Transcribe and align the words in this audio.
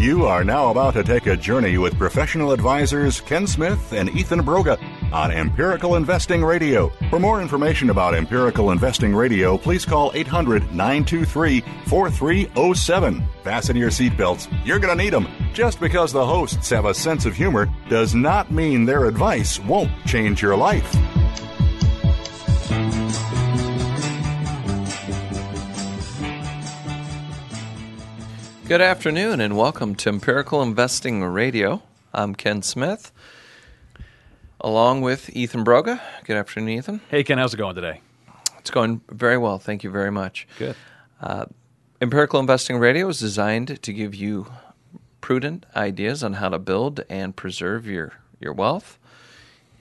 You 0.00 0.24
are 0.24 0.44
now 0.44 0.70
about 0.70 0.94
to 0.94 1.04
take 1.04 1.26
a 1.26 1.36
journey 1.36 1.76
with 1.76 1.98
professional 1.98 2.52
advisors 2.52 3.20
Ken 3.20 3.46
Smith 3.46 3.92
and 3.92 4.08
Ethan 4.08 4.40
Broga 4.40 4.80
on 5.12 5.30
Empirical 5.30 5.96
Investing 5.96 6.42
Radio. 6.42 6.88
For 7.10 7.18
more 7.18 7.42
information 7.42 7.90
about 7.90 8.14
Empirical 8.14 8.70
Investing 8.70 9.14
Radio, 9.14 9.58
please 9.58 9.84
call 9.84 10.10
800 10.14 10.74
923 10.74 11.60
4307. 11.84 13.22
Fasten 13.44 13.76
your 13.76 13.90
seatbelts. 13.90 14.50
You're 14.64 14.78
going 14.78 14.96
to 14.96 15.04
need 15.04 15.12
them. 15.12 15.28
Just 15.52 15.78
because 15.78 16.14
the 16.14 16.24
hosts 16.24 16.70
have 16.70 16.86
a 16.86 16.94
sense 16.94 17.26
of 17.26 17.36
humor 17.36 17.68
does 17.90 18.14
not 18.14 18.50
mean 18.50 18.86
their 18.86 19.04
advice 19.04 19.60
won't 19.60 19.92
change 20.06 20.40
your 20.40 20.56
life. 20.56 20.96
Good 28.70 28.82
afternoon 28.82 29.40
and 29.40 29.56
welcome 29.56 29.96
to 29.96 30.08
Empirical 30.10 30.62
Investing 30.62 31.24
Radio. 31.24 31.82
I'm 32.14 32.36
Ken 32.36 32.62
Smith, 32.62 33.10
along 34.60 35.00
with 35.00 35.28
Ethan 35.34 35.64
Broga. 35.64 36.00
Good 36.22 36.36
afternoon, 36.36 36.68
Ethan. 36.78 37.00
Hey, 37.10 37.24
Ken, 37.24 37.36
how's 37.36 37.52
it 37.52 37.56
going 37.56 37.74
today? 37.74 38.00
It's 38.60 38.70
going 38.70 39.00
very 39.08 39.36
well. 39.38 39.58
Thank 39.58 39.82
you 39.82 39.90
very 39.90 40.12
much. 40.12 40.46
Good. 40.56 40.76
Uh, 41.20 41.46
Empirical 42.00 42.38
Investing 42.38 42.78
Radio 42.78 43.08
is 43.08 43.18
designed 43.18 43.82
to 43.82 43.92
give 43.92 44.14
you 44.14 44.46
prudent 45.20 45.66
ideas 45.74 46.22
on 46.22 46.34
how 46.34 46.48
to 46.48 46.60
build 46.60 47.02
and 47.10 47.34
preserve 47.34 47.88
your, 47.88 48.12
your 48.38 48.52
wealth 48.52 49.00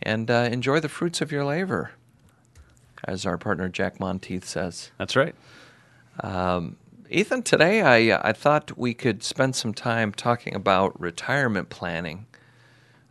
and 0.02 0.31
uh, 0.31 0.50
enjoy 0.52 0.80
the 0.80 0.90
fruits 0.90 1.22
of 1.22 1.31
your 1.31 1.46
labor, 1.46 1.92
as 3.03 3.24
our 3.24 3.38
partner 3.38 3.70
Jack 3.70 4.00
Monteith 4.00 4.46
says. 4.46 4.90
That's 4.98 5.16
right. 5.16 5.36
Um, 6.22 6.78
Ethan, 7.10 7.42
today 7.44 7.82
I 7.82 8.10
uh, 8.16 8.22
I 8.24 8.34
thought 8.34 8.78
we 8.78 8.94
could 8.94 9.24
spend 9.24 9.56
some 9.56 9.74
time 9.74 10.12
talking 10.12 10.54
about 10.54 11.00
retirement 11.00 11.70
planning. 11.70 12.28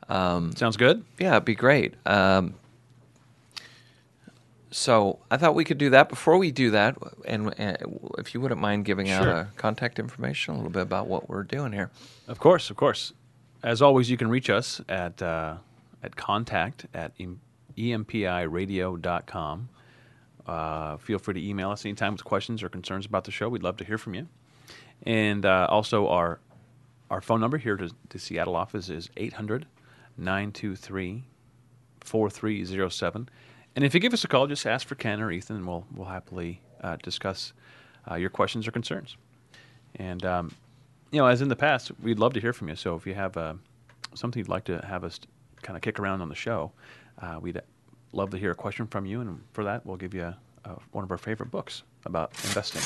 Um, 0.08 0.54
Sounds 0.54 0.76
good. 0.76 1.04
Yeah, 1.18 1.32
it'd 1.32 1.44
be 1.44 1.54
great. 1.56 1.94
Um, 2.06 2.54
so 4.70 5.18
I 5.30 5.36
thought 5.36 5.54
we 5.54 5.64
could 5.64 5.78
do 5.78 5.90
that. 5.90 6.08
Before 6.08 6.38
we 6.38 6.50
do 6.52 6.70
that, 6.70 6.96
and, 7.24 7.52
and 7.58 7.76
if 8.18 8.34
you 8.34 8.40
wouldn't 8.40 8.60
mind 8.60 8.84
giving 8.84 9.10
out 9.10 9.24
Sure. 9.24 9.32
a 9.32 9.48
contact 9.56 9.98
information, 9.98 10.54
a 10.54 10.56
little 10.58 10.70
bit 10.70 10.82
about 10.82 11.08
what 11.08 11.28
we're 11.28 11.42
doing 11.42 11.72
here. 11.72 11.90
Of 12.28 12.38
course, 12.38 12.70
of 12.70 12.76
course. 12.76 13.12
As 13.62 13.82
always, 13.82 14.08
you 14.10 14.16
can 14.16 14.28
reach 14.28 14.48
us 14.50 14.80
at 14.88 15.20
uh, 15.20 15.56
at 16.02 16.14
contact 16.16 16.86
at 16.94 17.12
em- 17.18 17.40
empiradio.com. 17.76 19.68
Uh, 20.48 20.96
feel 20.96 21.18
free 21.18 21.34
to 21.34 21.46
email 21.46 21.70
us 21.70 21.84
anytime 21.84 22.12
with 22.12 22.24
questions 22.24 22.62
or 22.62 22.68
concerns 22.68 23.04
about 23.04 23.24
the 23.24 23.30
show. 23.30 23.48
We'd 23.48 23.62
love 23.62 23.76
to 23.76 23.84
hear 23.84 23.98
from 23.98 24.14
you. 24.14 24.28
And 25.04 25.44
uh, 25.44 25.66
also, 25.70 26.08
our 26.08 26.40
our 27.10 27.20
phone 27.20 27.40
number 27.40 27.58
here 27.58 27.76
to 27.76 27.90
the 28.10 28.18
Seattle 28.18 28.56
office 28.56 28.88
is 28.88 29.08
800 29.16 29.66
923 30.16 31.24
4307. 32.00 33.28
And 33.76 33.84
if 33.84 33.94
you 33.94 34.00
give 34.00 34.12
us 34.12 34.24
a 34.24 34.28
call, 34.28 34.46
just 34.46 34.66
ask 34.66 34.86
for 34.86 34.94
Ken 34.94 35.20
or 35.20 35.30
Ethan, 35.30 35.56
and 35.56 35.66
we'll, 35.66 35.86
we'll 35.94 36.08
happily 36.08 36.60
uh, 36.82 36.96
discuss 37.02 37.52
uh, 38.10 38.16
your 38.16 38.30
questions 38.30 38.66
or 38.66 38.72
concerns. 38.72 39.16
And, 39.94 40.24
um, 40.24 40.52
you 41.10 41.20
know, 41.20 41.26
as 41.26 41.40
in 41.40 41.48
the 41.48 41.56
past, 41.56 41.92
we'd 42.02 42.18
love 42.18 42.34
to 42.34 42.40
hear 42.40 42.52
from 42.52 42.68
you. 42.68 42.76
So 42.76 42.96
if 42.96 43.06
you 43.06 43.14
have 43.14 43.36
uh, 43.36 43.54
something 44.14 44.40
you'd 44.40 44.48
like 44.48 44.64
to 44.64 44.84
have 44.86 45.04
us 45.04 45.20
kind 45.62 45.76
of 45.76 45.82
kick 45.82 45.98
around 45.98 46.22
on 46.22 46.28
the 46.28 46.34
show, 46.34 46.72
uh, 47.22 47.38
we'd 47.40 47.60
love 48.12 48.30
to 48.30 48.38
hear 48.38 48.50
a 48.50 48.54
question 48.54 48.86
from 48.86 49.06
you. 49.06 49.20
And 49.20 49.40
for 49.52 49.64
that, 49.64 49.84
we'll 49.86 49.96
give 49.96 50.14
you 50.14 50.22
a, 50.22 50.36
a, 50.64 50.70
one 50.92 51.04
of 51.04 51.10
our 51.10 51.18
favorite 51.18 51.50
books 51.50 51.82
about 52.04 52.30
investing. 52.44 52.82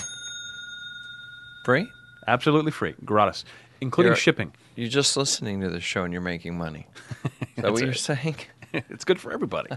Free? 1.64 1.90
Absolutely 2.26 2.72
free, 2.72 2.94
gratis, 3.04 3.44
including 3.80 4.10
You're- 4.10 4.20
shipping. 4.20 4.52
You're 4.74 4.88
just 4.88 5.16
listening 5.18 5.60
to 5.60 5.68
the 5.68 5.80
show 5.80 6.04
and 6.04 6.12
you're 6.14 6.22
making 6.22 6.56
money. 6.56 6.86
Is 7.56 7.62
that 7.62 7.72
what 7.72 7.82
you're 7.82 7.90
it. 7.90 7.98
saying? 7.98 8.36
it's 8.72 9.04
good 9.04 9.20
for 9.20 9.32
everybody. 9.32 9.68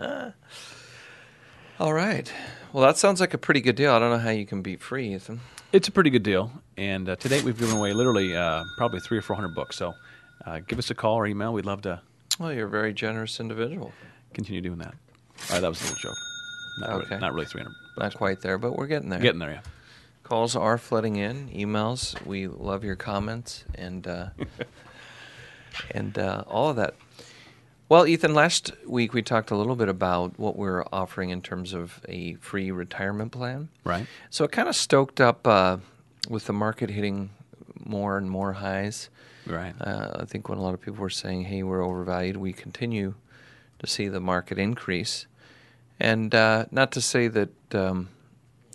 All 1.78 1.92
right. 1.92 2.32
Well, 2.72 2.84
that 2.86 2.96
sounds 2.96 3.20
like 3.20 3.34
a 3.34 3.38
pretty 3.38 3.60
good 3.60 3.76
deal. 3.76 3.92
I 3.92 3.98
don't 3.98 4.10
know 4.10 4.18
how 4.18 4.30
you 4.30 4.46
can 4.46 4.62
beat 4.62 4.80
free, 4.82 5.14
Ethan. 5.14 5.40
It's 5.72 5.86
a 5.86 5.92
pretty 5.92 6.08
good 6.10 6.22
deal, 6.22 6.50
and 6.78 7.08
uh, 7.10 7.16
to 7.16 7.28
date 7.28 7.44
we've 7.44 7.58
given 7.58 7.76
away 7.76 7.92
literally 7.92 8.34
uh, 8.34 8.64
probably 8.78 9.00
three 9.00 9.18
or 9.18 9.22
four 9.22 9.36
hundred 9.36 9.54
books. 9.54 9.76
So 9.76 9.92
uh, 10.46 10.60
give 10.66 10.78
us 10.78 10.90
a 10.90 10.94
call 10.94 11.16
or 11.16 11.26
email. 11.26 11.52
We'd 11.52 11.66
love 11.66 11.82
to 11.82 12.00
Well, 12.38 12.52
you're 12.52 12.66
a 12.66 12.70
very 12.70 12.94
generous 12.94 13.38
individual. 13.38 13.92
Continue 14.34 14.60
doing 14.60 14.78
that. 14.78 14.94
All 15.48 15.54
right, 15.54 15.60
that 15.60 15.68
was 15.68 15.80
a 15.80 15.84
little 15.84 15.98
joke. 15.98 16.16
Not 16.80 16.90
Okay. 16.90 17.06
really, 17.10 17.20
not 17.20 17.32
really 17.34 17.46
three 17.46 17.62
hundred. 17.62 17.74
Not 17.98 18.14
quite 18.14 18.40
there, 18.40 18.58
but 18.58 18.76
we're 18.76 18.86
getting 18.86 19.08
there. 19.08 19.18
Getting 19.20 19.40
there, 19.40 19.50
yeah. 19.52 19.60
Calls 20.22 20.54
are 20.54 20.78
flooding 20.78 21.16
in, 21.16 21.48
emails. 21.48 22.20
We 22.26 22.46
love 22.48 22.84
your 22.84 22.96
comments 22.96 23.64
and 23.74 24.06
uh, 24.06 24.28
and 25.90 26.18
uh, 26.18 26.44
all 26.46 26.70
of 26.70 26.76
that. 26.76 26.94
Well, 27.88 28.06
Ethan, 28.06 28.34
last 28.34 28.72
week 28.86 29.14
we 29.14 29.22
talked 29.22 29.50
a 29.50 29.56
little 29.56 29.74
bit 29.76 29.88
about 29.88 30.38
what 30.38 30.56
we're 30.56 30.84
offering 30.92 31.30
in 31.30 31.40
terms 31.40 31.72
of 31.72 32.00
a 32.08 32.34
free 32.34 32.70
retirement 32.70 33.32
plan. 33.32 33.70
Right. 33.84 34.06
So 34.28 34.44
it 34.44 34.52
kind 34.52 34.68
of 34.68 34.76
stoked 34.76 35.20
up 35.22 35.46
uh, 35.46 35.78
with 36.28 36.44
the 36.44 36.52
market 36.52 36.90
hitting 36.90 37.30
more 37.82 38.18
and 38.18 38.30
more 38.30 38.52
highs. 38.54 39.08
Right. 39.46 39.74
Uh, 39.80 40.10
I 40.20 40.24
think 40.26 40.50
when 40.50 40.58
a 40.58 40.62
lot 40.62 40.74
of 40.74 40.82
people 40.82 41.00
were 41.00 41.08
saying, 41.08 41.44
"Hey, 41.44 41.62
we're 41.62 41.82
overvalued," 41.82 42.36
we 42.36 42.52
continue 42.52 43.14
to 43.78 43.86
see 43.86 44.08
the 44.08 44.20
market 44.20 44.58
increase. 44.58 45.26
And 46.00 46.34
uh, 46.34 46.66
not 46.70 46.92
to 46.92 47.00
say 47.00 47.28
that 47.28 47.74
um, 47.74 48.08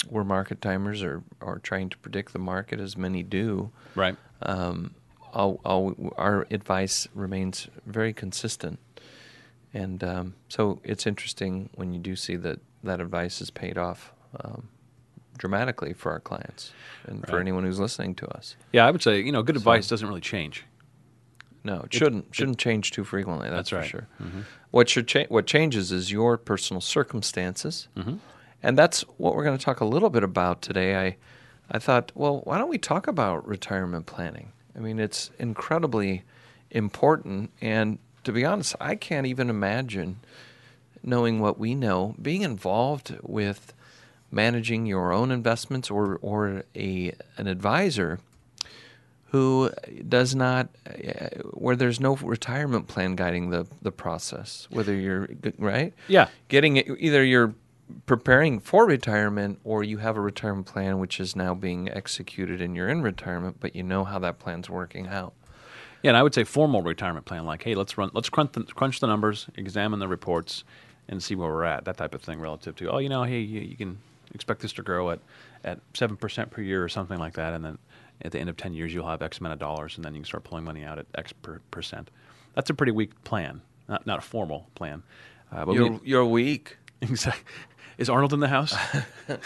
we're 0.10 0.24
market 0.24 0.62
timers 0.62 1.02
or, 1.02 1.24
or 1.40 1.60
trying 1.60 1.90
to 1.90 1.98
predict 1.98 2.34
the 2.34 2.40
market, 2.40 2.80
as 2.80 2.98
many 2.98 3.24
do. 3.24 3.72
Right. 3.96 4.18
Um, 4.42 4.94
all, 5.34 5.60
all, 5.66 6.14
our 6.18 6.46
advice 6.52 7.08
remains 7.14 7.68
very 7.86 8.14
consistent. 8.14 8.80
And 9.74 10.04
um, 10.04 10.36
so 10.50 10.80
it's 10.84 11.08
interesting 11.08 11.70
when 11.76 11.94
you 11.94 12.00
do 12.00 12.16
see 12.16 12.36
that 12.38 12.60
that 12.84 13.00
advice 13.00 13.42
is 13.42 13.50
paid 13.50 13.78
off 13.78 14.14
um, 14.44 14.70
dramatically 15.38 15.94
for 15.94 16.12
our 16.12 16.20
clients 16.20 16.72
and 17.08 17.26
for 17.28 17.40
anyone 17.40 17.64
who's 17.64 17.80
listening 17.80 18.14
to 18.16 18.28
us. 18.28 18.56
Yeah, 18.72 18.86
I 18.86 18.92
would 18.92 19.02
say 19.02 19.20
you 19.22 19.32
know 19.32 19.42
good 19.42 19.56
advice 19.56 19.88
doesn't 19.88 20.08
really 20.08 20.22
change. 20.22 20.66
No, 21.64 21.82
it 21.86 21.94
shouldn't 21.94 22.34
shouldn't 22.36 22.58
change 22.58 22.92
too 22.92 23.04
frequently. 23.04 23.50
That's, 23.50 23.70
That's 23.70 23.70
for 23.70 23.76
right. 23.78 23.88
sure. 23.88 24.08
Mm-hmm. 24.22 24.42
What 24.72 24.90
should 24.90 25.08
cha- 25.08 25.26
what 25.30 25.46
changes 25.46 25.92
is 25.92 26.12
your 26.12 26.38
personal 26.38 26.82
circumstances, 26.82 27.88
Mm-hmm. 27.96 28.16
and 28.62 28.78
that's 28.78 29.02
what 29.18 29.36
we're 29.36 29.44
going 29.46 29.58
to 29.58 29.64
talk 29.64 29.80
a 29.80 29.86
little 29.86 30.10
bit 30.10 30.24
about 30.24 30.62
today. 30.62 30.96
I 30.98 31.16
I 31.72 31.80
thought, 31.80 32.12
well, 32.16 32.42
why 32.44 32.58
don't 32.58 32.70
we 32.70 32.78
talk 32.78 33.08
about 33.08 33.48
retirement 33.48 34.06
planning? 34.06 34.52
I 34.76 34.80
mean, 34.80 35.00
it's 35.00 35.32
incredibly 35.40 36.24
important, 36.72 37.52
and 37.62 38.00
to 38.26 38.32
be 38.32 38.44
honest, 38.44 38.76
I 38.82 38.96
can't 38.96 39.28
even 39.28 39.50
imagine 39.50 40.20
knowing 41.04 41.40
what 41.40 41.60
we 41.60 41.76
know 41.76 42.16
being 42.22 42.42
involved 42.42 43.16
with 43.22 43.74
managing 44.32 44.86
your 44.86 45.14
own 45.14 45.32
investments 45.32 45.90
or 45.92 46.18
or 46.22 46.64
a 46.76 47.14
an 47.38 47.48
advisor 47.48 48.20
who 49.34 49.72
does 50.08 50.36
not 50.36 50.70
uh, 50.88 51.28
where 51.54 51.76
there's 51.76 52.00
no 52.00 52.16
retirement 52.18 52.88
plan 52.88 53.16
guiding 53.16 53.50
the 53.50 53.66
the 53.82 53.92
process 53.92 54.68
whether 54.70 54.94
you're 54.96 55.28
right 55.58 55.92
Yeah. 56.08 56.28
getting 56.48 56.78
it 56.78 56.88
either 57.00 57.24
you're 57.26 57.54
preparing 58.06 58.60
for 58.60 58.86
retirement 58.86 59.60
or 59.64 59.84
you 59.84 59.98
have 59.98 60.16
a 60.18 60.22
retirement 60.22 60.68
plan 60.68 61.00
which 61.00 61.20
is 61.20 61.36
now 61.36 61.54
being 61.56 61.90
executed 61.90 62.62
and 62.62 62.76
you're 62.76 62.88
in 62.90 63.02
retirement 63.02 63.58
but 63.60 63.76
you 63.76 63.82
know 63.84 64.04
how 64.04 64.20
that 64.20 64.38
plan's 64.40 64.70
working 64.70 65.08
out 65.08 65.34
Yeah, 66.04 66.10
and 66.12 66.18
I 66.18 66.22
would 66.24 66.34
say 66.36 66.44
formal 66.44 66.82
retirement 66.84 67.26
plan, 67.26 67.46
like, 67.46 67.64
hey, 67.64 67.76
let's 67.76 67.98
run, 67.98 68.10
let's 68.14 68.30
crunch 68.30 68.52
the, 68.54 68.64
crunch 68.64 69.00
the 69.00 69.08
numbers, 69.08 69.48
examine 69.56 70.00
the 70.00 70.08
reports, 70.08 70.64
and 71.08 71.24
see 71.24 71.34
where 71.36 71.50
we're 71.50 71.64
at. 71.64 71.86
That 71.86 71.96
type 71.98 72.14
of 72.14 72.22
thing, 72.22 72.40
relative 72.42 72.76
to, 72.78 72.90
oh, 72.92 72.98
you 73.00 73.08
know, 73.10 73.24
hey, 73.24 73.40
you, 73.40 73.62
you 73.62 73.78
can 73.78 73.98
expect 74.36 74.60
this 74.62 74.74
to 74.74 74.82
grow 74.84 75.10
at 75.12 75.20
at 75.64 75.80
seven 75.94 76.18
percent 76.18 76.52
per 76.52 76.62
year 76.62 76.84
or 76.84 76.90
something 76.90 77.18
like 77.20 77.34
that, 77.36 77.54
and 77.54 77.64
then 77.64 77.78
At 78.22 78.32
the 78.32 78.40
end 78.40 78.50
of 78.50 78.58
10 78.58 78.74
years, 78.74 78.94
you'll 78.94 79.08
have 79.08 79.22
X 79.22 79.40
amount 79.40 79.54
of 79.54 79.60
dollars, 79.60 79.98
and 79.98 80.06
then 80.06 80.14
you 80.14 80.22
can 80.22 80.26
start 80.26 80.44
pulling 80.44 80.64
money 80.64 80.84
out 80.84 81.00
at 81.00 81.06
X 81.16 81.34
per 81.34 81.60
percent. 81.72 82.10
That's 82.56 82.70
a 82.70 82.74
pretty 82.74 82.92
weak 82.92 83.22
plan, 83.24 83.62
not, 83.90 84.06
not 84.06 84.20
a 84.20 84.22
formal 84.22 84.68
plan. 84.76 85.04
Uh, 85.52 85.66
but 85.66 85.76
you're, 85.76 85.92
we, 85.92 86.00
you're 86.04 86.26
weak. 86.26 86.78
Exactly. 87.02 87.44
Is 87.98 88.10
Arnold 88.10 88.34
in 88.34 88.40
the 88.40 88.48
house? 88.48 88.74
but 89.28 89.40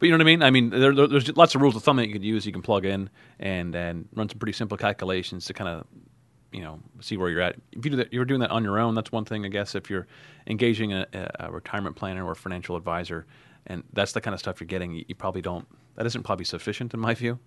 you 0.00 0.10
know 0.10 0.16
what 0.16 0.20
I 0.20 0.24
mean. 0.24 0.42
I 0.42 0.50
mean, 0.50 0.70
there, 0.70 0.92
there's 0.92 1.34
lots 1.36 1.54
of 1.54 1.62
rules 1.62 1.76
of 1.76 1.82
thumb 1.82 1.96
that 1.96 2.06
you 2.06 2.12
could 2.12 2.24
use. 2.24 2.44
You 2.44 2.52
can 2.52 2.60
plug 2.60 2.84
in 2.84 3.08
and 3.38 3.74
and 3.74 4.08
run 4.14 4.28
some 4.28 4.38
pretty 4.38 4.52
simple 4.52 4.76
calculations 4.76 5.46
to 5.46 5.54
kind 5.54 5.68
of 5.68 5.86
you 6.52 6.60
know 6.60 6.80
see 7.00 7.16
where 7.16 7.30
you're 7.30 7.40
at. 7.40 7.56
If 7.72 7.84
you 7.84 7.92
do 7.92 7.96
that, 7.96 8.12
you're 8.12 8.24
doing 8.24 8.40
that 8.40 8.50
on 8.50 8.62
your 8.62 8.78
own. 8.78 8.94
That's 8.94 9.10
one 9.10 9.24
thing, 9.24 9.46
I 9.46 9.48
guess. 9.48 9.74
If 9.74 9.88
you're 9.88 10.06
engaging 10.46 10.92
a, 10.92 11.06
a 11.40 11.50
retirement 11.50 11.96
planner 11.96 12.26
or 12.26 12.32
a 12.32 12.36
financial 12.36 12.76
advisor, 12.76 13.26
and 13.66 13.84
that's 13.92 14.12
the 14.12 14.20
kind 14.20 14.34
of 14.34 14.40
stuff 14.40 14.60
you're 14.60 14.66
getting, 14.66 14.92
you, 14.92 15.04
you 15.08 15.14
probably 15.14 15.42
don't. 15.42 15.66
That 15.96 16.06
isn't 16.06 16.22
probably 16.22 16.44
sufficient 16.44 16.94
in 16.94 17.00
my 17.00 17.14
view. 17.14 17.38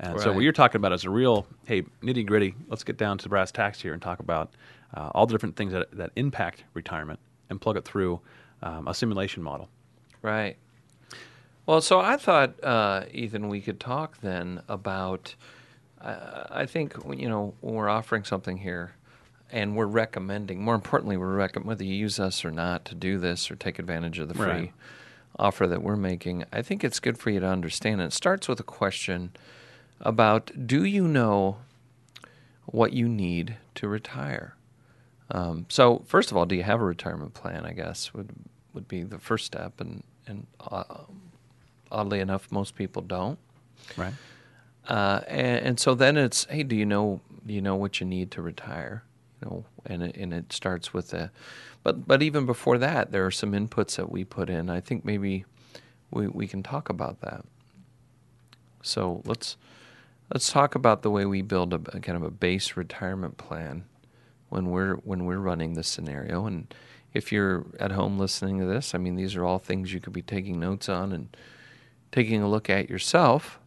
And 0.00 0.14
right. 0.14 0.22
so 0.22 0.32
what 0.32 0.40
you're 0.40 0.52
talking 0.52 0.80
about 0.80 0.92
is 0.92 1.04
a 1.04 1.10
real, 1.10 1.46
hey, 1.66 1.82
nitty 2.02 2.26
gritty. 2.26 2.54
Let's 2.68 2.82
get 2.82 2.96
down 2.96 3.18
to 3.18 3.28
brass 3.28 3.52
tacks 3.52 3.80
here 3.80 3.92
and 3.92 4.02
talk 4.02 4.18
about 4.18 4.52
uh, 4.94 5.10
all 5.14 5.26
the 5.26 5.32
different 5.32 5.56
things 5.56 5.72
that 5.72 5.90
that 5.92 6.10
impact 6.16 6.64
retirement 6.74 7.20
and 7.48 7.60
plug 7.60 7.76
it 7.76 7.84
through 7.84 8.20
um, 8.62 8.88
a 8.88 8.94
simulation 8.94 9.42
model. 9.42 9.68
Right. 10.20 10.56
Well, 11.64 11.80
so 11.80 12.00
I 12.00 12.16
thought, 12.16 12.62
uh, 12.62 13.04
Ethan, 13.12 13.48
we 13.48 13.60
could 13.60 13.78
talk 13.78 14.20
then 14.20 14.62
about 14.68 15.36
uh, 16.00 16.44
I 16.50 16.66
think 16.66 16.94
you 17.16 17.28
know 17.28 17.54
we're 17.60 17.88
offering 17.88 18.24
something 18.24 18.56
here, 18.56 18.94
and 19.50 19.76
we're 19.76 19.86
recommending. 19.86 20.62
More 20.62 20.74
importantly, 20.74 21.16
we're 21.16 21.36
recommending 21.36 21.68
whether 21.68 21.84
you 21.84 21.94
use 21.94 22.18
us 22.18 22.44
or 22.44 22.50
not 22.50 22.84
to 22.86 22.94
do 22.94 23.18
this 23.18 23.50
or 23.50 23.56
take 23.56 23.78
advantage 23.78 24.18
of 24.18 24.28
the 24.28 24.34
free 24.34 24.46
right. 24.46 24.72
Offer 25.38 25.66
that 25.66 25.82
we're 25.82 25.96
making. 25.96 26.44
I 26.52 26.62
think 26.62 26.84
it's 26.84 27.00
good 27.00 27.18
for 27.18 27.30
you 27.30 27.40
to 27.40 27.46
understand. 27.46 28.00
It 28.00 28.12
starts 28.12 28.48
with 28.48 28.60
a 28.60 28.64
question 28.64 29.32
about: 30.00 30.50
Do 30.66 30.84
you 30.84 31.06
know 31.06 31.58
what 32.66 32.92
you 32.92 33.08
need 33.08 33.56
to 33.76 33.88
retire? 33.88 34.56
Um, 35.30 35.66
so, 35.68 36.02
first 36.06 36.30
of 36.30 36.36
all, 36.36 36.46
do 36.46 36.54
you 36.54 36.62
have 36.62 36.80
a 36.80 36.84
retirement 36.84 37.34
plan? 37.34 37.64
I 37.64 37.72
guess 37.72 38.12
would 38.12 38.30
would 38.74 38.88
be 38.88 39.02
the 39.02 39.18
first 39.18 39.46
step, 39.46 39.80
and 39.80 40.02
and 40.26 40.46
uh, 40.60 40.84
oddly 41.90 42.20
enough, 42.20 42.50
most 42.50 42.74
people 42.74 43.02
don't. 43.02 43.38
Right. 43.96 44.14
Uh, 44.86 45.20
and, 45.28 45.66
and, 45.66 45.80
so 45.80 45.94
then 45.94 46.16
it's, 46.16 46.44
hey, 46.46 46.64
do 46.64 46.74
you 46.74 46.84
know 46.86 47.20
do 47.46 47.54
you 47.54 47.60
know 47.60 47.76
what 47.76 48.00
you 48.00 48.06
need 48.06 48.30
to 48.32 48.42
retire? 48.42 49.04
Know, 49.42 49.64
and 49.84 50.02
it, 50.02 50.16
and 50.16 50.32
it 50.32 50.52
starts 50.52 50.94
with 50.94 51.12
a, 51.12 51.30
but 51.82 52.06
but 52.06 52.22
even 52.22 52.46
before 52.46 52.78
that, 52.78 53.10
there 53.10 53.26
are 53.26 53.30
some 53.30 53.52
inputs 53.52 53.96
that 53.96 54.10
we 54.10 54.24
put 54.24 54.48
in. 54.48 54.70
I 54.70 54.80
think 54.80 55.04
maybe 55.04 55.44
we 56.10 56.28
we 56.28 56.46
can 56.46 56.62
talk 56.62 56.88
about 56.88 57.20
that. 57.22 57.44
So 58.82 59.22
let's 59.24 59.56
let's 60.32 60.52
talk 60.52 60.74
about 60.74 61.02
the 61.02 61.10
way 61.10 61.24
we 61.24 61.42
build 61.42 61.72
a, 61.72 61.80
a 61.92 62.00
kind 62.00 62.16
of 62.16 62.22
a 62.22 62.30
base 62.30 62.76
retirement 62.76 63.36
plan 63.36 63.84
when 64.48 64.70
we're 64.70 64.94
when 64.96 65.24
we're 65.24 65.38
running 65.38 65.74
this 65.74 65.88
scenario. 65.88 66.46
And 66.46 66.72
if 67.12 67.32
you're 67.32 67.66
at 67.80 67.92
home 67.92 68.18
listening 68.18 68.60
to 68.60 68.66
this, 68.66 68.94
I 68.94 68.98
mean, 68.98 69.16
these 69.16 69.34
are 69.34 69.44
all 69.44 69.58
things 69.58 69.92
you 69.92 70.00
could 70.00 70.12
be 70.12 70.22
taking 70.22 70.60
notes 70.60 70.88
on 70.88 71.12
and 71.12 71.36
taking 72.12 72.42
a 72.42 72.48
look 72.48 72.70
at 72.70 72.88
yourself 72.88 73.58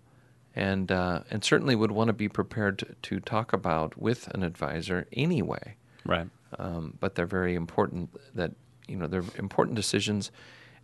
and 0.56 0.92
uh, 0.92 1.22
and 1.30 1.44
certainly 1.44 1.76
would 1.76 1.92
want 1.92 2.08
to 2.08 2.14
be 2.14 2.30
prepared 2.30 2.80
to, 2.80 2.96
to, 3.02 3.20
talk 3.20 3.52
about 3.54 3.98
with 3.98 4.28
an 4.30 4.42
advisor 4.44 5.08
anyway. 5.12 5.76
Right. 6.06 6.28
Um, 6.58 6.98
but 7.00 7.16
they're 7.16 7.26
very 7.26 7.56
important. 7.56 8.10
That 8.34 8.52
you 8.88 8.96
know 8.96 9.08
they're 9.08 9.24
important 9.38 9.76
decisions. 9.76 10.32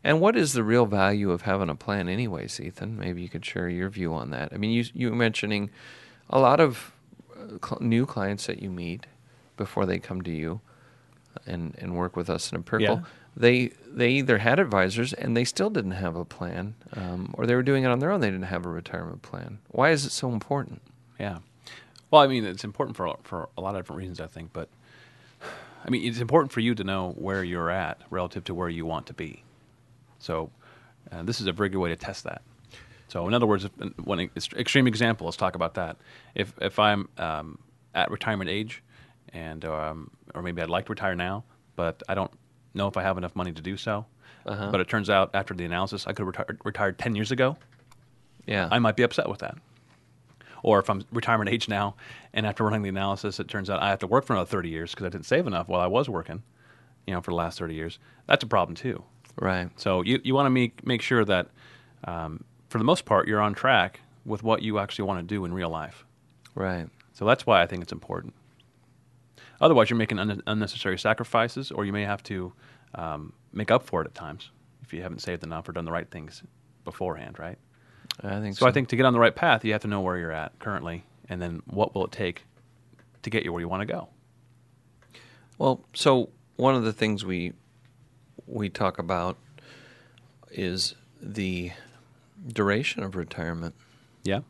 And 0.04 0.20
what 0.20 0.36
is 0.36 0.54
the 0.54 0.64
real 0.64 0.88
value 0.88 1.30
of 1.32 1.44
having 1.44 1.70
a 1.70 1.76
plan, 1.76 2.10
anyways, 2.10 2.60
Ethan? 2.60 2.98
Maybe 2.98 3.22
you 3.22 3.30
could 3.30 3.46
share 3.46 3.70
your 3.70 3.88
view 3.90 4.14
on 4.14 4.32
that. 4.32 4.52
I 4.52 4.58
mean, 4.58 4.72
you 4.72 4.86
you 4.94 5.12
mentioning 5.12 5.70
a 6.30 6.40
lot 6.40 6.60
of 6.60 6.92
uh, 7.34 7.66
cl- 7.66 7.82
new 7.82 8.06
clients 8.06 8.48
that 8.48 8.62
you 8.62 8.70
meet 8.70 9.06
before 9.58 9.86
they 9.86 10.00
come 10.00 10.22
to 10.24 10.32
you 10.32 10.60
and 11.46 11.76
and 11.78 11.96
work 11.96 12.16
with 12.16 12.30
us 12.30 12.52
in 12.52 12.58
Empirical. 12.58 12.98
Yeah 12.98 13.04
they 13.36 13.72
they 13.88 14.10
either 14.12 14.38
had 14.39 14.60
advisors 14.60 15.13
and 15.13 15.36
they 15.36 15.44
still 15.44 15.69
didn't 15.69 15.92
have 15.92 16.16
a 16.16 16.25
plan, 16.25 16.75
um, 16.94 17.33
or 17.38 17.45
they 17.45 17.56
were 17.56 17.63
doing 17.63 17.83
it 17.83 17.88
on 17.88 18.00
their 18.00 18.12
own. 18.12 18.22
They 18.22 18.30
didn't 18.31 18.44
have 18.44 18.66
a 18.66 18.69
retirement 18.69 19.22
plan. 19.22 19.60
Why 19.69 19.92
is 19.92 20.06
it 20.06 20.12
so 20.12 20.31
important? 20.31 20.81
Yeah, 21.19 21.39
well, 22.12 22.22
I 22.22 22.28
mean, 22.28 22.45
it's 22.45 22.63
important 22.63 22.98
for 22.98 23.18
for 23.24 23.50
a 23.57 23.62
lot 23.62 23.75
of 23.75 23.81
different 23.81 24.00
reasons, 24.00 24.19
I 24.19 24.28
think. 24.28 24.51
But 24.54 24.69
I 25.86 25.89
mean, 25.89 26.07
it's 26.07 26.19
important 26.19 26.51
for 26.51 26.60
you 26.60 26.75
to 26.75 26.83
know 26.83 27.13
where 27.18 27.44
you're 27.44 27.69
at 27.69 28.01
relative 28.10 28.44
to 28.45 28.54
where 28.54 28.69
you 28.69 28.86
want 28.86 29.07
to 29.07 29.13
be. 29.13 29.44
So, 30.19 30.51
uh, 31.12 31.24
this 31.24 31.42
is 31.42 31.48
a 31.48 31.51
very 31.51 31.69
good 31.69 31.80
way 31.80 31.89
to 31.89 31.95
test 31.95 32.25
that. 32.25 32.42
So, 33.07 33.27
in 33.27 33.34
other 33.34 33.48
words, 33.48 33.66
if, 33.66 33.72
one 34.00 34.30
extreme 34.36 34.88
example, 34.88 35.25
let's 35.25 35.38
talk 35.38 35.56
about 35.56 35.74
that. 35.75 35.98
If 36.36 36.54
if 36.62 36.80
I'm 36.80 37.07
um, 37.18 37.60
at 37.95 38.12
retirement 38.12 38.50
age, 38.50 38.84
and 39.34 39.63
um, 39.66 40.12
or 40.36 40.42
maybe 40.42 40.62
I'd 40.62 40.69
like 40.69 40.86
to 40.88 40.92
retire 40.92 41.16
now, 41.16 41.45
but 41.75 42.04
I 42.10 42.13
don't 42.13 42.31
know 42.74 42.88
if 42.88 42.98
I 42.98 43.04
have 43.04 43.18
enough 43.18 43.36
money 43.36 43.52
to 43.52 43.62
do 43.62 43.78
so. 43.78 44.06
Uh-huh. 44.46 44.70
But 44.72 44.82
it 44.82 44.88
turns 44.88 45.10
out 45.10 45.32
after 45.34 45.54
the 45.54 45.66
analysis, 45.66 46.08
I 46.08 46.14
could 46.14 46.20
have 46.20 46.28
retired, 46.28 46.60
retired 46.64 46.98
10 46.98 47.16
years 47.16 47.32
ago. 47.32 47.58
Yeah. 48.48 48.68
I 48.72 48.80
might 48.80 48.96
be 48.96 49.04
upset 49.04 49.30
with 49.30 49.40
that. 49.40 49.58
Or 50.64 50.80
if 50.80 50.90
I'm 50.90 51.04
retirement 51.12 51.50
age 51.50 51.68
now, 51.68 51.96
and 52.34 52.46
after 52.46 52.64
running 52.64 52.84
the 52.84 52.90
analysis, 52.90 53.40
it 53.40 53.48
turns 53.48 53.70
out 53.70 53.82
I 53.82 53.90
have 53.90 54.00
to 54.00 54.08
work 54.08 54.26
for 54.26 54.34
another 54.34 54.50
30 54.50 54.70
years 54.70 54.92
because 54.92 55.06
I 55.06 55.10
didn't 55.10 55.26
save 55.26 55.48
enough 55.48 55.68
while 55.68 55.82
I 55.82 55.88
was 55.88 56.08
working, 56.08 56.44
you 57.08 57.14
know, 57.14 57.22
for 57.22 57.32
the 57.32 57.36
last 57.36 57.60
30 57.60 57.74
years. 57.74 58.00
That's 58.28 58.44
a 58.44 58.48
problem 58.48 58.76
too. 58.76 59.04
Right. 59.40 59.70
So 59.80 60.02
you, 60.02 60.20
you 60.24 60.36
want 60.36 60.46
to 60.46 60.52
make, 60.52 60.86
make 60.86 61.02
sure 61.02 61.26
that, 61.26 61.48
um, 62.04 62.44
for 62.70 62.78
the 62.78 62.84
most 62.84 63.06
part, 63.06 63.28
you're 63.28 63.42
on 63.42 63.54
track 63.54 64.02
with 64.26 64.44
what 64.44 64.62
you 64.62 64.78
actually 64.78 65.06
want 65.06 65.20
to 65.20 65.36
do 65.36 65.46
in 65.46 65.54
real 65.54 65.70
life. 65.70 66.06
Right. 66.54 66.88
So 67.14 67.26
that's 67.26 67.46
why 67.46 67.62
I 67.62 67.66
think 67.66 67.82
it's 67.82 67.92
important. 67.92 68.34
Otherwise, 69.62 69.90
you're 69.90 69.98
making 69.98 70.19
un- 70.19 70.42
unnecessary 70.48 70.98
sacrifices, 70.98 71.72
or 71.72 71.86
you 71.86 71.94
may 71.94 72.04
have 72.04 72.24
to 72.24 72.52
um, 72.96 73.31
make 73.54 73.72
up 73.72 73.84
for 73.84 74.02
it 74.02 74.08
at 74.08 74.16
times 74.16 74.50
if 74.81 74.92
you 74.94 75.02
haven't 75.02 75.19
saved 75.19 75.44
enough 75.44 75.69
or 75.69 75.72
done 75.72 75.86
the 75.86 75.92
right 75.92 76.10
things 76.10 76.44
beforehand, 76.84 77.40
right? 77.40 77.58
I 78.24 78.40
think 78.40 78.56
so. 78.56 78.66
so. 78.66 78.68
I 78.68 78.72
think 78.72 78.90
to 78.90 78.96
get 78.96 79.06
on 79.06 79.13
the 79.13 79.19
right 79.19 79.36
path, 79.36 79.63
you 79.63 79.72
have 79.72 79.81
to 79.84 79.88
know 79.88 80.02
where 80.02 80.18
you're 80.18 80.31
at 80.31 80.58
currently, 80.60 81.04
and 81.30 81.42
then 81.42 81.62
what 81.68 81.96
will 81.96 82.06
it 82.06 82.12
take 82.12 82.44
to 83.22 83.30
get 83.30 83.44
you 83.44 83.54
where 83.54 83.62
you 83.62 83.69
want 83.69 83.81
to 83.81 83.86
go. 83.86 84.10
Well, 85.58 85.86
so 85.94 86.30
one 86.56 86.75
of 86.75 86.84
the 86.84 86.94
things 86.94 87.24
we 87.24 87.54
we 88.48 88.69
talk 88.69 88.98
about 88.98 89.38
is 90.50 90.96
the 91.22 91.72
duration 92.48 93.04
of 93.04 93.16
retirement. 93.16 93.75
Yeah. 94.24 94.42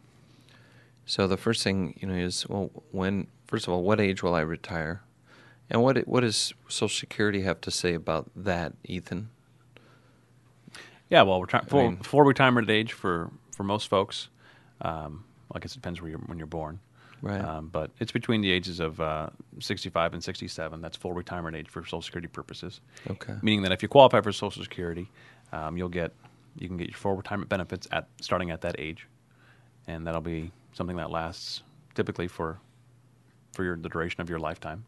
So 1.05 1.27
the 1.27 1.37
first 1.37 1.63
thing 1.63 1.97
you 2.01 2.07
know 2.07 2.15
is 2.15 2.47
well, 2.47 2.71
when 2.91 3.27
first 3.51 3.67
of 3.67 3.73
all, 3.73 3.83
what 3.83 3.99
age 3.99 4.23
will 4.23 4.33
I 4.33 4.39
retire? 4.41 5.03
And 5.69 5.83
what 5.83 5.97
what 6.07 6.21
does 6.21 6.53
Social 6.67 6.89
Security 6.89 7.43
have 7.43 7.61
to 7.61 7.71
say 7.71 7.93
about 7.93 8.31
that, 8.35 8.73
Ethan? 8.83 9.29
Yeah, 11.09 11.23
well, 11.23 11.41
reti- 11.41 11.67
full, 11.67 11.83
mean, 11.83 11.97
full 11.97 12.21
retirement 12.21 12.69
age 12.69 12.93
for, 12.93 13.29
for 13.53 13.63
most 13.63 13.89
folks. 13.89 14.29
Um, 14.79 15.25
I 15.53 15.59
guess 15.59 15.73
it 15.73 15.75
depends 15.75 16.01
where 16.01 16.09
you're, 16.09 16.19
when 16.19 16.37
you're 16.37 16.47
born. 16.47 16.79
Right. 17.21 17.41
Um, 17.41 17.67
but 17.67 17.91
it's 17.99 18.13
between 18.13 18.39
the 18.39 18.49
ages 18.49 18.79
of 18.79 18.99
uh, 19.01 19.29
65 19.59 20.13
and 20.13 20.23
67. 20.23 20.81
That's 20.81 20.95
full 20.95 21.11
retirement 21.11 21.57
age 21.57 21.67
for 21.67 21.83
Social 21.83 22.01
Security 22.01 22.29
purposes. 22.29 22.79
Okay. 23.09 23.35
Meaning 23.41 23.63
that 23.63 23.73
if 23.73 23.83
you 23.83 23.89
qualify 23.89 24.21
for 24.21 24.31
Social 24.31 24.63
Security, 24.63 25.09
um, 25.51 25.77
you'll 25.77 25.89
get 25.89 26.13
you 26.57 26.67
can 26.67 26.77
get 26.77 26.87
your 26.87 26.97
full 26.97 27.15
retirement 27.15 27.49
benefits 27.49 27.87
at 27.91 28.07
starting 28.21 28.49
at 28.51 28.61
that 28.61 28.75
age, 28.79 29.07
and 29.87 30.07
that'll 30.07 30.21
be 30.21 30.51
something 30.73 30.97
that 30.97 31.11
lasts 31.11 31.63
typically 31.93 32.27
for 32.27 32.59
for 33.51 33.63
your, 33.63 33.77
the 33.77 33.89
duration 33.89 34.21
of 34.21 34.29
your 34.29 34.39
lifetime. 34.39 34.85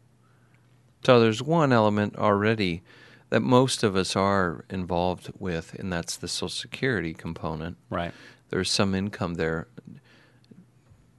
So 1.04 1.20
there's 1.20 1.42
one 1.42 1.72
element 1.72 2.16
already 2.16 2.82
that 3.30 3.40
most 3.40 3.82
of 3.82 3.96
us 3.96 4.16
are 4.16 4.64
involved 4.70 5.32
with, 5.38 5.74
and 5.74 5.92
that's 5.92 6.16
the 6.16 6.28
Social 6.28 6.48
Security 6.48 7.14
component. 7.14 7.76
Right. 7.90 8.12
There's 8.50 8.70
some 8.70 8.94
income 8.94 9.34
there. 9.34 9.66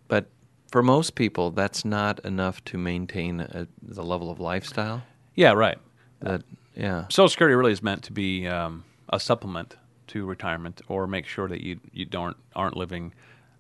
But 0.08 0.28
for 0.72 0.82
most 0.82 1.16
people, 1.16 1.52
that's 1.52 1.84
not 1.84 2.20
enough 2.26 2.64
to 2.66 2.78
maintain 2.78 3.42
a, 3.42 3.68
the 3.82 4.04
level 4.04 4.32
of 4.32 4.40
lifestyle. 4.40 5.04
Yeah, 5.36 5.54
right. 5.54 5.78
That, 6.22 6.44
yeah. 6.76 7.06
Social 7.10 7.30
Security 7.30 7.56
really 7.56 7.72
is 7.72 7.84
meant 7.84 8.04
to 8.04 8.14
be 8.14 8.48
um, 8.48 8.84
a 9.10 9.20
supplement 9.20 9.76
to 10.08 10.26
retirement 10.26 10.82
or 10.88 11.08
make 11.08 11.26
sure 11.26 11.48
that 11.48 11.62
you, 11.62 11.80
you 11.92 12.06
don't, 12.06 12.38
aren't 12.56 12.78
living 12.78 13.14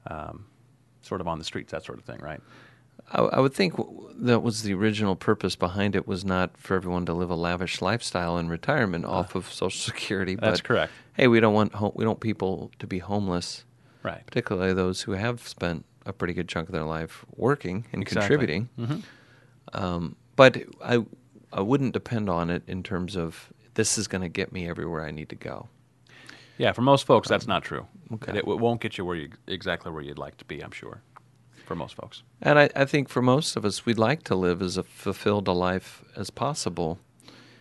um, 0.08 0.46
sort 1.02 1.22
of 1.22 1.28
on 1.28 1.40
the 1.40 1.46
streets, 1.46 1.72
that 1.72 1.84
sort 1.84 1.98
of 1.98 2.06
thing, 2.06 2.20
right? 2.20 2.42
I, 3.12 3.22
I, 3.22 3.40
would 3.40 3.54
think 3.54 3.76
that 4.18 4.42
was 4.42 4.64
the 4.64 4.74
original 4.74 5.16
purpose 5.16 5.56
behind 5.56 5.96
it 5.96 6.08
was 6.08 6.26
not 6.26 6.58
for 6.58 6.76
everyone 6.76 7.06
to 7.06 7.14
live 7.14 7.30
a 7.30 7.36
lavish 7.36 7.82
lifestyle 7.82 8.38
in 8.38 8.50
retirement 8.50 9.06
uh, 9.06 9.10
off 9.10 9.36
of 9.36 9.52
Social 9.52 9.80
Security. 9.94 10.36
That's 10.36 10.62
but, 10.62 10.68
correct. 10.68 10.94
Hey, 11.14 11.28
we 11.28 11.40
don't 11.40 11.54
want 11.54 11.74
ho- 11.74 11.94
we 11.96 12.04
don't 12.04 12.20
people 12.20 12.72
to 12.80 12.88
be 12.88 13.00
homeless, 13.00 13.64
right? 14.04 14.26
Particularly 14.26 14.74
those 14.74 15.02
who 15.02 15.14
have 15.14 15.48
spent 15.48 15.86
a 16.06 16.14
pretty 16.14 16.34
good 16.34 16.48
chunk 16.48 16.70
of 16.70 16.74
their 16.74 16.84
life 16.84 17.26
working 17.36 17.86
and 17.92 18.02
exactly. 18.02 18.28
contributing. 18.28 18.70
Mm-hmm. 18.80 19.84
Um, 19.84 20.16
but 20.36 20.58
I 20.84 21.06
I 21.54 21.62
wouldn't 21.62 21.94
depend 21.94 22.30
on 22.30 22.50
it 22.50 22.64
in 22.68 22.84
terms 22.84 23.16
of 23.16 23.52
this 23.76 23.98
is 23.98 24.08
going 24.08 24.22
to 24.22 24.30
get 24.30 24.52
me 24.52 24.68
everywhere 24.68 25.06
I 25.06 25.12
need 25.12 25.30
to 25.30 25.36
go. 25.36 25.70
Yeah, 26.58 26.72
for 26.72 26.82
most 26.82 27.06
folks, 27.06 27.28
that's 27.28 27.46
um, 27.46 27.50
not 27.50 27.64
true. 27.64 27.86
Okay. 28.14 28.32
It, 28.32 28.38
it, 28.38 28.46
won't 28.46 28.82
get 28.82 28.98
you 28.98 29.06
where 29.06 29.16
you 29.16 29.30
exactly 29.48 29.92
where 29.92 30.02
you'd 30.02 30.18
like 30.18 30.38
to 30.38 30.46
be. 30.46 30.62
I'm 30.62 30.72
sure. 30.72 31.02
For 31.66 31.76
most 31.76 31.96
folks. 31.96 32.24
And 32.42 32.60
I, 32.60 32.70
I 32.76 32.86
think 32.86 33.10
for 33.10 33.22
most 33.22 33.56
of 33.56 33.66
us, 33.66 33.86
we'd 33.86 33.98
like 33.98 34.24
to 34.24 34.36
live 34.36 34.62
as 34.62 34.78
a 34.78 34.84
fulfilled 34.84 35.48
a 35.48 35.52
life 35.52 36.04
as 36.16 36.30
possible. 36.30 37.00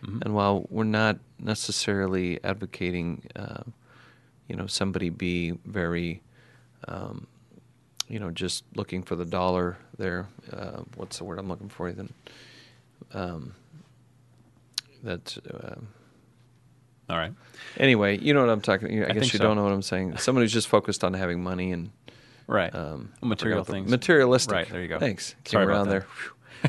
Mm-hmm. 0.03 0.19
And 0.21 0.35
while 0.35 0.65
we're 0.69 0.83
not 0.83 1.17
necessarily 1.39 2.39
advocating, 2.43 3.23
uh, 3.35 3.63
you 4.47 4.55
know, 4.55 4.67
somebody 4.67 5.09
be 5.09 5.51
very, 5.65 6.21
um, 6.87 7.27
you 8.07 8.19
know, 8.19 8.29
just 8.29 8.63
looking 8.75 9.03
for 9.03 9.15
the 9.15 9.25
dollar 9.25 9.77
there. 9.97 10.27
Uh, 10.51 10.83
what's 10.95 11.17
the 11.17 11.23
word 11.23 11.39
I'm 11.39 11.47
looking 11.47 11.69
for? 11.69 11.91
Then, 11.91 12.13
um, 13.13 13.55
that. 15.03 15.37
Uh, 15.51 15.75
All 17.09 17.17
right. 17.17 17.33
anyway, 17.77 18.17
you 18.17 18.33
know 18.33 18.41
what 18.41 18.49
I'm 18.49 18.61
talking. 18.61 19.03
I, 19.03 19.09
I 19.09 19.13
guess 19.13 19.33
you 19.33 19.39
so. 19.39 19.43
don't 19.43 19.55
know 19.55 19.63
what 19.63 19.73
I'm 19.73 19.81
saying. 19.81 20.17
Someone 20.17 20.43
who's 20.43 20.53
just 20.53 20.67
focused 20.67 21.03
on 21.03 21.13
having 21.13 21.41
money 21.41 21.71
and 21.71 21.89
Right. 22.47 22.73
um, 22.75 23.11
Material 23.21 23.63
things. 23.63 23.89
Materialistic. 23.89 24.53
Right, 24.53 24.69
there 24.69 24.81
you 24.81 24.87
go. 24.87 24.99
Thanks. 24.99 25.35
Came 25.43 25.51
Sorry 25.59 25.65
about 25.65 25.87
around 25.87 25.89
that. 25.89 26.05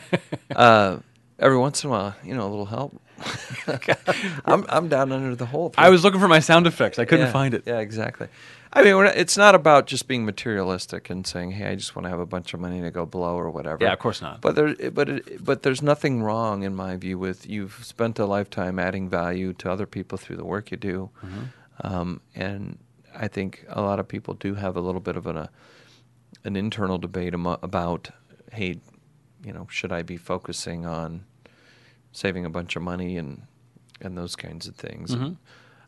there. 0.02 0.21
Uh, 0.56 0.99
every 1.38 1.56
once 1.59 1.83
in 1.85 1.88
a 1.88 1.90
while, 1.90 2.14
you 2.25 2.35
know, 2.35 2.47
a 2.47 2.50
little 2.50 2.66
help. 2.66 3.00
I'm 4.45 4.64
I'm 4.68 4.88
down 4.88 5.12
under 5.12 5.35
the 5.35 5.47
hole. 5.47 5.75
I 5.78 5.90
was 5.90 6.04
looking 6.04 6.21
for 6.21 6.28
my 6.28 6.40
sound 6.40 6.66
effects. 6.66 6.99
I 6.99 7.04
couldn't 7.04 7.26
Yeah, 7.26 7.33
find 7.33 7.54
it. 7.54 7.62
Yeah, 7.66 7.78
exactly. 7.78 8.28
I 8.73 8.83
mean, 8.83 8.95
it's 9.06 9.37
not 9.38 9.54
about 9.54 9.87
just 9.87 10.06
being 10.06 10.25
materialistic 10.26 11.09
and 11.09 11.26
saying, 11.26 11.52
"Hey, 11.52 11.68
I 11.71 11.75
just 11.76 11.97
want 11.97 12.04
to 12.04 12.11
have 12.11 12.18
a 12.21 12.26
bunch 12.26 12.52
of 12.52 12.61
money 12.61 12.80
to 12.83 12.90
go 12.90 13.06
blow 13.06 13.37
or 13.37 13.50
whatever." 13.50 13.78
Yeah, 13.83 13.92
of 13.92 13.99
course 13.99 14.21
not. 14.21 14.40
But 14.42 14.54
there, 14.54 14.75
but 14.90 15.09
it, 15.09 15.45
but 15.45 15.62
there's 15.62 15.83
nothing 15.83 16.23
wrong 16.23 16.62
in 16.62 16.75
my 16.75 16.97
view 16.97 17.18
with 17.18 17.49
you've 17.49 17.80
spent 17.83 18.18
a 18.18 18.26
lifetime 18.26 18.78
adding 18.78 19.09
value 19.09 19.52
to 19.54 19.71
other 19.71 19.87
people 19.87 20.18
through 20.18 20.37
the 20.37 20.45
work 20.45 20.71
you 20.71 20.76
do, 20.76 21.11
Mm-hmm. 21.25 21.87
um, 21.87 22.21
and 22.35 22.78
I 23.16 23.28
think 23.28 23.64
a 23.68 23.80
lot 23.80 23.99
of 23.99 24.06
people 24.08 24.35
do 24.35 24.54
have 24.54 24.76
a 24.76 24.80
little 24.80 25.00
bit 25.00 25.16
of 25.16 25.26
an 25.26 25.37
uh, 25.37 25.46
an 26.44 26.56
internal 26.56 26.99
debate 26.99 27.35
about, 27.35 28.11
hey, 28.52 28.76
you 29.44 29.52
know, 29.52 29.66
should 29.70 29.92
I 29.92 30.02
be 30.02 30.16
focusing 30.16 30.87
on 30.87 31.25
saving 32.12 32.44
a 32.44 32.50
bunch 32.50 32.76
of 32.76 32.82
money 32.82 33.16
and 33.16 33.42
and 34.00 34.16
those 34.16 34.37
kinds 34.37 34.66
of 34.66 34.76
things. 34.76 35.14
Mhm. 35.14 35.37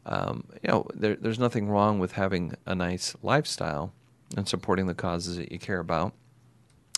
Um, 0.06 0.44
you 0.62 0.68
know, 0.68 0.86
there, 0.94 1.16
there's 1.16 1.38
nothing 1.38 1.68
wrong 1.68 1.98
with 1.98 2.12
having 2.12 2.54
a 2.64 2.74
nice 2.74 3.14
lifestyle 3.22 3.92
and 4.36 4.48
supporting 4.48 4.86
the 4.86 4.94
causes 4.94 5.36
that 5.36 5.52
you 5.52 5.58
care 5.58 5.80
about. 5.80 6.14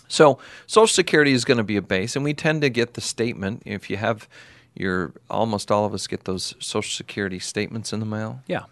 So, 0.07 0.39
Social 0.67 0.93
Security 0.93 1.33
is 1.33 1.43
going 1.45 1.57
to 1.57 1.63
be 1.63 1.75
a 1.77 1.81
base, 1.81 2.15
and 2.15 2.23
we 2.23 2.33
tend 2.33 2.61
to 2.61 2.69
get 2.69 2.93
the 2.93 3.01
statement. 3.01 3.63
If 3.65 3.89
you 3.89 3.97
have 3.97 4.27
your, 4.75 5.13
almost 5.29 5.71
all 5.71 5.85
of 5.85 5.93
us 5.93 6.07
get 6.07 6.23
those 6.25 6.55
Social 6.59 6.91
Security 6.95 7.39
statements 7.39 7.91
in 7.91 7.99
the 7.99 8.05
mail. 8.05 8.41
Yeah. 8.47 8.63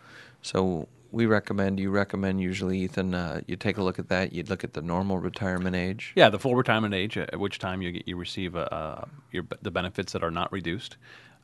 So 0.42 0.88
we 1.12 1.26
recommend, 1.26 1.80
you 1.80 1.90
recommend 1.90 2.42
usually, 2.42 2.80
Ethan, 2.80 3.14
uh, 3.14 3.42
you 3.48 3.56
take 3.56 3.78
a 3.78 3.84
look 3.84 4.00
at 4.00 4.10
that. 4.10 4.34
You'd 4.34 4.50
look 4.50 4.64
at 4.64 4.74
the 4.74 4.82
normal 4.82 5.18
retirement 5.18 5.76
age. 5.76 6.14
Yeah, 6.16 6.30
the 6.30 6.40
full 6.40 6.56
retirement 6.56 6.94
age, 6.94 7.18
at 7.18 7.40
which 7.40 7.60
time 7.60 7.82
you 7.82 7.92
get, 7.92 8.08
you 8.08 8.16
receive 8.16 8.56
uh, 8.56 8.68
uh, 8.72 9.06
your 9.32 9.44
the 9.62 9.72
benefits 9.72 10.14
that 10.14 10.24
are 10.24 10.32
not 10.32 10.52
reduced. 10.52 10.98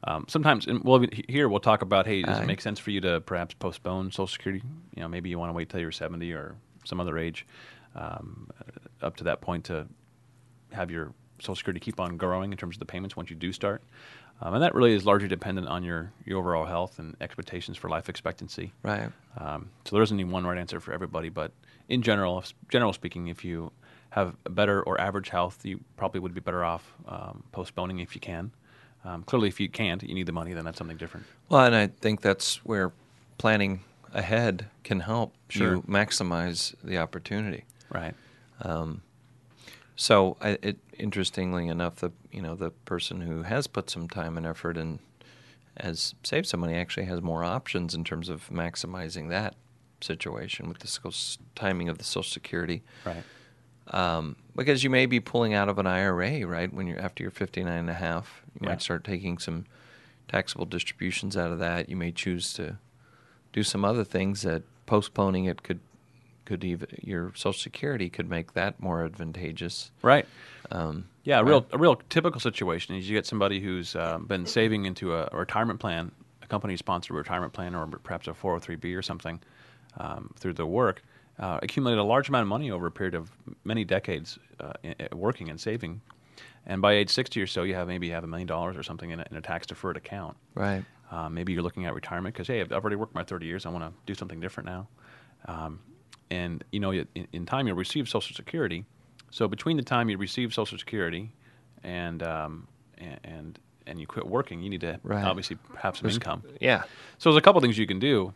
Um, 0.03 0.25
sometimes, 0.27 0.67
and 0.67 0.84
well, 0.84 1.03
here 1.27 1.50
we'll 1.50 1.60
talk 1.60 1.81
about. 1.81 2.05
Hey, 2.05 2.22
does 2.22 2.39
it 2.39 2.45
make 2.45 2.62
sense 2.62 2.79
for 2.79 2.91
you 2.91 3.01
to 3.01 3.22
perhaps 3.22 3.55
postpone 3.55 4.12
Social 4.12 4.27
Security? 4.27 4.63
You 4.95 5.01
know, 5.01 5.07
maybe 5.07 5.29
you 5.29 5.39
want 5.39 5.50
to 5.50 5.53
wait 5.53 5.69
till 5.69 5.79
you're 5.79 5.91
70 5.91 6.31
or 6.34 6.55
some 6.84 7.00
other 7.00 7.17
age, 7.17 7.48
um, 7.95 8.50
uh, 8.60 9.05
up 9.05 9.15
to 9.17 9.24
that 9.24 9.41
point 9.41 9.65
to 9.65 9.88
have 10.72 10.91
your 10.91 11.13
Social 11.39 11.55
Security 11.55 11.79
keep 11.79 12.00
on 12.00 12.17
growing 12.17 12.51
in 12.51 12.57
terms 12.57 12.75
of 12.75 12.79
the 12.79 12.86
payments 12.86 13.15
once 13.15 13.29
you 13.29 13.36
do 13.36 13.51
start. 13.51 13.81
Um, 14.42 14.54
and 14.54 14.63
that 14.63 14.75
really 14.75 14.94
is 14.94 15.06
largely 15.06 15.27
dependent 15.27 15.68
on 15.68 15.84
your, 15.84 16.12
your 16.25 16.39
overall 16.39 16.65
health 16.65 17.00
and 17.00 17.15
expectations 17.22 17.77
for 17.77 17.89
life 17.89 18.10
expectancy. 18.10 18.74
Right. 18.84 19.10
Um, 19.38 19.70
so 19.86 19.96
there 19.96 20.04
isn't 20.04 20.20
any 20.20 20.30
one 20.30 20.46
right 20.46 20.58
answer 20.58 20.80
for 20.80 20.92
everybody, 20.94 21.30
but 21.30 21.51
in 21.88 22.01
general, 22.01 22.44
general 22.70 22.92
speaking, 22.94 23.27
if 23.27 23.46
you 23.46 23.72
have 24.10 24.36
better 24.50 24.82
or 24.84 25.00
average 25.00 25.30
health, 25.30 25.65
you 25.65 25.80
probably 25.98 26.20
would 26.20 26.34
be 26.34 26.42
better 26.42 26.63
off 26.65 26.94
um, 27.08 27.44
postponing 27.51 28.00
if 28.00 28.13
you 28.15 28.22
can. 28.22 28.51
Um, 29.06 29.24
clearly, 29.24 29.48
if 29.48 29.60
you 29.60 29.70
can't, 29.70 30.01
you 30.04 30.15
need 30.15 30.25
the 30.25 30.32
money, 30.32 30.54
then 30.54 30.65
that's 30.65 30.77
something 30.77 30.98
different. 30.98 31.25
Well, 31.50 31.63
and 31.65 31.75
I 31.75 31.88
think 31.88 32.22
that's 32.22 32.58
where 32.65 32.92
planning 33.38 33.82
ahead 34.13 34.65
can 34.84 35.00
help 35.01 35.34
Sure. 35.50 35.75
you 35.75 35.82
maximize 35.84 36.74
the 36.84 36.98
opportunity. 36.98 37.65
Right. 37.94 38.15
So, 39.95 40.35
I, 40.41 40.57
it 40.61 40.77
interestingly 40.97 41.67
enough, 41.67 41.97
the 41.97 42.11
you 42.31 42.41
know 42.41 42.55
the 42.55 42.71
person 42.71 43.21
who 43.21 43.43
has 43.43 43.67
put 43.67 43.89
some 43.89 44.09
time 44.09 44.37
and 44.37 44.45
effort 44.45 44.77
and 44.77 44.99
has 45.79 46.15
saved 46.23 46.47
some 46.47 46.61
money 46.61 46.75
actually 46.75 47.05
has 47.05 47.21
more 47.21 47.43
options 47.43 47.93
in 47.93 48.03
terms 48.03 48.29
of 48.29 48.49
maximizing 48.49 49.29
that 49.29 49.55
situation 50.01 50.67
with 50.69 50.79
the 50.79 51.25
timing 51.55 51.89
of 51.89 51.97
the 51.97 52.03
Social 52.03 52.29
Security. 52.31 52.81
Right. 53.05 53.23
Um, 53.87 54.35
because 54.55 54.83
you 54.83 54.89
may 54.89 55.05
be 55.05 55.19
pulling 55.19 55.53
out 55.53 55.69
of 55.69 55.77
an 55.77 55.85
IRA, 55.87 56.45
right? 56.45 56.73
When 56.73 56.87
you're 56.87 56.99
after 56.99 57.23
you're 57.23 57.31
59 57.31 57.71
and 57.71 57.89
a 57.89 57.93
half, 57.93 58.41
you 58.53 58.61
Yeah. 58.63 58.69
might 58.69 58.81
start 58.81 59.03
taking 59.03 59.37
some 59.37 59.65
taxable 60.27 60.65
distributions 60.65 61.37
out 61.37 61.51
of 61.51 61.59
that. 61.59 61.87
You 61.87 61.95
may 61.95 62.11
choose 62.11 62.53
to 62.53 62.77
do 63.53 63.63
some 63.63 63.85
other 63.85 64.03
things 64.03 64.41
that 64.41 64.63
postponing 64.85 65.45
it 65.45 65.61
could 65.63 65.79
could 66.45 66.63
even 66.63 66.87
your 67.01 67.31
Social 67.35 67.53
Security 67.59 68.09
could 68.09 68.29
make 68.29 68.53
that 68.53 68.79
more 68.79 69.03
advantageous. 69.03 69.91
Right. 70.01 70.25
Um, 70.71 71.05
Yeah, 71.23 71.39
a 71.39 71.43
real 71.43 71.65
a 71.71 71.77
real 71.77 71.95
typical 72.09 72.39
situation 72.39 72.95
is 72.95 73.09
you 73.09 73.15
get 73.15 73.25
somebody 73.25 73.59
who's 73.59 73.95
um, 73.95 74.25
been 74.25 74.45
saving 74.45 74.85
into 74.85 75.13
a, 75.15 75.27
retirement 75.33 75.79
plan, 75.79 76.11
a 76.41 76.47
company 76.47 76.77
sponsored 76.77 77.15
retirement 77.15 77.53
plan, 77.53 77.75
or 77.75 77.85
perhaps 77.87 78.27
a 78.27 78.31
403b 78.31 78.95
or 78.95 79.01
something 79.01 79.39
um, 79.97 80.31
through 80.37 80.53
their 80.53 80.65
work, 80.65 81.03
uh, 81.39 81.59
accumulated 81.63 81.99
a 81.99 82.03
large 82.03 82.29
amount 82.29 82.43
of 82.43 82.47
money 82.47 82.69
over 82.71 82.87
a 82.87 82.91
period 82.91 83.15
of 83.15 83.31
many 83.63 83.83
decades 83.83 84.37
uh, 84.59 84.73
i- 84.83 84.95
i- 84.99 85.15
working 85.15 85.49
and 85.49 85.59
saving, 85.59 86.01
and 86.65 86.81
by 86.81 86.93
age 86.93 87.09
60 87.09 87.41
or 87.41 87.47
so, 87.47 87.63
you 87.63 87.73
have 87.75 87.87
maybe 87.87 88.07
you 88.07 88.13
have 88.13 88.23
a 88.23 88.27
million 88.27 88.47
dollars 88.47 88.77
or 88.77 88.83
something 88.83 89.09
in 89.11 89.19
a, 89.19 89.25
in 89.31 89.37
a 89.37 89.41
tax 89.41 89.65
deferred 89.67 89.97
account. 89.97 90.35
right. 90.55 90.83
Uh, 91.11 91.29
maybe 91.29 91.53
you're 91.53 91.61
looking 91.61 91.85
at 91.85 91.93
retirement 91.93 92.33
because 92.33 92.47
hey, 92.47 92.61
I've 92.61 92.71
I've 92.71 92.83
already 92.83 92.95
worked 92.95 93.13
my 93.13 93.23
30 93.23 93.45
years. 93.45 93.65
I 93.67 93.69
want 93.69 93.83
to 93.85 93.93
do 94.07 94.15
something 94.15 94.39
different 94.39 94.67
now. 94.67 94.87
Um, 95.47 95.79
and 96.32 96.63
you 96.72 96.79
know, 96.79 96.91
in, 96.91 97.08
in 97.34 97.46
time 97.46 97.67
you'll 97.67 97.75
receive 97.75 98.08
Social 98.10 98.36
Security. 98.36 98.86
So 99.32 99.48
between 99.48 99.77
the 99.77 99.84
time 99.84 100.10
you 100.10 100.17
receive 100.17 100.53
Social 100.53 100.77
Security 100.77 101.32
and 101.84 102.24
um, 102.24 102.67
and, 102.98 103.60
and 103.88 104.00
you 104.00 104.08
quit 104.08 104.25
working, 104.27 104.62
you 104.62 104.70
need 104.70 104.82
to 104.82 105.00
Right. 105.03 105.24
obviously 105.24 105.58
have 105.77 105.96
some 105.98 106.03
There's- 106.03 106.15
income. 106.15 106.44
Yeah. 106.62 106.84
So 107.17 107.29
there's 107.29 107.38
a 107.38 107.41
couple 107.41 107.62
things 107.62 107.77
you 107.77 107.86
can 107.88 108.00
do, 108.00 108.34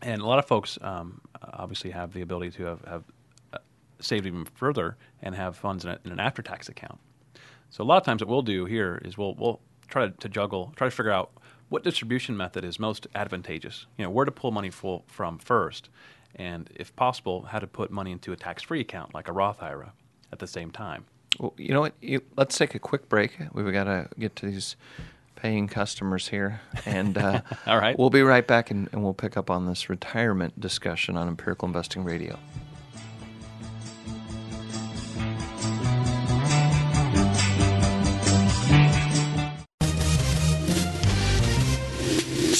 and 0.00 0.20
a 0.22 0.26
lot 0.26 0.38
of 0.38 0.46
folks 0.46 0.78
um, 0.82 1.20
obviously 1.42 1.90
have 1.90 2.12
the 2.12 2.22
ability 2.22 2.50
to 2.52 2.64
have, 2.64 2.80
have 2.86 3.04
uh, 3.52 3.58
saved 4.00 4.26
even 4.26 4.44
further 4.44 4.96
and 5.20 5.34
have 5.34 5.56
funds 5.56 5.84
in, 5.84 5.90
a, 5.92 5.98
in 6.04 6.10
an 6.12 6.18
after-tax 6.20 6.68
account. 6.68 6.98
So 7.70 7.84
a 7.84 7.86
lot 7.86 7.98
of 7.98 8.04
times, 8.04 8.20
what 8.22 8.28
we'll 8.28 8.42
do 8.42 8.64
here 8.64 9.00
is 9.04 9.16
we'll 9.16 9.34
we'll 9.34 9.60
try 9.88 10.06
to, 10.06 10.10
to 10.18 10.28
juggle, 10.28 10.72
try 10.76 10.86
to 10.88 10.90
figure 10.90 11.12
out 11.12 11.30
what 11.68 11.84
distribution 11.84 12.36
method 12.36 12.64
is 12.64 12.78
most 12.78 13.06
advantageous. 13.14 13.86
You 13.98 14.04
know, 14.04 14.10
where 14.10 14.24
to 14.24 14.32
pull 14.32 14.50
money 14.50 14.70
full 14.70 15.04
from 15.06 15.38
first, 15.38 15.88
and 16.36 16.68
if 16.74 16.94
possible, 16.96 17.42
how 17.42 17.58
to 17.58 17.66
put 17.66 17.90
money 17.90 18.12
into 18.12 18.32
a 18.32 18.36
tax-free 18.36 18.80
account 18.80 19.14
like 19.14 19.28
a 19.28 19.32
Roth 19.32 19.62
IRA 19.62 19.92
at 20.32 20.38
the 20.38 20.46
same 20.46 20.70
time. 20.70 21.04
Well, 21.38 21.54
you 21.56 21.72
know 21.72 21.80
what? 21.80 21.94
You, 22.00 22.22
let's 22.36 22.58
take 22.58 22.74
a 22.74 22.78
quick 22.78 23.08
break. 23.08 23.36
We've 23.52 23.72
got 23.72 23.84
to 23.84 24.08
get 24.18 24.36
to 24.36 24.46
these 24.46 24.76
paying 25.36 25.66
customers 25.66 26.28
here, 26.28 26.60
and 26.86 27.18
uh, 27.18 27.40
All 27.66 27.78
right. 27.78 27.98
we'll 27.98 28.10
be 28.10 28.22
right 28.22 28.46
back, 28.46 28.70
and, 28.70 28.88
and 28.92 29.02
we'll 29.02 29.14
pick 29.14 29.36
up 29.36 29.50
on 29.50 29.66
this 29.66 29.88
retirement 29.88 30.58
discussion 30.60 31.16
on 31.16 31.28
Empirical 31.28 31.66
Investing 31.66 32.04
Radio. 32.04 32.38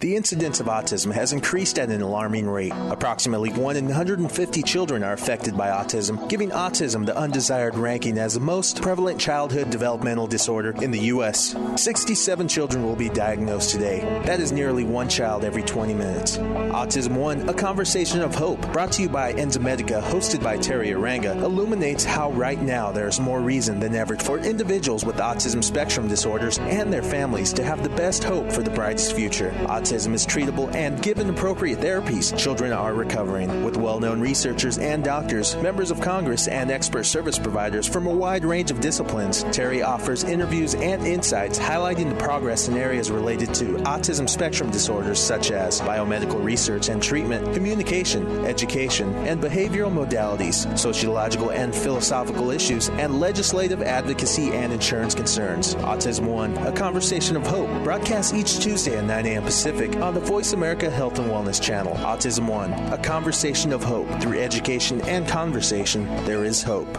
The 0.00 0.14
incidence 0.14 0.60
of 0.60 0.66
autism 0.66 1.12
has 1.12 1.32
increased 1.32 1.76
at 1.76 1.90
an 1.90 2.02
alarming 2.02 2.48
rate. 2.48 2.72
Approximately 2.88 3.50
1 3.50 3.76
in 3.76 3.86
150 3.86 4.62
children 4.62 5.02
are 5.02 5.12
affected 5.12 5.56
by 5.56 5.70
autism, 5.70 6.28
giving 6.28 6.50
autism 6.50 7.04
the 7.04 7.16
undesired 7.16 7.74
ranking 7.74 8.16
as 8.16 8.34
the 8.34 8.40
most 8.40 8.80
prevalent 8.80 9.18
childhood 9.18 9.70
developmental 9.70 10.28
disorder 10.28 10.72
in 10.80 10.92
the 10.92 11.00
U.S. 11.14 11.56
67 11.74 12.46
children 12.46 12.84
will 12.84 12.94
be 12.94 13.08
diagnosed 13.08 13.70
today. 13.70 13.98
That 14.24 14.38
is 14.38 14.52
nearly 14.52 14.84
one 14.84 15.08
child 15.08 15.42
every 15.42 15.64
20 15.64 15.94
minutes. 15.94 16.38
Autism 16.38 17.16
One, 17.16 17.48
a 17.48 17.54
conversation 17.54 18.20
of 18.20 18.36
hope, 18.36 18.60
brought 18.72 18.92
to 18.92 19.02
you 19.02 19.08
by 19.08 19.32
Enzymedica, 19.32 20.00
hosted 20.00 20.44
by 20.44 20.58
Teri 20.58 20.94
Arranga, 20.94 21.34
illuminates 21.42 22.04
how 22.04 22.30
right 22.30 22.62
now 22.62 22.92
there 22.92 23.08
is 23.08 23.18
more 23.18 23.40
reason 23.40 23.80
than 23.80 23.96
ever 23.96 24.14
for 24.14 24.38
individuals 24.38 25.04
with 25.04 25.16
autism 25.16 25.64
spectrum 25.64 26.06
disorders 26.06 26.60
and 26.60 26.92
their 26.92 27.02
families 27.02 27.52
to 27.54 27.64
have 27.64 27.82
the 27.82 27.96
best 27.96 28.22
hope 28.22 28.52
for 28.52 28.62
the 28.62 28.70
brightest 28.70 29.16
future. 29.16 29.50
Autism 29.62 29.87
is 29.92 30.26
treatable, 30.26 30.72
and 30.74 31.00
given 31.02 31.30
appropriate 31.30 31.78
therapies, 31.78 32.36
children 32.36 32.72
are 32.72 32.92
recovering. 32.92 33.64
With 33.64 33.76
well 33.76 34.00
known 34.00 34.20
researchers 34.20 34.78
and 34.78 35.02
doctors, 35.02 35.56
members 35.56 35.90
of 35.90 36.00
Congress, 36.00 36.46
and 36.46 36.70
expert 36.70 37.04
service 37.04 37.38
providers 37.38 37.88
from 37.88 38.06
a 38.06 38.14
wide 38.14 38.44
range 38.44 38.70
of 38.70 38.80
disciplines, 38.80 39.44
Teri 39.44 39.84
offers 39.84 40.24
interviews 40.24 40.74
and 40.74 41.06
insights 41.06 41.58
highlighting 41.58 42.10
the 42.10 42.16
progress 42.16 42.68
in 42.68 42.76
areas 42.76 43.10
related 43.10 43.54
to 43.54 43.76
autism 43.84 44.28
spectrum 44.28 44.70
disorders 44.70 45.18
such 45.18 45.50
as 45.50 45.80
biomedical 45.80 46.42
research 46.44 46.90
and 46.90 47.02
treatment, 47.02 47.54
communication, 47.54 48.44
education, 48.44 49.14
and 49.26 49.40
behavioral 49.40 49.92
modalities, 49.92 50.78
sociological 50.78 51.50
and 51.50 51.74
philosophical 51.74 52.50
issues, 52.50 52.90
and 52.90 53.20
legislative 53.20 53.80
advocacy 53.82 54.52
and 54.52 54.72
insurance 54.72 55.14
concerns. 55.14 55.74
Autism 55.76 56.26
One, 56.26 56.56
a 56.58 56.72
conversation 56.72 57.36
of 57.36 57.46
hope, 57.46 57.70
broadcasts 57.82 58.34
each 58.34 58.58
Tuesday 58.58 58.98
at 58.98 59.04
9 59.04 59.24
a.m. 59.24 59.44
Pacific 59.44 59.77
on 59.78 60.12
the 60.12 60.20
Voice 60.20 60.54
America 60.54 60.90
Health 60.90 61.20
and 61.20 61.30
Wellness 61.30 61.62
channel. 61.62 61.94
Autism 61.94 62.48
One, 62.48 62.72
a 62.92 62.98
conversation 62.98 63.72
of 63.72 63.84
hope. 63.84 64.08
Through 64.20 64.40
education 64.40 65.00
and 65.02 65.26
conversation, 65.26 66.04
there 66.24 66.44
is 66.44 66.64
hope. 66.64 66.98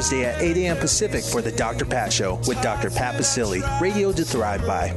at 0.00 0.40
8 0.40 0.56
a.m. 0.56 0.76
Pacific 0.78 1.22
for 1.22 1.42
the 1.42 1.52
Dr. 1.52 1.84
Pat 1.84 2.12
Show 2.12 2.36
with 2.48 2.60
Dr. 2.62 2.90
Pat 2.90 3.16
Baccili, 3.16 3.62
radio 3.80 4.12
to 4.12 4.24
thrive 4.24 4.66
by. 4.66 4.88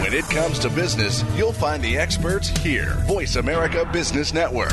When 0.00 0.14
it 0.14 0.24
comes 0.24 0.58
to 0.60 0.70
business, 0.70 1.22
you'll 1.36 1.52
find 1.52 1.82
the 1.82 1.98
experts 1.98 2.48
here. 2.48 2.94
Voice 3.06 3.36
America 3.36 3.88
Business 3.92 4.32
Network. 4.32 4.72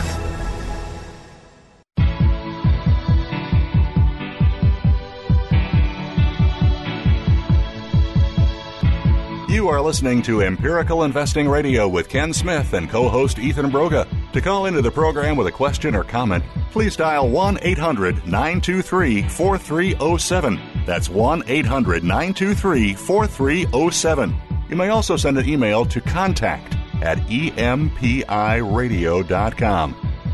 You 9.50 9.68
are 9.68 9.82
listening 9.82 10.22
to 10.24 10.42
Empirical 10.42 11.04
Investing 11.04 11.50
Radio 11.50 11.88
with 11.88 12.10
Ken 12.10 12.34
Smith 12.34 12.74
and 12.74 12.90
co 12.90 13.10
host 13.10 13.40
Ethan 13.40 13.70
Broga. 13.70 14.08
To 14.34 14.42
call 14.42 14.66
into 14.66 14.82
the 14.82 14.90
program 14.90 15.38
with 15.38 15.46
a 15.46 15.52
question 15.52 15.94
or 15.94 16.04
comment, 16.04 16.44
please 16.72 16.96
dial 16.96 17.30
1 17.30 17.60
800 17.62 18.26
923 18.28 19.22
4307. 19.22 20.60
That's 20.88 21.08
1 21.08 21.44
800 21.46 22.04
923 22.04 22.96
4307. 22.96 24.36
You 24.70 24.76
may 24.76 24.90
also 24.90 25.16
send 25.18 25.38
an 25.38 25.48
email 25.48 25.86
to 25.86 26.02
contact 26.02 26.76
at 27.04 27.20
empiradio.com. 27.20 28.26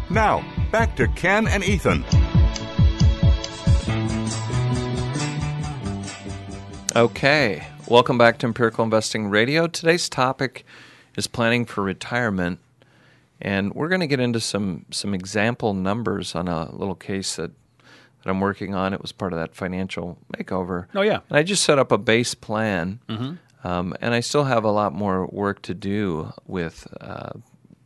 Now, 0.09 0.45
back 0.71 0.95
to 0.95 1.07
Ken 1.09 1.45
and 1.49 1.61
Ethan. 1.61 2.05
Okay, 6.95 7.67
welcome 7.89 8.17
back 8.17 8.37
to 8.39 8.47
Empirical 8.47 8.85
Investing 8.85 9.27
Radio. 9.27 9.67
Today's 9.67 10.07
topic 10.07 10.65
is 11.17 11.27
planning 11.27 11.65
for 11.65 11.83
retirement, 11.83 12.59
and 13.41 13.73
we're 13.73 13.89
going 13.89 14.01
to 14.01 14.07
get 14.07 14.19
into 14.19 14.39
some 14.39 14.85
some 14.91 15.13
example 15.13 15.73
numbers 15.73 16.35
on 16.35 16.47
a 16.47 16.73
little 16.75 16.95
case 16.95 17.35
that 17.37 17.51
that 18.23 18.29
I'm 18.29 18.39
working 18.41 18.75
on. 18.75 18.93
It 18.93 19.01
was 19.01 19.11
part 19.11 19.31
of 19.33 19.39
that 19.39 19.55
financial 19.55 20.17
makeover. 20.35 20.87
Oh, 20.93 21.01
yeah. 21.01 21.19
and 21.29 21.37
I 21.37 21.43
just 21.43 21.63
set 21.63 21.79
up 21.79 21.91
a 21.91 21.97
base 21.97 22.35
plan, 22.35 22.99
Mm-hmm. 23.07 23.67
um, 23.67 23.93
and 24.01 24.13
I 24.13 24.19
still 24.19 24.43
have 24.43 24.63
a 24.65 24.71
lot 24.71 24.93
more 24.93 25.25
work 25.27 25.61
to 25.63 25.73
do 25.73 26.33
with. 26.45 26.87
Uh, 27.01 27.29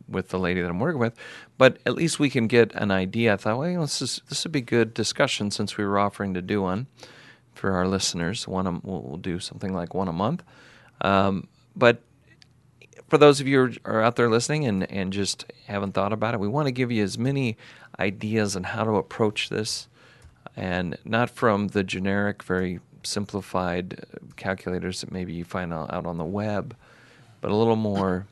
with 0.06 0.28
the 0.28 0.38
lady 0.38 0.60
that 0.60 0.68
I'm 0.68 0.78
working 0.80 1.00
with, 1.00 1.14
but 1.56 1.78
at 1.86 1.94
least 1.94 2.18
we 2.20 2.28
can 2.28 2.46
get 2.46 2.74
an 2.74 2.90
idea. 2.90 3.32
I 3.32 3.36
thought, 3.38 3.56
well, 3.56 3.68
you 3.70 3.76
know, 3.76 3.80
this 3.80 4.02
is 4.02 4.20
this 4.28 4.44
would 4.44 4.52
be 4.52 4.60
good 4.60 4.92
discussion 4.92 5.50
since 5.50 5.78
we 5.78 5.84
were 5.84 5.98
offering 5.98 6.34
to 6.34 6.42
do 6.42 6.60
one 6.60 6.88
for 7.54 7.72
our 7.72 7.88
listeners. 7.88 8.46
One, 8.46 8.66
a, 8.66 8.72
we'll, 8.82 9.00
we'll 9.00 9.16
do 9.16 9.40
something 9.40 9.72
like 9.72 9.94
one 9.94 10.06
a 10.08 10.12
month. 10.12 10.42
Um, 11.00 11.48
but 11.74 12.02
for 13.08 13.18
those 13.18 13.40
of 13.40 13.46
you 13.46 13.66
who 13.66 13.74
are 13.84 14.02
out 14.02 14.16
there 14.16 14.30
listening 14.30 14.64
and, 14.64 14.90
and 14.90 15.12
just 15.12 15.52
haven't 15.66 15.92
thought 15.92 16.12
about 16.12 16.34
it, 16.34 16.40
we 16.40 16.48
want 16.48 16.66
to 16.66 16.72
give 16.72 16.90
you 16.90 17.02
as 17.02 17.18
many 17.18 17.56
ideas 17.98 18.56
on 18.56 18.64
how 18.64 18.84
to 18.84 18.92
approach 18.92 19.48
this, 19.48 19.88
and 20.56 20.96
not 21.04 21.30
from 21.30 21.68
the 21.68 21.84
generic, 21.84 22.42
very 22.42 22.80
simplified 23.02 24.00
uh, 24.00 24.18
calculators 24.36 25.00
that 25.00 25.12
maybe 25.12 25.32
you 25.32 25.44
find 25.44 25.72
out 25.72 25.92
out 25.92 26.06
on 26.06 26.18
the 26.18 26.24
web, 26.24 26.76
but 27.40 27.50
a 27.50 27.54
little 27.54 27.76
more. 27.76 28.26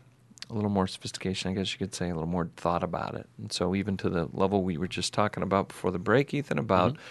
A 0.51 0.55
little 0.55 0.69
more 0.69 0.87
sophistication, 0.87 1.51
I 1.51 1.55
guess 1.55 1.73
you 1.73 1.79
could 1.79 1.95
say, 1.95 2.11
a 2.11 2.13
little 2.13 2.29
more 2.29 2.51
thought 2.59 2.83
about 2.83 3.15
it. 3.15 3.27
And 3.39 3.51
so, 3.51 3.75
even 3.75 3.97
to 3.99 4.11
the 4.11 4.29
level 4.35 4.63
we 4.63 4.77
were 4.77 4.89
just 4.89 5.15
talking 5.15 5.43
about 5.43 5.69
before 5.69 5.91
the 5.91 5.99
break, 5.99 6.35
Ethan, 6.35 6.59
about 6.59 6.93
mm-hmm. 6.93 7.03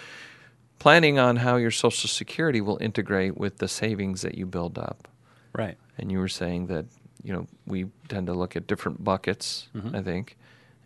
planning 0.77 1.17
on 1.17 1.37
how 1.37 1.55
your 1.55 1.71
Social 1.71 2.07
Security 2.07 2.61
will 2.61 2.77
integrate 2.79 3.37
with 3.37 3.57
the 3.57 3.67
savings 3.67 4.21
that 4.21 4.35
you 4.35 4.45
build 4.45 4.77
up. 4.77 5.07
Right. 5.53 5.75
And 5.97 6.11
you 6.11 6.19
were 6.19 6.27
saying 6.27 6.67
that 6.67 6.85
you 7.23 7.33
know 7.33 7.47
we 7.65 7.87
tend 8.07 8.27
to 8.27 8.33
look 8.33 8.55
at 8.55 8.67
different 8.67 9.03
buckets. 9.03 9.69
Mm-hmm. 9.75 9.95
I 9.95 10.01
think, 10.01 10.37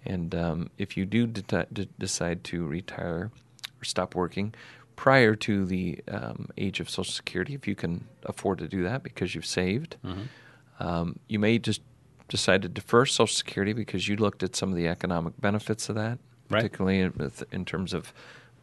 and 0.06 0.34
um, 0.36 0.70
if 0.78 0.98
you 0.98 1.06
do 1.06 1.28
de- 1.28 1.68
de- 1.72 1.86
decide 2.00 2.44
to 2.46 2.66
retire 2.66 3.32
or 3.82 3.84
stop 3.84 4.16
working 4.16 4.54
prior 4.96 5.36
to 5.36 5.66
the 5.66 6.00
um, 6.10 6.48
age 6.58 6.80
of 6.80 6.90
Social 6.90 7.12
Security, 7.12 7.54
if 7.54 7.68
you 7.68 7.76
can 7.76 8.06
afford 8.24 8.60
to 8.60 8.68
do 8.68 8.84
that 8.84 9.04
because 9.04 9.36
you've 9.36 9.46
saved, 9.46 9.98
Mm-hmm. 10.06 10.22
um, 10.80 11.20
you 11.28 11.40
may 11.40 11.60
just 11.60 11.82
decide 12.30 12.62
to 12.64 12.70
defer 12.70 13.06
Social 13.06 13.28
Security 13.34 13.74
because 13.74 14.08
you 14.08 14.16
looked 14.16 14.42
at 14.44 14.56
some 14.56 14.70
of 14.70 14.76
the 14.76 14.88
economic 14.88 15.40
benefits 15.42 15.90
of 15.90 15.96
that, 15.96 16.18
Right. 16.50 16.62
particularly 16.62 17.00
in, 17.00 17.14
with- 17.18 17.44
in 17.52 17.66
terms 17.66 17.94
of 17.94 18.14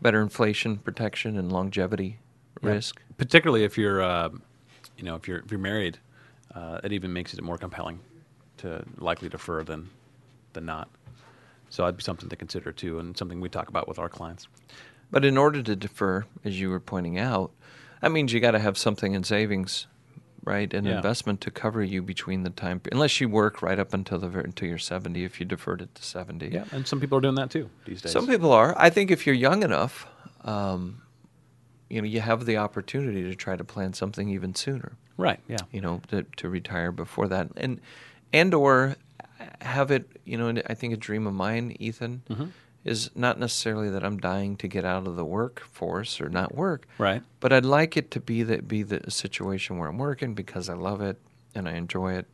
better 0.00 0.20
inflation 0.22 0.78
protection 0.78 1.36
and 1.38 1.52
longevity 1.52 2.18
risk. 2.62 3.00
Particularly 3.18 3.64
if 3.64 3.76
you're, 3.78 4.02
uh, 4.02 4.30
you 4.96 5.04
know, 5.04 5.14
if 5.16 5.28
you're 5.28 5.40
if 5.40 5.50
you're 5.50 5.60
married, 5.60 5.98
uh, 6.54 6.80
it 6.84 6.92
even 6.92 7.12
makes 7.12 7.34
it 7.34 7.42
more 7.42 7.58
compelling 7.58 8.00
to 8.58 8.84
likely 8.98 9.28
defer 9.28 9.62
than 9.64 9.90
than 10.52 10.66
not. 10.66 10.88
So 11.70 11.82
that'd 11.82 11.96
be 11.96 12.02
something 12.02 12.28
to 12.28 12.36
consider 12.36 12.72
too, 12.72 12.98
and 12.98 13.16
something 13.16 13.40
we 13.40 13.48
talk 13.48 13.68
about 13.68 13.88
with 13.88 13.98
our 13.98 14.08
clients. 14.08 14.46
But 15.10 15.24
in 15.24 15.36
order 15.38 15.62
to 15.62 15.74
defer, 15.76 16.24
as 16.44 16.60
you 16.60 16.68
were 16.70 16.80
pointing 16.80 17.18
out, 17.18 17.50
that 18.00 18.12
means 18.12 18.32
you 18.32 18.40
got 18.40 18.50
to 18.52 18.58
have 18.58 18.76
something 18.76 19.14
in 19.14 19.24
savings, 19.24 19.86
right? 20.44 20.72
An 20.74 20.84
Yeah. 20.84 20.96
investment 20.96 21.40
to 21.42 21.50
cover 21.50 21.82
you 21.82 22.02
between 22.02 22.42
the 22.42 22.50
time, 22.50 22.80
unless 22.90 23.20
you 23.20 23.28
work 23.28 23.62
right 23.62 23.78
up 23.78 23.94
until 23.94 24.18
the 24.18 24.28
until 24.40 24.68
you're 24.68 24.78
70. 24.78 25.24
If 25.24 25.40
you 25.40 25.46
deferred 25.46 25.80
it 25.80 25.94
to 25.94 26.02
70, 26.02 26.48
Yeah, 26.48 26.64
and 26.72 26.86
some 26.86 27.00
people 27.00 27.16
are 27.18 27.20
doing 27.22 27.36
that 27.36 27.50
too 27.50 27.70
these 27.86 28.02
days. 28.02 28.12
Some 28.12 28.26
people 28.26 28.52
are. 28.52 28.74
I 28.78 28.90
think 28.90 29.10
if 29.10 29.26
you're 29.26 29.34
young 29.34 29.62
enough, 29.62 30.06
um, 30.44 31.00
you 31.92 32.00
know, 32.02 32.08
you 32.08 32.20
have 32.20 32.46
the 32.46 32.56
opportunity 32.56 33.22
to 33.24 33.34
try 33.34 33.54
to 33.56 33.64
plan 33.64 33.92
something 33.92 34.28
even 34.30 34.54
sooner. 34.54 34.92
right? 35.18 35.40
Yeah. 35.46 35.58
You 35.70 35.80
know, 35.82 36.00
to, 36.08 36.22
to 36.38 36.48
retire 36.48 36.90
before 36.90 37.28
that, 37.28 37.48
and 37.56 37.80
and 38.32 38.54
or 38.54 38.96
have 39.60 39.90
it, 39.90 40.04
you 40.24 40.36
know, 40.38 40.48
and 40.48 40.62
I 40.66 40.74
think 40.74 40.94
a 40.94 40.96
dream 40.96 41.26
of 41.26 41.34
mine, 41.34 41.76
Ethan, 41.78 42.22
Mm-hmm. 42.30 42.46
is 42.84 43.10
not 43.14 43.38
necessarily 43.38 43.90
that 43.90 44.02
I'm 44.04 44.18
dying 44.18 44.56
to 44.56 44.68
get 44.68 44.84
out 44.84 45.06
of 45.06 45.16
the 45.16 45.24
workforce 45.24 46.20
or 46.20 46.28
not 46.28 46.54
work, 46.54 46.86
Right. 46.98 47.22
But 47.40 47.52
I'd 47.52 47.64
like 47.66 47.96
it 47.96 48.10
to 48.12 48.20
be 48.20 48.42
that 48.44 48.66
be 48.66 48.82
the 48.82 49.10
situation 49.10 49.78
where 49.78 49.88
I'm 49.90 49.98
working 49.98 50.34
because 50.34 50.68
I 50.68 50.74
love 50.74 51.00
it 51.02 51.18
and 51.54 51.68
I 51.68 51.72
enjoy 51.72 52.14
it, 52.14 52.26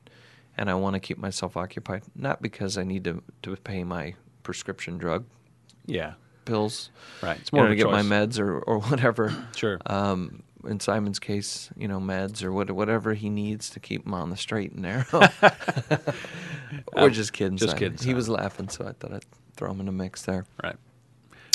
and 0.57 0.71
I 0.71 0.75
want 0.75 0.95
to 0.95 1.01
keep 1.01 1.19
myself 1.19 1.57
occupied, 1.57 2.03
not 2.15 2.41
because 2.43 2.79
I 2.79 2.85
need 2.85 3.05
to 3.05 3.23
to 3.43 3.57
pay 3.57 3.83
my 3.85 4.15
prescription 4.45 4.99
drug 4.99 5.25
Yeah. 5.87 6.13
Pills, 6.49 6.91
Right. 7.23 7.39
It's 7.41 7.51
you 7.53 7.57
more 7.57 7.65
know, 7.67 7.71
to 7.71 7.77
get 7.77 7.87
my 7.91 8.03
meds 8.03 8.39
or 8.41 8.59
or 8.61 8.81
whatever. 8.81 9.33
Sure. 9.57 9.79
Um, 9.87 10.43
in 10.67 10.81
Simon's 10.81 11.19
case, 11.21 11.71
you 11.77 11.87
know, 11.87 12.01
meds 12.01 12.43
or 12.43 12.51
what, 12.53 12.71
whatever 12.73 13.15
he 13.15 13.31
needs 13.31 13.71
to 13.71 13.81
keep 13.81 14.05
him 14.05 14.13
on 14.15 14.31
the 14.31 14.37
straight 14.37 14.73
and 14.73 14.83
narrow. 14.83 15.05
We're 16.97 17.11
just 17.11 17.33
kidding. 17.33 17.57
just 17.57 17.71
Simon. 17.77 17.93
kidding, 17.93 18.07
He 18.07 18.15
was 18.15 18.29
laughing, 18.29 18.69
so 18.69 18.87
I 18.87 18.93
thought 18.93 19.13
I'd 19.13 19.25
throw 19.57 19.71
him 19.71 19.81
in 19.81 19.87
the 19.87 19.93
mix 19.93 20.23
there. 20.23 20.45
Right. 20.63 20.77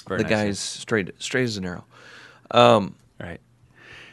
Very 0.08 0.24
the 0.24 0.30
nice. 0.30 0.32
guy's 0.32 0.60
straight, 0.60 1.12
straight 1.22 1.44
as 1.44 1.58
an 1.58 1.66
arrow. 1.66 1.86
Um, 2.52 2.96
Right. 3.20 3.40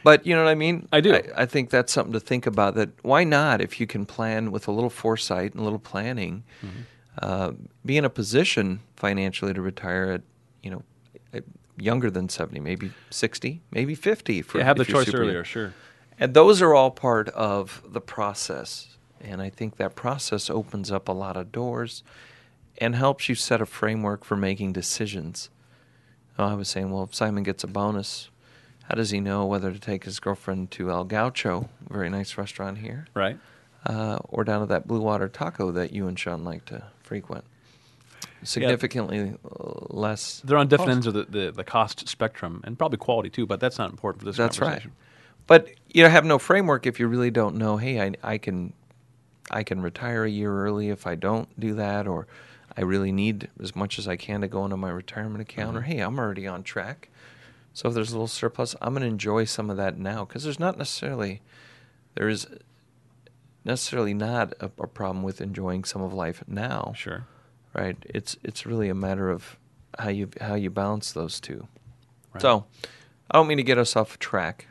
but 0.03 0.25
you 0.25 0.35
know 0.35 0.43
what 0.43 0.49
I 0.51 0.55
mean? 0.55 0.87
I 0.91 1.01
do. 1.01 1.13
I, 1.15 1.23
I 1.37 1.45
think 1.45 1.69
that's 1.69 1.91
something 1.91 2.13
to 2.13 2.19
think 2.19 2.45
about. 2.45 2.75
That 2.75 2.89
why 3.03 3.23
not, 3.23 3.61
if 3.61 3.79
you 3.79 3.87
can 3.87 4.05
plan 4.05 4.51
with 4.51 4.67
a 4.67 4.71
little 4.71 4.89
foresight 4.89 5.51
and 5.53 5.61
a 5.61 5.63
little 5.63 5.79
planning, 5.79 6.43
Mm-hmm. 6.63 6.79
uh, 7.21 7.51
be 7.85 7.97
in 7.97 8.05
a 8.05 8.09
position 8.09 8.81
financially 8.95 9.53
to 9.53 9.61
retire 9.61 10.11
at, 10.11 10.21
you 10.63 10.71
know, 10.71 10.83
younger 11.77 12.11
than 12.11 12.29
seventy, 12.29 12.59
maybe 12.59 12.91
sixty, 13.09 13.61
maybe 13.71 13.95
fifty. 13.95 14.41
For, 14.41 14.57
Yeah, 14.59 14.65
have 14.65 14.77
the 14.77 14.85
choice 14.85 15.05
super 15.07 15.19
earlier, 15.21 15.33
young. 15.35 15.43
sure. 15.43 15.73
And 16.19 16.33
those 16.33 16.61
are 16.61 16.73
all 16.75 16.91
part 16.91 17.29
of 17.29 17.81
the 17.87 18.01
process. 18.01 18.97
And 19.19 19.41
I 19.41 19.49
think 19.49 19.77
that 19.77 19.95
process 19.95 20.49
opens 20.49 20.91
up 20.91 21.07
a 21.07 21.11
lot 21.11 21.37
of 21.37 21.51
doors 21.51 22.03
and 22.79 22.95
helps 22.95 23.29
you 23.29 23.35
set 23.35 23.61
a 23.61 23.65
framework 23.65 24.23
for 24.23 24.35
making 24.35 24.73
decisions. 24.73 25.49
I 26.37 26.55
was 26.55 26.69
saying, 26.69 26.89
well, 26.91 27.03
if 27.03 27.13
Simon 27.13 27.43
gets 27.43 27.63
a 27.63 27.67
bonus, 27.67 28.29
how 28.83 28.95
does 28.95 29.11
he 29.11 29.19
know 29.19 29.45
whether 29.45 29.71
to 29.71 29.79
take 29.79 30.05
his 30.05 30.19
girlfriend 30.19 30.71
to 30.71 30.89
El 30.89 31.03
Gaucho, 31.03 31.69
a 31.87 31.93
very 31.93 32.09
nice 32.09 32.35
restaurant 32.37 32.79
here, 32.79 33.05
Right. 33.13 33.37
uh, 33.85 34.17
or 34.23 34.43
down 34.43 34.61
to 34.61 34.65
that 34.67 34.87
Blue 34.87 35.01
Water 35.01 35.27
Taco 35.29 35.69
that 35.71 35.91
you 35.93 36.07
and 36.07 36.17
Sean 36.17 36.43
like 36.43 36.65
to 36.65 36.83
frequent? 37.03 37.43
Significantly 38.43 39.35
uh, 39.45 39.73
less. 39.89 40.41
They're 40.43 40.57
on 40.57 40.67
different 40.67 40.89
cost. 40.89 40.95
ends 40.95 41.07
of 41.07 41.13
the, 41.13 41.25
the, 41.25 41.51
the 41.51 41.63
cost 41.63 42.07
spectrum 42.07 42.61
and 42.63 42.77
probably 42.77 42.97
quality 42.97 43.29
too, 43.29 43.45
but 43.45 43.59
that's 43.59 43.77
not 43.77 43.91
important 43.91 44.21
for 44.21 44.25
this 44.25 44.37
That's 44.37 44.59
right. 44.59 44.67
conversation. 44.67 44.91
But 45.47 45.69
you 45.93 46.03
know, 46.03 46.09
have 46.09 46.25
no 46.25 46.39
framework 46.39 46.85
if 46.85 46.99
you 46.99 47.07
really 47.07 47.31
don't 47.31 47.55
know. 47.55 47.77
Hey, 47.77 48.01
I, 48.01 48.13
I 48.23 48.37
can, 48.37 48.73
I 49.49 49.63
can 49.63 49.81
retire 49.81 50.23
a 50.23 50.29
year 50.29 50.51
early 50.51 50.89
if 50.89 51.05
I 51.05 51.15
don't 51.15 51.47
do 51.59 51.73
that, 51.75 52.07
or 52.07 52.27
I 52.75 52.81
really 52.81 53.11
need 53.11 53.49
as 53.61 53.75
much 53.75 53.99
as 53.99 54.07
I 54.07 54.15
can 54.15 54.41
to 54.41 54.47
go 54.47 54.63
into 54.63 54.77
my 54.77 54.89
retirement 54.89 55.41
account. 55.41 55.77
Or 55.77 55.81
hey, 55.81 55.99
I'm 55.99 56.17
already 56.17 56.47
on 56.47 56.63
track. 56.63 57.09
So 57.73 57.89
if 57.89 57.93
there's 57.95 58.11
a 58.11 58.13
little 58.13 58.27
surplus, 58.27 58.75
I'm 58.81 58.93
going 58.93 59.01
to 59.01 59.07
enjoy 59.07 59.45
some 59.45 59.69
of 59.69 59.77
that 59.77 59.97
now 59.97 60.25
because 60.25 60.43
there's 60.43 60.59
not 60.59 60.77
necessarily, 60.77 61.41
there 62.15 62.27
is 62.27 62.47
necessarily 63.63 64.13
not 64.13 64.53
a, 64.59 64.65
a 64.65 64.87
problem 64.87 65.23
with 65.23 65.41
enjoying 65.41 65.83
some 65.83 66.01
of 66.01 66.13
life 66.13 66.43
now. 66.47 66.93
Sure. 66.95 67.27
Right. 67.73 67.97
It's 68.05 68.35
it's 68.43 68.65
really 68.65 68.89
a 68.89 68.95
matter 68.95 69.29
of 69.29 69.57
how 69.97 70.09
you 70.09 70.29
how 70.39 70.55
you 70.55 70.69
balance 70.69 71.11
those 71.13 71.39
two. 71.39 71.67
Right. 72.33 72.41
So 72.41 72.65
I 73.29 73.37
don't 73.37 73.47
mean 73.47 73.57
to 73.57 73.63
get 73.63 73.77
us 73.77 73.95
off 73.95 74.19
track. 74.19 74.67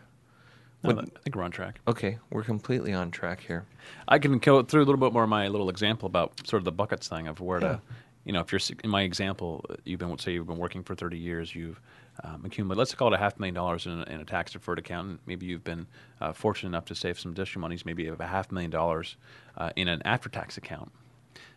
No, 0.83 0.95
Would- 0.95 1.11
I 1.17 1.19
think 1.21 1.37
we're 1.37 1.43
on 1.43 1.51
track. 1.51 1.81
Okay, 1.87 2.19
we're 2.31 2.43
completely 2.43 2.93
on 2.93 3.11
track 3.11 3.41
here. 3.41 3.67
I 4.09 4.19
can 4.19 4.39
go 4.39 4.63
through 4.63 4.83
a 4.83 4.87
little 4.87 5.01
bit 5.01 5.13
more 5.13 5.25
of 5.25 5.29
my 5.29 5.49
little 5.49 5.69
example 5.69 6.07
about 6.07 6.47
sort 6.47 6.61
of 6.61 6.65
the 6.65 6.73
buckets 6.73 7.07
thing 7.09 7.29
of 7.29 7.41
where 7.41 7.61
to, 7.61 7.81
you 8.25 8.33
know, 8.33 8.41
if 8.41 8.51
you're 8.53 8.61
in 8.83 8.89
my 8.89 9.03
example, 9.03 9.65
you've 9.85 10.01
been 10.01 10.17
say 10.19 10.33
you've 10.33 10.47
been 10.47 10.57
working 10.59 10.83
for 10.83 10.95
30 10.95 11.19
years, 11.19 11.55
you've 11.55 11.81
um, 12.25 12.45
accumulated, 12.45 12.79
let's 12.79 12.95
call 12.95 13.09
it 13.09 13.15
a 13.15 13.19
half 13.19 13.39
million 13.39 13.55
dollars 13.55 13.87
in 13.87 13.93
a, 13.93 14.05
in 14.05 14.21
a 14.21 14.25
tax 14.25 14.53
deferred 14.53 14.79
account. 14.79 15.09
and 15.09 15.19
Maybe 15.27 15.47
you've 15.47 15.65
been 15.65 15.87
uh, 16.21 16.33
fortunate 16.33 16.69
enough 16.71 16.87
to 16.87 16.95
save 16.95 17.19
some 17.21 17.33
additional 17.33 17.61
monies. 17.61 17.85
Maybe 17.85 18.05
you 18.05 18.11
have 18.11 18.21
a 18.21 18.27
half 18.27 18.51
million 18.51 18.71
dollars 18.71 19.17
uh, 19.59 19.71
in 19.77 19.87
an 19.89 20.01
after 20.05 20.29
tax 20.29 20.57
account. 20.57 20.93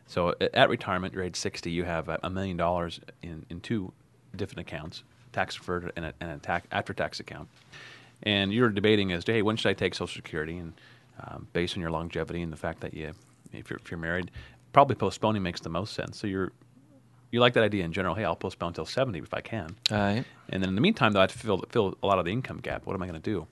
So 0.08 0.36
at 0.54 0.70
retirement, 0.70 1.14
you're 1.14 1.24
age 1.24 1.36
60, 1.36 1.72
you 1.72 1.84
have 1.86 2.10
a 2.10 2.20
a 2.24 2.30
million 2.30 2.58
dollars 2.58 3.00
in, 3.22 3.46
in 3.50 3.62
two 3.62 3.92
different 4.36 4.68
accounts, 4.68 5.04
tax 5.32 5.56
deferred 5.56 5.92
and 5.96 6.06
a, 6.06 6.14
and 6.20 6.32
a 6.32 6.38
tax, 6.38 6.68
after 6.72 6.94
tax 6.94 7.20
account. 7.20 7.48
And 8.24 8.54
you're 8.54 8.70
debating 8.70 9.12
as 9.12 9.24
to, 9.26 9.34
hey, 9.34 9.42
when 9.42 9.58
should 9.58 9.70
I 9.70 9.74
take 9.74 9.94
Social 9.96 10.14
Security? 10.14 10.58
And 10.58 10.74
um, 11.20 11.48
based 11.54 11.76
on 11.76 11.82
your 11.82 11.92
longevity 11.92 12.42
and 12.42 12.52
the 12.52 12.58
fact 12.58 12.80
that 12.82 12.94
you, 12.94 13.12
if 13.52 13.70
you're, 13.70 13.80
if 13.80 13.92
you're 13.92 14.00
married, 14.00 14.32
probably 14.72 14.96
postponing 14.96 15.44
makes 15.44 15.62
the 15.62 15.70
most 15.70 15.94
sense. 15.94 16.18
So 16.18 16.28
you're, 16.28 16.52
you 17.32 17.40
like 17.40 17.54
that 17.54 17.64
idea 17.64 17.84
in 17.84 17.92
general. 17.92 18.16
Hey, 18.16 18.24
I'll 18.24 18.36
postpone 18.36 18.70
until 18.70 18.86
70 18.86 19.20
if 19.20 19.34
I 19.34 19.42
can. 19.42 19.76
All 19.92 19.98
right. 19.98 20.24
And 20.50 20.62
then 20.62 20.70
in 20.70 20.76
the 20.76 20.82
meantime, 20.82 21.14
though, 21.14 21.20
I 21.20 21.24
have 21.24 21.34
to 21.34 21.40
fill, 21.40 21.64
fill 21.70 21.98
a 22.02 22.08
lot 22.08 22.20
of 22.20 22.26
the 22.26 22.32
income 22.32 22.60
gap. 22.60 22.86
What 22.86 22.94
am 22.96 23.04
I 23.04 23.08
going 23.08 23.22
to 23.22 23.30
do? 23.30 23.48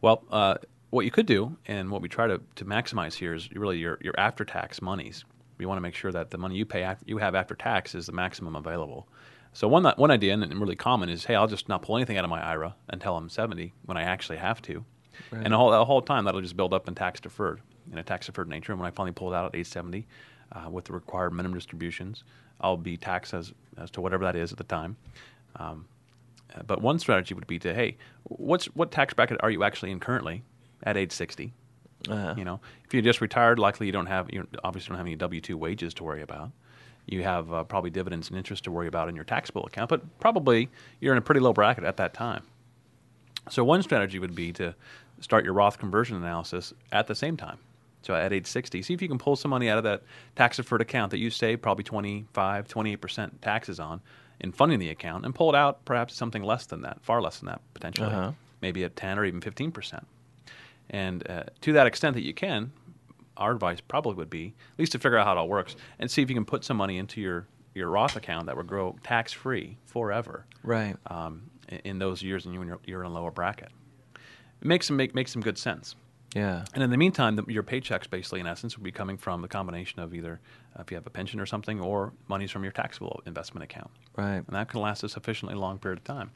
Well, 0.00 0.22
uh, 0.30 0.56
what 0.90 1.04
you 1.04 1.10
could 1.10 1.26
do, 1.26 1.56
and 1.66 1.90
what 1.90 2.00
we 2.00 2.08
try 2.08 2.26
to, 2.26 2.40
to 2.56 2.64
maximize 2.64 3.14
here 3.14 3.34
is 3.34 3.50
really 3.52 3.78
your, 3.78 3.98
your 4.00 4.14
after 4.18 4.44
tax 4.44 4.80
monies. 4.80 5.24
We 5.58 5.66
want 5.66 5.76
to 5.76 5.82
make 5.82 5.94
sure 5.94 6.12
that 6.12 6.30
the 6.30 6.38
money 6.38 6.56
you 6.56 6.64
pay 6.64 6.82
af- 6.82 7.02
you 7.04 7.18
have 7.18 7.34
after 7.34 7.54
tax 7.54 7.94
is 7.94 8.06
the 8.06 8.12
maximum 8.12 8.54
available. 8.56 9.08
So 9.52 9.66
one 9.66 9.84
one 9.96 10.10
idea, 10.10 10.34
and 10.34 10.60
really 10.60 10.76
common, 10.76 11.08
is 11.08 11.24
hey, 11.24 11.34
I'll 11.34 11.48
just 11.48 11.68
not 11.68 11.82
pull 11.82 11.96
anything 11.96 12.16
out 12.16 12.24
of 12.24 12.30
my 12.30 12.40
IRA 12.40 12.76
until 12.88 13.16
I'm 13.16 13.28
70 13.28 13.72
when 13.86 13.96
I 13.96 14.02
actually 14.02 14.38
have 14.38 14.62
to, 14.62 14.84
and 15.32 15.52
the 15.52 15.56
whole 15.56 15.70
the 15.70 15.84
whole 15.84 16.00
time 16.00 16.24
that'll 16.24 16.40
just 16.40 16.56
build 16.56 16.72
up 16.72 16.86
in 16.86 16.94
tax 16.94 17.18
deferred 17.20 17.60
in 17.90 17.98
a 17.98 18.04
tax 18.04 18.26
deferred 18.26 18.48
nature. 18.48 18.72
And 18.72 18.80
when 18.80 18.86
I 18.86 18.92
finally 18.92 19.12
pull 19.12 19.32
it 19.32 19.36
out 19.36 19.46
at 19.46 19.58
age 19.58 19.66
70, 19.66 20.06
uh, 20.52 20.70
with 20.70 20.84
the 20.84 20.92
required 20.92 21.32
minimum 21.32 21.58
distributions, 21.58 22.24
I'll 22.60 22.76
be 22.76 22.96
taxed 22.96 23.34
as 23.34 23.52
as 23.76 23.90
to 23.92 24.00
whatever 24.00 24.24
that 24.24 24.36
is 24.36 24.52
at 24.52 24.58
the 24.58 24.64
time. 24.64 24.96
Um, 25.56 25.86
uh, 26.54 26.62
but 26.62 26.80
one 26.80 26.98
strategy 26.98 27.34
would 27.34 27.46
be 27.46 27.58
to 27.58 27.74
hey, 27.74 27.96
what's 28.24 28.66
what 28.66 28.92
tax 28.92 29.12
bracket 29.12 29.38
are 29.42 29.50
you 29.50 29.64
actually 29.64 29.90
in 29.90 29.98
currently 29.98 30.44
at 30.82 30.96
age 30.96 31.12
60? 31.12 31.52
Uh-huh. 32.08 32.34
You 32.36 32.44
know, 32.44 32.60
if 32.84 32.94
you're 32.94 33.02
just 33.02 33.20
retired, 33.20 33.58
likely 33.58 33.86
you 33.86 33.92
don't 33.92 34.06
have 34.06 34.30
you 34.32 34.46
obviously 34.62 34.90
don't 34.90 34.98
have 34.98 35.06
any 35.06 35.16
W 35.16 35.40
two 35.40 35.56
wages 35.56 35.92
to 35.94 36.04
worry 36.04 36.22
about. 36.22 36.50
You 37.06 37.22
have 37.24 37.52
uh, 37.52 37.64
probably 37.64 37.90
dividends 37.90 38.28
and 38.28 38.36
interest 38.36 38.64
to 38.64 38.70
worry 38.70 38.86
about 38.86 39.08
in 39.08 39.14
your 39.16 39.24
taxable 39.24 39.64
account, 39.66 39.88
but 39.88 40.20
probably 40.20 40.68
you're 41.00 41.12
in 41.12 41.18
a 41.18 41.22
pretty 41.22 41.40
low 41.40 41.52
bracket 41.52 41.84
at 41.84 41.96
that 41.96 42.14
time. 42.14 42.44
So 43.50 43.64
one 43.64 43.82
strategy 43.82 44.18
would 44.18 44.34
be 44.34 44.52
to 44.54 44.74
start 45.20 45.44
your 45.44 45.54
Roth 45.54 45.78
conversion 45.78 46.16
analysis 46.16 46.72
at 46.92 47.06
the 47.06 47.14
same 47.14 47.36
time. 47.36 47.58
So 48.02 48.14
at 48.14 48.32
age 48.32 48.46
60, 48.46 48.82
see 48.82 48.94
if 48.94 49.02
you 49.02 49.08
can 49.08 49.18
pull 49.18 49.36
some 49.36 49.50
money 49.50 49.68
out 49.68 49.78
of 49.78 49.84
that 49.84 50.02
tax 50.36 50.58
deferred 50.58 50.82
account 50.82 51.10
that 51.10 51.18
you 51.18 51.30
save 51.30 51.60
probably 51.62 51.82
25, 51.82 52.68
28% 52.68 53.30
taxes 53.40 53.80
on 53.80 54.00
in 54.40 54.52
funding 54.52 54.78
the 54.78 54.90
account 54.90 55.24
and 55.24 55.34
pull 55.34 55.48
it 55.48 55.56
out 55.56 55.84
perhaps 55.84 56.14
something 56.14 56.42
less 56.44 56.66
than 56.66 56.82
that, 56.82 56.98
far 57.02 57.20
less 57.20 57.40
than 57.40 57.46
that 57.48 57.60
potentially, 57.74 58.08
Uh-huh. 58.08 58.32
maybe 58.60 58.84
at 58.84 58.94
10 58.94 59.18
or 59.18 59.24
even 59.24 59.40
15%. 59.40 60.04
And 60.90 61.28
uh, 61.30 61.44
to 61.62 61.72
that 61.74 61.86
extent 61.86 62.14
that 62.14 62.22
you 62.22 62.32
can, 62.34 62.72
our 63.36 63.52
advice 63.52 63.80
probably 63.80 64.14
would 64.14 64.30
be 64.30 64.54
at 64.74 64.78
least 64.78 64.92
to 64.92 64.98
figure 64.98 65.18
out 65.18 65.26
how 65.26 65.32
it 65.32 65.38
all 65.38 65.48
works 65.48 65.76
and 65.98 66.10
see 66.10 66.22
if 66.22 66.28
you 66.30 66.34
can 66.34 66.44
put 66.44 66.64
some 66.64 66.76
money 66.76 66.98
into 66.98 67.20
your, 67.20 67.46
your 67.74 67.88
Roth 67.88 68.16
account 68.16 68.46
that 68.46 68.56
would 68.56 68.66
grow 68.66 68.96
tax 69.04 69.32
free 69.32 69.76
forever 69.86 70.46
Right. 70.62 70.96
um, 71.06 71.50
in, 71.84 71.98
those 71.98 72.22
years 72.22 72.46
and 72.46 72.54
you're, 72.54 72.78
you're 72.84 73.00
in 73.02 73.06
a 73.10 73.12
lower 73.14 73.30
bracket. 73.30 73.68
It 74.14 74.66
makes 74.66 74.86
some 74.88 74.96
make 74.96 75.14
makes 75.14 75.30
some 75.30 75.42
good 75.42 75.56
sense. 75.58 75.94
Yeah. 76.34 76.64
And 76.74 76.82
in 76.82 76.90
the 76.90 76.96
meantime, 76.96 77.36
the, 77.36 77.44
your 77.46 77.62
paychecks 77.62 78.10
basically, 78.10 78.40
in 78.40 78.46
essence, 78.46 78.76
would 78.76 78.82
be 78.84 78.90
coming 78.92 79.16
from 79.16 79.40
the 79.40 79.48
combination 79.48 80.00
of 80.00 80.12
either 80.12 80.40
uh, 80.76 80.82
if 80.82 80.90
you 80.90 80.96
have 80.96 81.06
a 81.06 81.10
pension 81.10 81.38
or 81.40 81.46
something, 81.46 81.80
or 81.80 82.12
monies 82.28 82.50
from 82.50 82.64
your 82.64 82.72
taxable 82.72 83.22
investment 83.24 83.62
account, 83.64 83.90
Right. 84.16 84.36
and 84.46 84.46
that 84.50 84.68
can 84.68 84.80
last 84.80 85.02
a 85.04 85.08
sufficiently 85.08 85.54
long 85.56 85.78
period 85.78 85.98
of 85.98 86.04
time. 86.04 86.30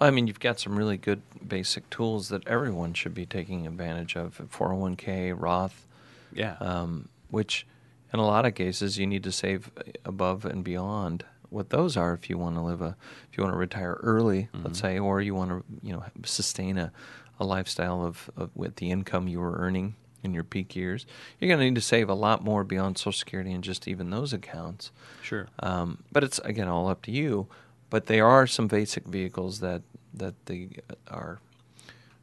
I 0.00 0.10
mean, 0.10 0.26
you've 0.26 0.40
got 0.40 0.58
some 0.58 0.76
really 0.76 0.96
good 0.96 1.22
basic 1.46 1.88
tools 1.90 2.28
that 2.28 2.46
everyone 2.46 2.94
should 2.94 3.14
be 3.14 3.26
taking 3.26 3.66
advantage 3.66 4.16
of 4.16 4.40
401k, 4.52 5.34
Roth, 5.36 5.86
Yeah, 6.32 6.56
um, 6.60 7.08
which 7.30 7.66
in 8.12 8.18
a 8.18 8.26
lot 8.26 8.46
of 8.46 8.54
cases 8.54 8.98
you 8.98 9.06
need 9.06 9.22
to 9.24 9.32
save 9.32 9.70
above 10.04 10.44
and 10.44 10.64
beyond 10.64 11.24
what 11.50 11.70
those 11.70 11.96
are 11.96 12.14
if 12.14 12.28
you 12.28 12.36
want 12.36 12.56
to 12.56 12.60
live 12.60 12.82
a 12.82 12.96
if 13.30 13.38
you 13.38 13.44
want 13.44 13.54
to 13.54 13.58
retire 13.58 13.98
early 14.02 14.48
let's 14.64 14.80
say 14.80 14.98
or 14.98 15.20
you 15.20 15.34
want 15.36 15.50
to 15.50 15.62
you 15.86 15.92
know 15.92 16.02
sustain 16.24 16.76
a, 16.78 16.90
a 17.38 17.44
lifestyle 17.44 18.04
of, 18.04 18.28
of 18.36 18.50
with 18.56 18.76
the 18.76 18.90
income 18.90 19.28
you 19.28 19.38
were 19.38 19.56
earning 19.56 19.94
in 20.24 20.34
your 20.34 20.42
peak 20.42 20.74
years 20.74 21.06
you're 21.38 21.48
going 21.48 21.58
to 21.58 21.64
need 21.64 21.74
to 21.76 21.80
save 21.80 22.08
a 22.08 22.14
lot 22.14 22.42
more 22.42 22.64
beyond 22.64 22.98
social 22.98 23.12
security 23.12 23.52
and 23.52 23.62
just 23.62 23.86
even 23.86 24.10
those 24.10 24.32
accounts 24.32 24.90
sure. 25.22 25.46
um, 25.60 26.02
but 26.10 26.24
it's 26.24 26.38
again 26.40 26.66
all 26.68 26.88
up 26.88 27.02
to 27.02 27.12
you. 27.12 27.46
But 27.94 28.06
there 28.06 28.26
are 28.26 28.48
some 28.48 28.66
basic 28.66 29.04
vehicles 29.04 29.60
that 29.60 29.82
that 30.14 30.34
the 30.46 30.68
our 31.06 31.38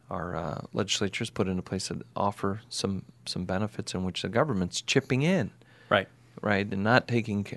our 0.09 0.35
uh, 0.35 0.61
legislatures 0.73 1.29
put 1.29 1.47
into 1.47 1.61
place 1.61 1.87
that 1.87 2.01
offer 2.13 2.59
some 2.67 3.03
some 3.25 3.45
benefits 3.45 3.93
in 3.93 4.03
which 4.03 4.21
the 4.21 4.27
government's 4.27 4.81
chipping 4.81 5.21
in, 5.21 5.49
right. 5.87 6.09
right, 6.41 6.67
and 6.73 6.83
not 6.83 7.07
taking 7.07 7.47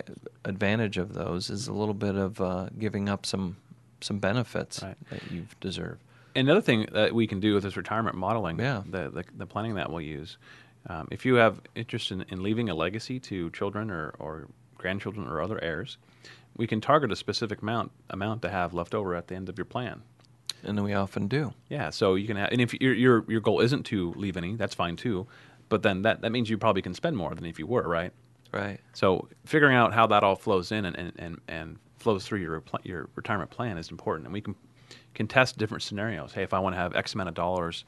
advantage 0.44 0.96
of 0.96 1.14
those 1.14 1.50
is 1.50 1.66
a 1.66 1.72
little 1.72 1.92
bit 1.92 2.14
of 2.14 2.40
uh, 2.40 2.68
giving 2.78 3.08
up 3.08 3.26
some 3.26 3.56
some 4.00 4.20
benefits 4.20 4.80
Right. 4.80 4.96
that 5.10 5.32
you 5.32 5.46
deserve. 5.60 5.98
Another 6.36 6.60
thing 6.60 6.86
that 6.92 7.12
we 7.12 7.26
can 7.26 7.40
do 7.40 7.54
with 7.54 7.64
this 7.64 7.76
retirement 7.76 8.14
modeling, 8.14 8.60
Yeah. 8.60 8.84
the, 8.88 9.10
the, 9.10 9.24
the 9.38 9.46
planning 9.46 9.74
that 9.74 9.90
we'll 9.90 10.02
use, 10.20 10.38
Um, 10.86 11.08
if 11.10 11.26
you 11.26 11.34
have 11.34 11.60
interest 11.74 12.12
in, 12.12 12.22
in 12.28 12.44
leaving 12.44 12.68
a 12.68 12.76
legacy 12.76 13.18
to 13.30 13.50
children 13.50 13.90
or, 13.90 14.14
or 14.20 14.46
grandchildren 14.78 15.26
or 15.26 15.42
other 15.42 15.58
heirs, 15.64 15.98
we 16.56 16.66
can 16.66 16.80
target 16.80 17.10
a 17.12 17.16
specific 17.16 17.62
amount 17.62 17.92
amount 18.10 18.42
to 18.42 18.48
have 18.48 18.74
left 18.74 18.94
over 18.94 19.14
at 19.14 19.28
the 19.28 19.34
end 19.34 19.48
of 19.48 19.58
your 19.58 19.64
plan. 19.64 20.02
And 20.62 20.82
we 20.82 20.94
often 20.94 21.28
do. 21.28 21.52
Yeah, 21.68 21.90
so 21.90 22.14
you 22.14 22.26
can 22.26 22.36
have, 22.36 22.50
and 22.50 22.60
if 22.60 22.72
your 22.80 22.94
your 22.94 23.24
your 23.28 23.40
goal 23.40 23.60
isn't 23.60 23.84
to 23.86 24.12
leave 24.14 24.36
any, 24.36 24.56
that's 24.56 24.74
fine 24.74 24.96
too. 24.96 25.26
But 25.68 25.82
then 25.82 26.02
that 26.02 26.22
that 26.22 26.32
means 26.32 26.48
you 26.48 26.58
probably 26.58 26.82
can 26.82 26.94
spend 26.94 27.16
more 27.16 27.34
than 27.34 27.44
if 27.44 27.58
you 27.58 27.66
were, 27.66 27.86
right? 27.86 28.12
Right. 28.52 28.80
So 28.92 29.28
figuring 29.44 29.76
out 29.76 29.92
how 29.92 30.06
that 30.06 30.22
all 30.22 30.36
flows 30.36 30.72
in 30.72 30.84
and 30.84 30.96
and, 30.96 31.12
and, 31.16 31.40
and 31.48 31.78
flows 31.98 32.26
through 32.26 32.40
your 32.40 32.62
your 32.82 33.08
retirement 33.14 33.50
plan 33.50 33.76
is 33.78 33.90
important, 33.90 34.26
and 34.26 34.32
we 34.32 34.40
can 34.40 34.54
can 35.14 35.26
test 35.26 35.58
different 35.58 35.82
scenarios. 35.82 36.32
Hey, 36.32 36.42
if 36.42 36.54
I 36.54 36.58
want 36.60 36.74
to 36.74 36.80
have 36.80 36.94
X 36.94 37.14
amount 37.14 37.28
of 37.28 37.34
dollars 37.34 37.84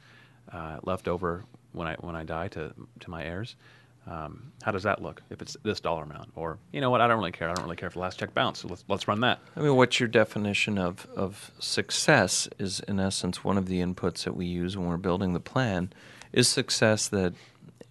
uh, 0.53 0.79
left 0.83 1.09
over 1.09 1.45
when 1.73 1.87
I 1.87 1.95
when 2.01 2.17
I 2.17 2.25
die 2.25 2.49
to 2.49 2.75
to 3.01 3.11
my 3.11 3.25
heirs, 3.25 3.57
um, 4.07 4.53
how 4.63 4.71
does 4.73 4.85
that 4.85 5.03
look 5.03 5.23
if 5.31 5.43
it's 5.43 5.57
this 5.63 5.81
dollar 5.81 6.05
amount? 6.05 6.31
Or 6.37 6.59
you 6.73 6.81
know 6.81 6.91
what, 6.91 7.01
I 7.01 7.07
don't 7.09 7.19
really 7.19 7.33
care. 7.33 7.49
I 7.51 7.55
don't 7.55 7.65
really 7.65 7.77
care 7.77 7.89
if 7.89 7.95
the 7.95 8.01
last 8.01 8.19
check 8.19 8.33
bounced. 8.35 8.63
So 8.63 8.69
let's 8.69 8.85
let's 8.89 9.09
run 9.09 9.21
that. 9.21 9.41
I 9.57 9.61
mean, 9.61 9.75
what's 9.77 9.99
your 10.01 10.09
definition 10.09 10.79
of, 10.79 11.07
of 11.17 11.51
success 11.59 12.49
is, 12.59 12.81
in 12.81 13.01
essence, 13.01 13.43
one 13.45 13.59
of 13.59 13.67
the 13.67 13.81
inputs 13.81 14.25
that 14.25 14.37
we 14.37 14.47
use 14.47 14.77
when 14.77 14.89
we're 14.89 14.97
building 14.97 15.33
the 15.33 15.41
plan. 15.41 15.93
Is 16.33 16.49
success 16.49 17.09
that 17.09 17.35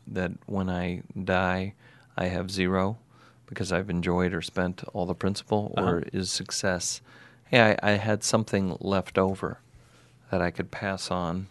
that 0.07 0.31
when 0.45 0.69
I 0.69 1.01
die, 1.23 1.73
I 2.15 2.25
have 2.25 2.51
zero 2.51 2.97
because 3.47 3.71
I've 3.71 3.89
enjoyed 3.89 4.33
or 4.33 4.41
spent 4.41 4.83
all 4.93 5.05
the 5.05 5.15
principal, 5.15 5.73
or 5.77 5.97
Uh-huh. 5.97 6.09
is 6.13 6.31
success, 6.31 7.01
hey, 7.45 7.75
I, 7.81 7.91
I 7.91 7.97
had 7.97 8.23
something 8.23 8.75
left 8.79 9.17
over 9.17 9.59
that 10.31 10.41
I 10.41 10.51
could 10.51 10.69
pass 10.71 11.09
on 11.11 11.47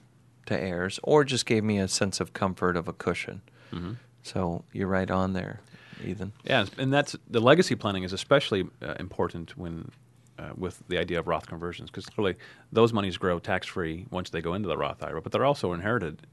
to 0.46 0.60
heirs, 0.60 1.00
or 1.02 1.24
just 1.24 1.46
gave 1.46 1.64
me 1.64 1.78
a 1.78 1.88
sense 1.88 2.20
of 2.20 2.32
comfort 2.32 2.76
of 2.76 2.86
a 2.88 2.92
cushion. 2.92 3.42
Mm-hmm. 3.72 3.92
So 4.24 4.64
you're 4.72 4.88
right 4.88 5.10
on 5.10 5.34
there, 5.34 5.60
Ethan. 6.04 6.32
Yeah, 6.44 6.64
and 6.78 6.92
that's 6.92 7.14
the 7.28 7.40
legacy 7.40 7.74
planning 7.76 8.02
is 8.02 8.12
especially 8.12 8.66
uh, 8.82 8.94
important 8.98 9.56
when 9.56 9.90
uh, 10.38 10.50
with 10.56 10.82
the 10.88 10.98
idea 10.98 11.18
of 11.20 11.28
Roth 11.28 11.46
conversions 11.46 11.90
because 11.90 12.06
clearly 12.06 12.34
those 12.72 12.92
monies 12.92 13.16
grow 13.18 13.38
tax 13.38 13.66
free 13.66 14.06
once 14.10 14.30
they 14.30 14.40
go 14.40 14.54
into 14.54 14.68
the 14.68 14.76
Roth 14.76 15.02
IRA, 15.02 15.20
but 15.22 15.30
they're 15.30 15.44
also 15.44 15.72
inherited, 15.74 16.26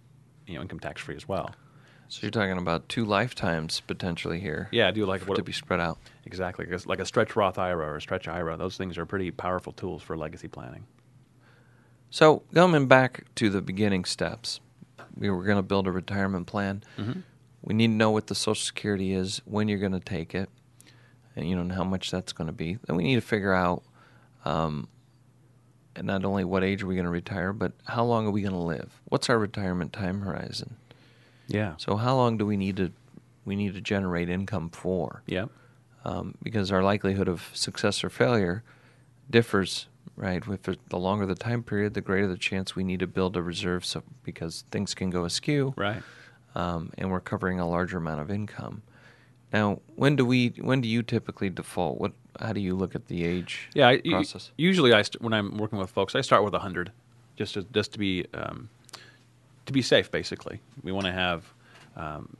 you 0.47 0.55
know, 0.55 0.61
income 0.61 0.79
tax 0.79 1.01
free 1.01 1.15
as 1.15 1.27
well. 1.27 1.51
So 2.07 2.19
you're 2.23 2.31
talking 2.31 2.57
about 2.57 2.89
two 2.89 3.05
lifetimes 3.05 3.79
potentially 3.81 4.39
here. 4.39 4.67
Yeah, 4.71 4.87
I 4.87 4.91
do 4.91 5.05
like 5.05 5.21
what 5.27 5.35
to 5.35 5.43
be 5.43 5.51
spread 5.53 5.79
out. 5.79 5.97
exactly 6.25 6.65
like 6.85 6.99
a 6.99 7.05
stretch 7.05 7.35
Roth 7.35 7.57
IRA 7.57 7.87
or 7.87 7.97
a 7.97 8.01
stretch 8.01 8.27
IRA. 8.27 8.57
Those 8.57 8.75
things 8.77 8.97
are 8.97 9.05
pretty 9.05 9.31
powerful 9.31 9.71
tools 9.73 10.01
for 10.01 10.17
legacy 10.17 10.47
planning. 10.47 10.85
So 12.09 12.43
coming 12.53 12.87
back 12.87 13.25
to 13.35 13.49
the 13.49 13.61
beginning 13.61 14.03
steps, 14.05 14.59
we 15.15 15.29
were 15.29 15.43
going 15.43 15.57
to 15.57 15.63
build 15.63 15.87
a 15.87 15.91
retirement 15.91 16.47
plan. 16.47 16.83
Mhm. 16.97 17.23
We 17.63 17.73
need 17.73 17.87
to 17.87 17.93
know 17.93 18.11
what 18.11 18.27
the 18.27 18.35
Social 18.35 18.63
Security 18.63 19.13
is, 19.13 19.41
when 19.45 19.67
you're 19.67 19.77
going 19.79 19.91
to 19.91 19.99
take 19.99 20.33
it, 20.33 20.49
and 21.35 21.47
you 21.47 21.55
know 21.55 21.61
and 21.61 21.71
how 21.73 21.83
much 21.83 22.09
that's 22.11 22.33
going 22.33 22.47
to 22.47 22.53
be. 22.53 22.77
Then 22.87 22.95
we 22.95 23.03
need 23.03 23.15
to 23.15 23.21
figure 23.21 23.53
out, 23.53 23.83
um, 24.45 24.87
and 25.95 26.07
not 26.07 26.25
only 26.25 26.43
what 26.43 26.63
age 26.63 26.81
are 26.83 26.87
we 26.87 26.95
going 26.95 27.05
to 27.05 27.11
retire, 27.11 27.53
but 27.53 27.73
how 27.85 28.03
long 28.03 28.25
are 28.27 28.31
we 28.31 28.41
going 28.41 28.53
to 28.53 28.57
live? 28.59 29.01
What's 29.05 29.29
our 29.29 29.37
retirement 29.37 29.93
time 29.93 30.21
horizon? 30.21 30.75
Yeah. 31.47 31.73
So 31.77 31.97
how 31.97 32.15
long 32.15 32.37
do 32.37 32.45
we 32.45 32.57
need 32.57 32.77
to 32.77 32.91
we 33.45 33.55
need 33.55 33.73
to 33.73 33.81
generate 33.81 34.29
income 34.29 34.69
for? 34.69 35.21
Yeah. 35.25 35.45
um, 36.05 36.35
because 36.41 36.71
our 36.71 36.81
likelihood 36.83 37.27
of 37.27 37.49
success 37.53 38.03
or 38.03 38.09
failure 38.09 38.63
differs, 39.29 39.87
right? 40.15 40.45
With 40.47 40.63
the 40.63 40.97
longer 40.97 41.25
the 41.25 41.35
time 41.35 41.61
period, 41.63 41.93
the 41.93 42.01
greater 42.01 42.27
the 42.27 42.37
chance 42.37 42.75
we 42.75 42.83
need 42.83 42.99
to 43.01 43.07
build 43.07 43.35
a 43.37 43.41
reserve, 43.43 43.85
so 43.85 44.01
because 44.23 44.63
things 44.71 44.93
can 44.95 45.09
go 45.09 45.25
askew, 45.25 45.73
Right. 45.77 46.01
Um, 46.55 46.91
and 46.97 47.11
we're 47.11 47.19
covering 47.19 47.59
a 47.59 47.67
larger 47.67 47.97
amount 47.97 48.21
of 48.21 48.29
income. 48.31 48.81
Now, 49.53 49.79
when 49.95 50.15
do 50.15 50.25
we? 50.25 50.53
When 50.59 50.81
do 50.81 50.87
you 50.87 51.03
typically 51.03 51.49
default? 51.49 51.99
What? 51.99 52.13
How 52.39 52.53
do 52.53 52.61
you 52.61 52.75
look 52.75 52.95
at 52.95 53.07
the 53.07 53.25
age 53.25 53.67
Yeah, 53.73 53.89
I, 53.89 53.99
process? 53.99 54.51
usually 54.57 54.93
I 54.93 55.01
st- 55.01 55.21
when 55.21 55.33
I'm 55.33 55.57
working 55.57 55.77
with 55.77 55.89
folks, 55.89 56.15
I 56.15 56.21
start 56.21 56.43
with 56.45 56.53
hundred, 56.53 56.91
just 57.35 57.55
to 57.55 57.63
just 57.73 57.91
to 57.93 57.99
be 57.99 58.25
um, 58.33 58.69
to 59.65 59.73
be 59.73 59.81
safe. 59.81 60.09
Basically, 60.09 60.61
we 60.83 60.91
want 60.93 61.05
to 61.07 61.11
have 61.11 61.43
um, 61.97 62.35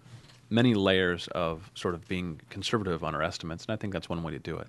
many 0.50 0.74
layers 0.74 1.28
of 1.30 1.69
sort 1.76 1.93
of 1.93 2.08
being 2.08 2.39
conservative 2.50 3.04
on 3.04 3.13
our 3.13 3.21
estimates, 3.21 3.65
and 3.65 3.74
I 3.74 3.76
think 3.76 3.91
that's 3.91 4.08
one 4.08 4.24
way 4.24 4.32
to 4.32 4.39
do 4.39 4.58
it. 4.58 4.67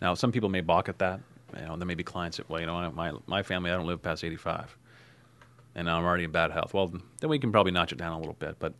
Now, 0.00 0.14
some 0.14 0.32
people 0.32 0.48
may 0.48 0.62
balk 0.62 0.88
at 0.88 0.98
that. 0.98 1.20
You 1.54 1.66
know, 1.66 1.76
there 1.76 1.86
may 1.86 1.94
be 1.94 2.02
clients 2.02 2.38
that, 2.38 2.48
well, 2.48 2.60
you 2.60 2.66
know, 2.66 2.90
my 2.92 3.12
my 3.26 3.42
family, 3.42 3.70
I 3.70 3.76
don't 3.76 3.86
live 3.86 4.00
past 4.00 4.24
eighty-five, 4.24 4.74
and 5.74 5.88
I'm 5.88 6.04
already 6.04 6.24
in 6.24 6.30
bad 6.30 6.50
health. 6.50 6.74
Well, 6.74 6.92
then 7.20 7.30
we 7.30 7.38
can 7.38 7.52
probably 7.52 7.72
notch 7.72 7.92
it 7.92 7.98
down 7.98 8.12
a 8.12 8.18
little 8.18 8.36
bit, 8.38 8.56
but. 8.58 8.74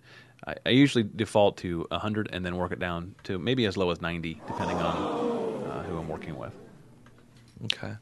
I, 0.44 0.57
I 0.66 0.70
usually 0.70 1.05
default 1.05 1.57
to 1.59 1.87
100 1.90 2.31
and 2.33 2.44
then 2.44 2.57
work 2.57 2.72
it 2.72 2.81
down 2.81 3.14
to 3.22 3.38
maybe 3.38 3.64
as 3.64 3.76
low 3.76 3.90
as 3.90 4.00
90, 4.00 4.40
depending 4.48 4.76
on 4.78 5.66
uh, 5.70 5.85
who 5.85 5.96
I'm 5.96 6.09
working 6.09 6.37
with. 6.37 6.52
Okay. 7.66 7.94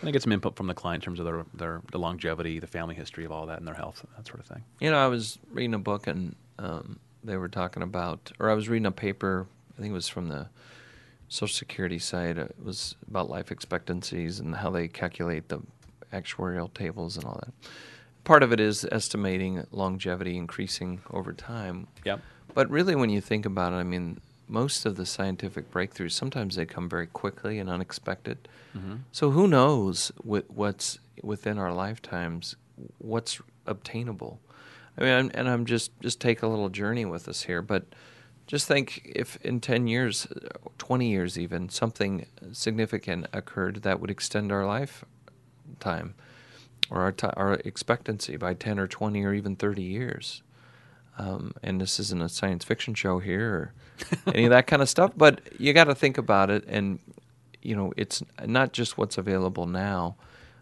And 0.00 0.08
I 0.08 0.10
get 0.10 0.22
some 0.22 0.32
input 0.32 0.56
from 0.56 0.66
the 0.66 0.74
client 0.74 1.02
in 1.02 1.04
terms 1.04 1.20
of 1.20 1.26
their, 1.26 1.44
their 1.54 1.82
the 1.90 1.98
longevity, 1.98 2.58
the 2.58 2.66
family 2.66 2.94
history 2.94 3.24
of 3.24 3.32
all 3.32 3.46
that, 3.46 3.58
and 3.58 3.66
their 3.66 3.74
health, 3.74 4.04
that 4.16 4.26
sort 4.26 4.40
of 4.40 4.46
thing. 4.46 4.62
You 4.80 4.90
know, 4.90 4.98
I 4.98 5.08
was 5.08 5.38
reading 5.50 5.74
a 5.74 5.78
book 5.78 6.06
and 6.06 6.34
um, 6.58 6.98
they 7.24 7.36
were 7.36 7.48
talking 7.48 7.82
about, 7.82 8.32
or 8.38 8.50
I 8.50 8.54
was 8.54 8.68
reading 8.68 8.86
a 8.86 8.92
paper. 8.92 9.46
I 9.76 9.80
think 9.80 9.90
it 9.90 9.94
was 9.94 10.08
from 10.08 10.28
the 10.28 10.48
Social 11.28 11.54
Security 11.54 11.98
side. 11.98 12.38
It 12.38 12.54
was 12.62 12.94
about 13.08 13.28
life 13.28 13.50
expectancies 13.50 14.38
and 14.38 14.54
how 14.54 14.70
they 14.70 14.88
calculate 14.88 15.48
the 15.48 15.60
actuarial 16.12 16.72
tables 16.72 17.16
and 17.16 17.24
all 17.24 17.40
that. 17.44 17.52
Part 18.26 18.42
of 18.42 18.52
it 18.52 18.58
is 18.58 18.84
estimating 18.90 19.64
longevity 19.70 20.36
increasing 20.36 21.00
over 21.12 21.32
time. 21.32 21.86
Yep. 22.04 22.20
But 22.54 22.68
really, 22.68 22.96
when 22.96 23.08
you 23.08 23.20
think 23.20 23.46
about 23.46 23.72
it, 23.72 23.76
I 23.76 23.84
mean, 23.84 24.20
most 24.48 24.84
of 24.84 24.96
the 24.96 25.06
scientific 25.06 25.70
breakthroughs 25.70 26.10
sometimes 26.10 26.56
they 26.56 26.66
come 26.66 26.88
very 26.88 27.06
quickly 27.06 27.60
and 27.60 27.70
unexpected. 27.70 28.48
Mhm. 28.76 29.02
So 29.12 29.30
who 29.30 29.46
knows 29.46 30.10
what, 30.22 30.50
what's 30.50 30.98
within 31.22 31.56
our 31.56 31.72
lifetimes, 31.72 32.56
what's 32.98 33.40
obtainable? 33.64 34.40
I 34.98 35.02
mean, 35.02 35.12
I'm, 35.12 35.30
and 35.32 35.48
I'm 35.48 35.64
just 35.64 35.92
just 36.00 36.20
take 36.20 36.42
a 36.42 36.48
little 36.48 36.68
journey 36.68 37.04
with 37.04 37.28
us 37.28 37.42
here, 37.42 37.62
but 37.62 37.84
just 38.48 38.66
think 38.66 39.02
if 39.04 39.36
in 39.42 39.60
ten 39.60 39.86
years, 39.86 40.26
twenty 40.78 41.10
years, 41.10 41.38
even 41.38 41.68
something 41.68 42.26
significant 42.50 43.28
occurred 43.32 43.82
that 43.82 44.00
would 44.00 44.10
extend 44.10 44.50
our 44.50 44.66
lifetime 44.66 46.14
or 46.90 47.02
our 47.02 47.12
ti 47.12 47.28
our 47.36 47.54
expectancy 47.54 48.36
by 48.36 48.54
ten 48.54 48.78
or 48.78 48.86
twenty 48.86 49.24
or 49.24 49.32
even 49.34 49.56
thirty 49.56 49.82
years. 49.82 50.42
Um, 51.18 51.54
and 51.62 51.80
this 51.80 51.98
isn't 51.98 52.20
a 52.20 52.28
science 52.28 52.62
fiction 52.64 52.94
show 52.94 53.18
here 53.20 53.50
or 53.54 53.72
any 54.34 54.44
of 54.44 54.50
that 54.50 54.66
kind 54.66 54.82
of 54.82 54.88
stuff, 54.88 55.12
but 55.16 55.40
you 55.58 55.72
got 55.72 55.84
to 55.84 55.94
think 55.94 56.18
about 56.18 56.50
it. 56.50 56.64
And 56.68 56.98
you 57.62 57.74
know, 57.74 57.92
it's 57.96 58.22
not 58.44 58.72
just 58.74 58.98
what's 58.98 59.16
available 59.18 59.66
now, 59.66 60.16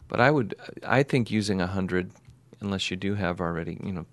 but 0.08 0.20
I 0.20 0.30
would, 0.30 0.54
I 0.87 1.02
think 1.02 1.30
using 1.30 1.60
a 1.60 1.66
hundred, 1.66 2.10
unless 2.60 2.88
you 2.90 2.96
do 2.96 3.14
have 3.16 3.40
already, 3.40 3.78
you 3.82 3.92
know, 3.92 4.06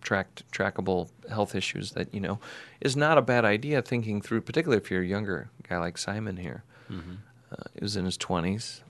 tracked 0.00 0.50
trackable 0.52 1.08
health 1.28 1.54
issues 1.54 1.92
that 1.92 2.14
you 2.14 2.20
know, 2.20 2.38
is 2.80 2.96
not 2.96 3.18
a 3.18 3.22
bad 3.22 3.44
idea. 3.44 3.82
Thinking 3.82 4.20
through, 4.22 4.42
particularly 4.42 4.80
if 4.82 4.90
you're 4.90 5.02
a 5.02 5.06
younger 5.06 5.50
guy 5.68 5.78
like 5.78 5.98
Simon 5.98 6.36
here, 6.36 6.62
Mhm. 6.90 7.16
uh, 7.50 7.56
he 7.74 7.80
was 7.82 7.96
in 7.96 8.04
his 8.04 8.16
twenties, 8.16 8.82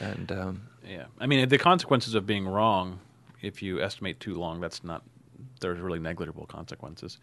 and 0.00 0.30
um, 0.30 0.62
Yeah. 0.86 1.06
I 1.18 1.26
mean, 1.26 1.48
the 1.48 1.58
consequences 1.58 2.14
of 2.14 2.26
being 2.26 2.46
wrong, 2.46 3.00
if 3.42 3.62
you 3.62 3.80
estimate 3.80 4.20
too 4.20 4.34
long, 4.34 4.60
that's 4.60 4.84
not. 4.84 5.02
There's 5.60 5.80
really 5.80 5.98
negligible 5.98 6.46
consequences. 6.46 7.18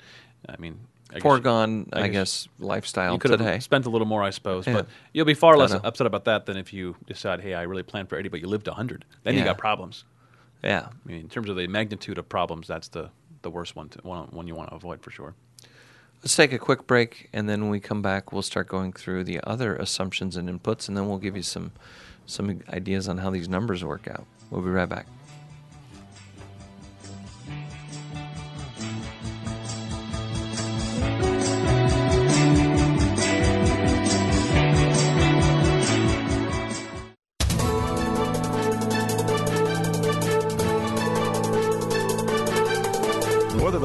I 0.50 0.58
mean, 0.58 0.80
I 1.12 1.16
guess- 1.16 1.22
foregone, 1.24 1.90
I 1.94 2.08
guess, 2.08 2.48
lifestyle 2.60 3.14
you 3.14 3.20
could 3.20 3.32
today. 3.32 3.54
have 3.54 3.64
spent 3.64 3.86
a 3.86 3.90
little 3.90 4.08
more, 4.08 4.24
I 4.24 4.32
suppose, 4.32 4.66
Yeah. 4.66 4.74
but 4.74 4.88
you'll 5.14 5.26
be 5.26 5.36
far 5.36 5.56
less 5.56 5.72
upset 5.74 6.08
about 6.08 6.26
that 6.26 6.46
than 6.48 6.58
if 6.58 6.74
you 6.74 6.96
decide, 7.06 7.42
hey, 7.42 7.54
I 7.54 7.64
really 7.64 7.84
planned 7.84 8.10
for 8.10 8.18
80, 8.18 8.30
but 8.30 8.42
you 8.42 8.48
lived 8.48 8.68
100. 8.68 9.06
Then 9.24 9.36
you 9.36 9.44
got 9.44 9.58
problems. 9.58 10.04
Yeah. 10.64 10.88
I 10.88 11.08
mean, 11.08 11.20
in 11.22 11.30
terms 11.30 11.50
of 11.50 11.56
the 11.58 11.68
magnitude 11.68 12.18
of 12.18 12.28
problems, 12.28 12.68
that's 12.68 12.88
the, 12.88 13.10
the 13.44 13.50
worst 13.52 13.76
one, 13.76 13.90
to, 13.90 14.00
one, 14.02 14.28
one 14.32 14.48
you 14.48 14.56
want 14.56 14.70
to 14.70 14.76
avoid 14.76 15.02
for 15.02 15.12
sure. 15.12 15.36
Let's 16.24 16.36
take 16.36 16.54
a 16.54 16.58
quick 16.58 16.88
break, 16.88 17.30
and 17.34 17.50
then 17.50 17.62
when 17.62 17.70
we 17.70 17.82
come 17.82 18.02
back, 18.02 18.32
we'll 18.32 18.42
start 18.42 18.68
going 18.70 18.94
through 18.94 19.26
the 19.26 19.42
other 19.44 19.76
assumptions 19.76 20.38
and 20.38 20.48
inputs, 20.50 20.88
and 20.88 20.96
then 20.96 21.08
we'll 21.08 21.18
give 21.18 21.36
you 21.36 21.44
some 21.44 21.74
some 22.26 22.62
ideas 22.70 23.08
on 23.08 23.18
how 23.18 23.30
these 23.30 23.50
numbers 23.50 23.84
work 23.84 24.08
out. 24.08 24.26
We'll 24.50 24.62
be 24.62 24.70
right 24.70 24.88
back. 24.90 25.08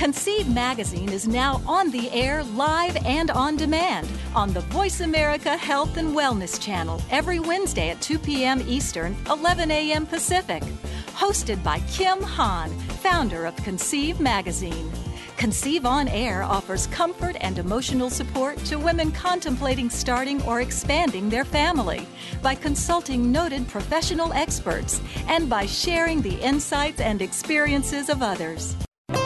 Conceive 0.00 0.48
Magazine 0.48 1.12
is 1.12 1.28
now 1.28 1.60
on 1.66 1.90
the 1.90 2.10
air, 2.10 2.42
live 2.42 2.96
and 3.04 3.30
on 3.30 3.54
demand 3.54 4.08
on 4.34 4.50
the 4.54 4.62
Voice 4.62 5.02
America 5.02 5.58
Health 5.58 5.98
and 5.98 6.16
Wellness 6.16 6.58
Channel 6.58 7.02
every 7.10 7.38
Wednesday 7.38 7.90
at 7.90 8.00
2 8.00 8.18
p.m. 8.18 8.64
Eastern, 8.66 9.14
11 9.28 9.70
a.m. 9.70 10.06
Pacific. 10.06 10.62
Hosted 11.08 11.62
by 11.62 11.80
Kim 11.80 12.22
Hahn, 12.22 12.70
founder 13.02 13.44
of 13.44 13.54
Conceive 13.56 14.20
Magazine. 14.20 14.90
Conceive 15.36 15.84
On 15.84 16.08
Air 16.08 16.44
offers 16.44 16.86
comfort 16.86 17.36
and 17.42 17.58
emotional 17.58 18.08
support 18.08 18.56
to 18.64 18.78
women 18.78 19.12
contemplating 19.12 19.90
starting 19.90 20.40
or 20.44 20.62
expanding 20.62 21.28
their 21.28 21.44
family 21.44 22.06
by 22.40 22.54
consulting 22.54 23.30
noted 23.30 23.68
professional 23.68 24.32
experts 24.32 25.02
and 25.28 25.50
by 25.50 25.66
sharing 25.66 26.22
the 26.22 26.40
insights 26.40 27.02
and 27.02 27.20
experiences 27.20 28.08
of 28.08 28.22
others. 28.22 28.78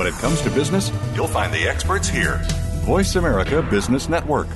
When 0.00 0.08
it 0.08 0.14
comes 0.14 0.40
to 0.40 0.50
business, 0.52 0.90
you'll 1.14 1.28
find 1.28 1.52
the 1.52 1.68
experts 1.68 2.08
here. 2.08 2.40
Voice 2.86 3.16
America 3.16 3.60
Business 3.60 4.08
Network. 4.08 4.46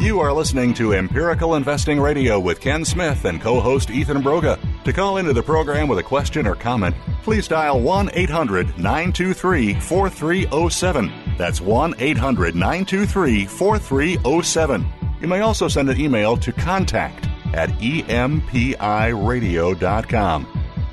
You 0.00 0.20
are 0.20 0.32
listening 0.32 0.72
to 0.72 0.94
Empirical 0.94 1.56
Investing 1.56 2.00
Radio 2.00 2.40
with 2.40 2.62
Ken 2.62 2.86
Smith 2.86 3.26
and 3.26 3.38
co 3.38 3.60
host 3.60 3.90
Ethan 3.90 4.22
Broga. 4.22 4.58
To 4.84 4.92
call 4.94 5.18
into 5.18 5.34
the 5.34 5.42
program 5.42 5.88
with 5.88 5.98
a 5.98 6.02
question 6.02 6.46
or 6.46 6.54
comment, 6.54 6.96
please 7.22 7.46
dial 7.48 7.80
1 7.80 8.12
800 8.14 8.78
923 8.78 9.74
4307. 9.74 11.12
That's 11.36 11.60
1 11.60 11.96
800 11.98 12.54
923 12.54 13.44
4307. 13.44 15.05
You 15.20 15.28
may 15.28 15.40
also 15.40 15.68
send 15.68 15.88
an 15.90 16.00
email 16.00 16.36
to 16.38 16.52
contact 16.52 17.26
at 17.54 17.70
empiradio.com. 17.70 18.86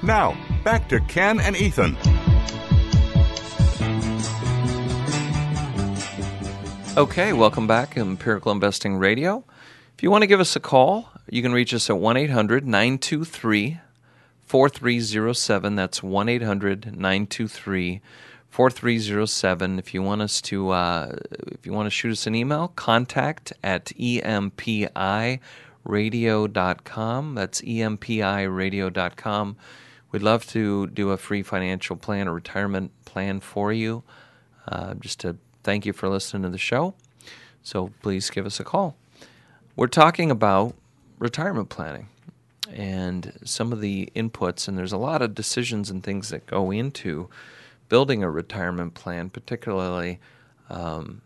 Now, 0.01 0.37
back 0.63 0.89
to 0.89 0.99
Ken 1.01 1.39
and 1.39 1.55
Ethan. 1.55 1.97
Okay, 6.95 7.33
welcome 7.33 7.65
back, 7.65 7.97
Empirical 7.97 8.51
Investing 8.51 8.97
Radio. 8.97 9.43
If 9.95 10.03
you 10.03 10.11
want 10.11 10.21
to 10.21 10.27
give 10.27 10.39
us 10.39 10.55
a 10.55 10.59
call, 10.59 11.09
you 11.29 11.41
can 11.41 11.51
reach 11.51 11.73
us 11.73 11.89
at 11.89 11.97
1 11.97 12.17
800 12.17 12.67
923 12.67 13.79
4307. 14.45 15.75
That's 15.75 16.03
1 16.03 16.29
800 16.29 16.85
923 16.85 18.01
4307. 18.53 19.79
If 19.79 19.95
you 19.95 20.03
want 20.03 20.21
us 20.21 20.39
to, 20.41 20.69
uh, 20.69 21.15
if 21.47 21.65
you 21.65 21.73
want 21.73 21.87
to 21.87 21.89
shoot 21.89 22.11
us 22.11 22.27
an 22.27 22.35
email, 22.35 22.67
contact 22.75 23.51
at 23.63 23.85
empiradio.com. 23.85 25.41
That's 27.33 27.61
empiradio.com. 27.61 29.55
We'd 30.11 30.21
love 30.21 30.45
to 30.49 30.85
do 30.85 31.09
a 31.09 31.17
free 31.17 31.41
financial 31.41 31.95
plan, 31.95 32.27
a 32.27 32.31
retirement 32.31 32.91
plan 33.05 33.39
for 33.39 33.73
you, 33.73 34.03
uh, 34.67 34.93
just 34.93 35.19
to 35.21 35.37
thank 35.63 35.87
you 35.87 35.93
for 35.93 36.07
listening 36.07 36.43
to 36.43 36.49
the 36.49 36.59
show. 36.59 36.93
So 37.63 37.89
please 38.03 38.29
give 38.29 38.45
us 38.45 38.59
a 38.59 38.63
call. 38.63 38.95
We're 39.75 39.87
talking 39.87 40.29
about 40.29 40.75
retirement 41.17 41.69
planning 41.69 42.07
and 42.71 43.33
some 43.43 43.73
of 43.73 43.81
the 43.81 44.11
inputs, 44.15 44.67
and 44.67 44.77
there's 44.77 44.93
a 44.93 44.97
lot 44.97 45.23
of 45.23 45.33
decisions 45.33 45.89
and 45.89 46.03
things 46.03 46.29
that 46.29 46.45
go 46.45 46.69
into 46.69 47.31
building 47.93 48.23
a 48.23 48.31
retirement 48.31 48.95
plan, 48.95 49.29
particularly 49.29 50.19
um, 50.71 51.21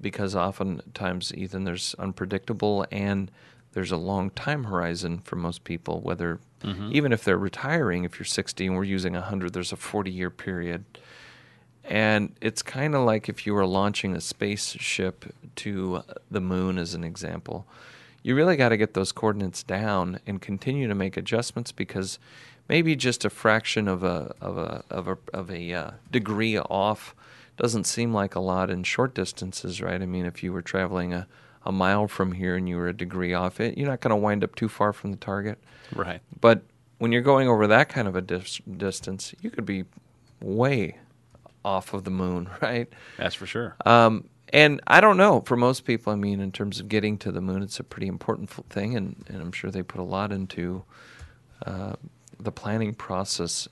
because 0.00 0.34
oftentimes, 0.34 1.32
Ethan, 1.32 1.62
there's 1.62 1.94
unpredictable 1.96 2.84
and 2.90 3.30
there's 3.70 3.92
a 3.92 3.96
long 3.96 4.30
time 4.30 4.64
horizon 4.64 5.20
for 5.20 5.36
most 5.36 5.62
people, 5.62 6.00
whether 6.00 6.40
mm-hmm. 6.64 6.90
even 6.90 7.12
if 7.12 7.22
they're 7.22 7.38
retiring, 7.38 8.02
if 8.02 8.18
you're 8.18 8.24
60 8.26 8.66
and 8.66 8.74
we're 8.74 8.82
using 8.82 9.12
100, 9.12 9.52
there's 9.52 9.70
a 9.70 9.76
40 9.76 10.10
year 10.10 10.28
period. 10.28 10.84
And 11.84 12.34
it's 12.40 12.62
kind 12.62 12.96
of 12.96 13.04
like 13.04 13.28
if 13.28 13.46
you 13.46 13.54
were 13.54 13.64
launching 13.64 14.16
a 14.16 14.20
spaceship 14.20 15.32
to 15.54 16.02
the 16.28 16.40
moon, 16.40 16.78
as 16.78 16.94
an 16.94 17.04
example. 17.04 17.64
You 18.24 18.34
really 18.34 18.56
got 18.56 18.70
to 18.70 18.76
get 18.76 18.94
those 18.94 19.12
coordinates 19.12 19.62
down 19.62 20.18
and 20.26 20.42
continue 20.42 20.88
to 20.88 20.96
make 20.96 21.16
adjustments 21.16 21.70
because 21.70 22.18
maybe 22.70 22.94
just 22.94 23.24
a 23.24 23.30
fraction 23.30 23.88
of 23.88 24.04
a 24.04 24.32
of 24.40 24.56
a 24.56 24.84
of 24.90 25.08
a, 25.08 25.18
of 25.34 25.50
a 25.50 25.74
uh, 25.74 25.90
degree 26.10 26.56
off 26.56 27.16
doesn't 27.56 27.84
seem 27.84 28.14
like 28.14 28.36
a 28.36 28.40
lot 28.40 28.70
in 28.70 28.84
short 28.84 29.12
distances, 29.12 29.82
right? 29.82 30.00
I 30.00 30.06
mean, 30.06 30.24
if 30.24 30.42
you 30.44 30.52
were 30.52 30.62
traveling 30.62 31.12
a, 31.12 31.26
a 31.66 31.72
mile 31.72 32.06
from 32.06 32.30
here 32.32 32.54
and 32.54 32.68
you 32.68 32.76
were 32.76 32.88
a 32.88 32.96
degree 32.96 33.34
off 33.34 33.60
it, 33.60 33.76
you're 33.76 33.88
not 33.88 34.00
going 34.00 34.10
to 34.10 34.16
wind 34.16 34.44
up 34.44 34.54
too 34.54 34.68
far 34.68 34.92
from 34.92 35.10
the 35.10 35.16
target, 35.16 35.58
right? 35.94 36.20
But 36.40 36.62
when 36.98 37.10
you're 37.10 37.22
going 37.22 37.48
over 37.48 37.66
that 37.66 37.88
kind 37.88 38.06
of 38.06 38.14
a 38.14 38.20
dis- 38.22 38.60
distance, 38.76 39.34
you 39.42 39.50
could 39.50 39.66
be 39.66 39.84
way 40.40 40.96
off 41.64 41.92
of 41.92 42.04
the 42.04 42.10
moon, 42.10 42.48
right? 42.62 42.88
That's 43.18 43.34
for 43.34 43.46
sure. 43.46 43.74
Um, 43.84 44.28
and 44.52 44.80
I 44.86 45.00
don't 45.00 45.16
know 45.16 45.42
for 45.44 45.56
most 45.56 45.84
people. 45.84 46.12
I 46.12 46.16
mean, 46.16 46.40
in 46.40 46.52
terms 46.52 46.78
of 46.78 46.88
getting 46.88 47.18
to 47.18 47.32
the 47.32 47.40
moon, 47.40 47.62
it's 47.62 47.80
a 47.80 47.84
pretty 47.84 48.06
important 48.06 48.48
thing, 48.70 48.96
and, 48.96 49.24
and 49.26 49.42
I'm 49.42 49.52
sure 49.52 49.72
they 49.72 49.82
put 49.82 50.00
a 50.00 50.04
lot 50.04 50.30
into 50.30 50.84
uh, 51.66 51.94
the 52.42 52.52
planning 52.52 52.94
process 52.94 53.68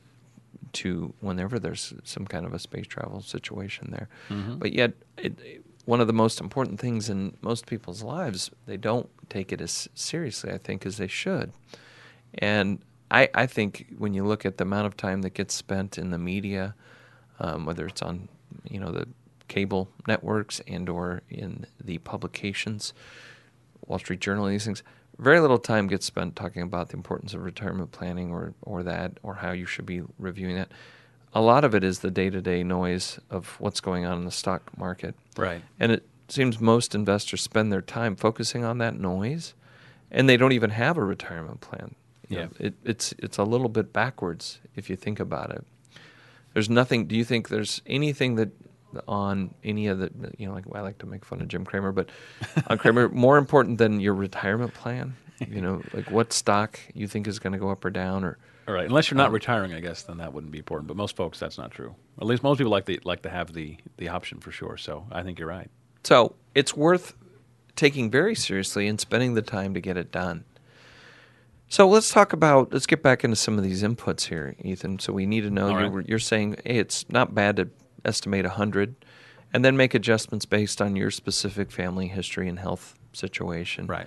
to 0.72 1.14
whenever 1.20 1.58
there's 1.58 1.94
some 2.04 2.26
kind 2.26 2.44
of 2.44 2.52
a 2.52 2.58
space 2.58 2.86
travel 2.86 3.20
situation 3.22 3.90
there. 3.90 4.08
Mm-hmm. 4.28 4.58
But 4.58 4.72
yet, 4.72 4.92
it, 5.16 5.62
one 5.84 6.00
of 6.00 6.06
the 6.06 6.12
most 6.12 6.40
important 6.40 6.78
things 6.78 7.08
in 7.08 7.36
most 7.40 7.66
people's 7.66 8.02
lives, 8.02 8.50
they 8.66 8.76
don't 8.76 9.08
take 9.30 9.52
it 9.52 9.60
as 9.60 9.88
seriously, 9.94 10.52
I 10.52 10.58
think, 10.58 10.84
as 10.84 10.98
they 10.98 11.06
should. 11.06 11.52
And 12.34 12.80
I, 13.10 13.30
I 13.34 13.46
think 13.46 13.86
when 13.96 14.12
you 14.12 14.24
look 14.24 14.44
at 14.44 14.58
the 14.58 14.64
amount 14.64 14.86
of 14.86 14.96
time 14.96 15.22
that 15.22 15.30
gets 15.30 15.54
spent 15.54 15.96
in 15.96 16.10
the 16.10 16.18
media, 16.18 16.74
um, 17.40 17.64
whether 17.64 17.86
it's 17.86 18.02
on, 18.02 18.28
you 18.68 18.78
know, 18.78 18.90
the 18.90 19.08
cable 19.48 19.88
networks 20.06 20.60
and 20.68 20.88
or 20.88 21.22
in 21.30 21.64
the 21.82 21.98
publications, 21.98 22.92
Wall 23.86 23.98
Street 23.98 24.20
Journal, 24.20 24.46
these 24.46 24.66
things. 24.66 24.82
Very 25.18 25.40
little 25.40 25.58
time 25.58 25.88
gets 25.88 26.06
spent 26.06 26.36
talking 26.36 26.62
about 26.62 26.90
the 26.90 26.96
importance 26.96 27.34
of 27.34 27.42
retirement 27.42 27.90
planning 27.90 28.30
or, 28.30 28.54
or 28.62 28.82
that 28.84 29.18
or 29.22 29.34
how 29.34 29.50
you 29.50 29.66
should 29.66 29.86
be 29.86 30.02
reviewing 30.18 30.56
it. 30.56 30.70
A 31.34 31.40
lot 31.40 31.64
of 31.64 31.74
it 31.74 31.82
is 31.84 31.98
the 32.00 32.10
day 32.10 32.30
to 32.30 32.40
day 32.40 32.62
noise 32.62 33.18
of 33.28 33.56
what's 33.58 33.80
going 33.80 34.04
on 34.06 34.18
in 34.18 34.24
the 34.24 34.30
stock 34.30 34.76
market. 34.78 35.14
Right. 35.36 35.62
And 35.78 35.92
it 35.92 36.06
seems 36.28 36.60
most 36.60 36.94
investors 36.94 37.42
spend 37.42 37.72
their 37.72 37.82
time 37.82 38.14
focusing 38.16 38.64
on 38.64 38.78
that 38.78 38.98
noise 38.98 39.54
and 40.10 40.28
they 40.28 40.36
don't 40.36 40.52
even 40.52 40.70
have 40.70 40.96
a 40.96 41.04
retirement 41.04 41.60
plan. 41.60 41.94
You 42.28 42.36
Yeah. 42.36 42.44
know, 42.44 42.50
it, 42.60 42.74
it's 42.84 43.14
it's 43.18 43.38
a 43.38 43.44
little 43.44 43.68
bit 43.68 43.92
backwards 43.92 44.60
if 44.76 44.88
you 44.88 44.96
think 44.96 45.18
about 45.20 45.50
it. 45.50 45.64
There's 46.54 46.70
nothing. 46.70 47.06
Do 47.06 47.16
you 47.16 47.24
think 47.24 47.48
there's 47.48 47.82
anything 47.86 48.36
that 48.36 48.50
on 49.06 49.54
any 49.62 49.86
of 49.88 49.98
the 49.98 50.10
you 50.38 50.46
know 50.48 50.54
like 50.54 50.64
I 50.74 50.80
like 50.80 50.98
to 50.98 51.06
make 51.06 51.24
fun 51.24 51.40
of 51.40 51.48
Jim 51.48 51.64
Cramer, 51.64 51.92
but 51.92 52.10
on 52.66 52.78
Cramer 52.78 53.08
more 53.26 53.38
important 53.38 53.78
than 53.78 54.00
your 54.00 54.14
retirement 54.14 54.74
plan? 54.74 55.16
You 55.48 55.60
know, 55.60 55.82
like 55.92 56.10
what 56.10 56.32
stock 56.32 56.80
you 56.94 57.06
think 57.06 57.28
is 57.28 57.38
going 57.38 57.52
to 57.52 57.58
go 57.60 57.70
up 57.70 57.84
or 57.84 57.90
down, 57.90 58.24
or 58.24 58.38
All 58.66 58.74
right. 58.74 58.86
Unless 58.86 59.10
you're 59.10 59.20
Um, 59.20 59.24
not 59.24 59.32
retiring, 59.32 59.72
I 59.72 59.80
guess 59.80 60.02
then 60.02 60.18
that 60.18 60.32
wouldn't 60.32 60.50
be 60.50 60.58
important. 60.58 60.88
But 60.88 60.96
most 60.96 61.14
folks, 61.14 61.38
that's 61.38 61.58
not 61.58 61.70
true. 61.70 61.94
At 62.20 62.26
least 62.26 62.42
most 62.42 62.58
people 62.58 62.72
like 62.72 62.86
the 62.86 62.98
like 63.04 63.22
to 63.22 63.30
have 63.30 63.52
the 63.52 63.76
the 63.98 64.08
option 64.08 64.40
for 64.40 64.50
sure. 64.50 64.76
So 64.76 65.06
I 65.12 65.22
think 65.22 65.38
you're 65.38 65.48
right. 65.48 65.70
So 66.02 66.34
it's 66.54 66.76
worth 66.76 67.14
taking 67.76 68.10
very 68.10 68.34
seriously 68.34 68.88
and 68.88 68.98
spending 68.98 69.34
the 69.34 69.42
time 69.42 69.74
to 69.74 69.80
get 69.80 69.96
it 69.96 70.10
done. 70.10 70.44
So 71.68 71.86
let's 71.86 72.10
talk 72.10 72.32
about, 72.32 72.72
let's 72.72 72.86
get 72.86 73.02
back 73.02 73.24
into 73.24 73.36
some 73.36 73.58
of 73.58 73.62
these 73.62 73.82
inputs 73.82 74.24
here, 74.24 74.56
Ethan. 74.64 74.98
So 75.00 75.12
we 75.12 75.26
need 75.26 75.42
to 75.42 75.50
know, 75.50 75.68
you 75.68 75.76
right. 75.76 75.92
were, 75.92 76.00
you're 76.00 76.18
saying, 76.18 76.56
hey, 76.64 76.78
it's 76.78 77.08
not 77.10 77.34
bad 77.34 77.56
to 77.56 77.68
estimate 78.04 78.44
100 78.44 78.94
and 79.52 79.64
then 79.64 79.76
make 79.76 79.94
adjustments 79.94 80.44
based 80.44 80.80
on 80.82 80.96
your 80.96 81.10
specific 81.10 81.70
family 81.70 82.08
history 82.08 82.48
and 82.48 82.58
health 82.58 82.94
situation. 83.12 83.86
Right. 83.86 84.06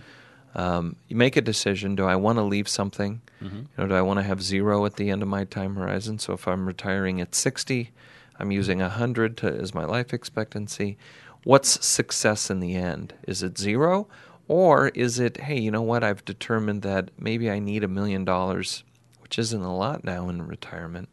Um, 0.54 0.98
you 1.08 1.16
make 1.16 1.38
a 1.38 1.42
decision. 1.42 1.96
Do 1.96 2.06
I 2.06 2.16
want 2.16 2.38
to 2.38 2.44
leave 2.44 2.68
something? 2.68 3.22
Mm-hmm. 3.42 3.58
You 3.58 3.68
know, 3.78 3.88
do 3.88 3.94
I 3.96 4.02
want 4.02 4.20
to 4.20 4.24
have 4.24 4.42
zero 4.42 4.86
at 4.86 4.96
the 4.96 5.10
end 5.10 5.22
of 5.22 5.28
my 5.28 5.46
time 5.46 5.76
horizon? 5.76 6.20
So 6.20 6.34
if 6.34 6.48
I'm 6.48 6.68
retiring 6.68 7.22
at 7.22 7.34
60, 7.34 7.92
I'm 8.38 8.52
using 8.52 8.80
100 8.80 9.38
to, 9.38 9.48
as 9.48 9.74
my 9.74 9.86
life 9.86 10.14
expectancy. 10.14 10.98
What's 11.44 11.86
success 11.86 12.50
in 12.50 12.60
the 12.60 12.76
end? 12.76 13.14
Is 13.28 13.42
it 13.42 13.58
zero? 13.58 14.08
Or 14.48 14.90
is 14.90 15.20
it, 15.20 15.38
hey, 15.38 15.60
you 15.60 15.72
know 15.72 15.82
what? 15.82 16.04
I've 16.04 16.26
determined 16.26 16.82
that 16.82 17.10
maybe 17.18 17.50
I 17.50 17.60
need 17.60 17.84
a 17.84 17.88
million 17.88 18.26
dollars, 18.26 18.84
which 19.22 19.40
isn't 19.40 19.62
a 19.62 19.76
lot 19.76 20.04
now 20.04 20.28
in 20.28 20.46
retirement. 20.46 21.10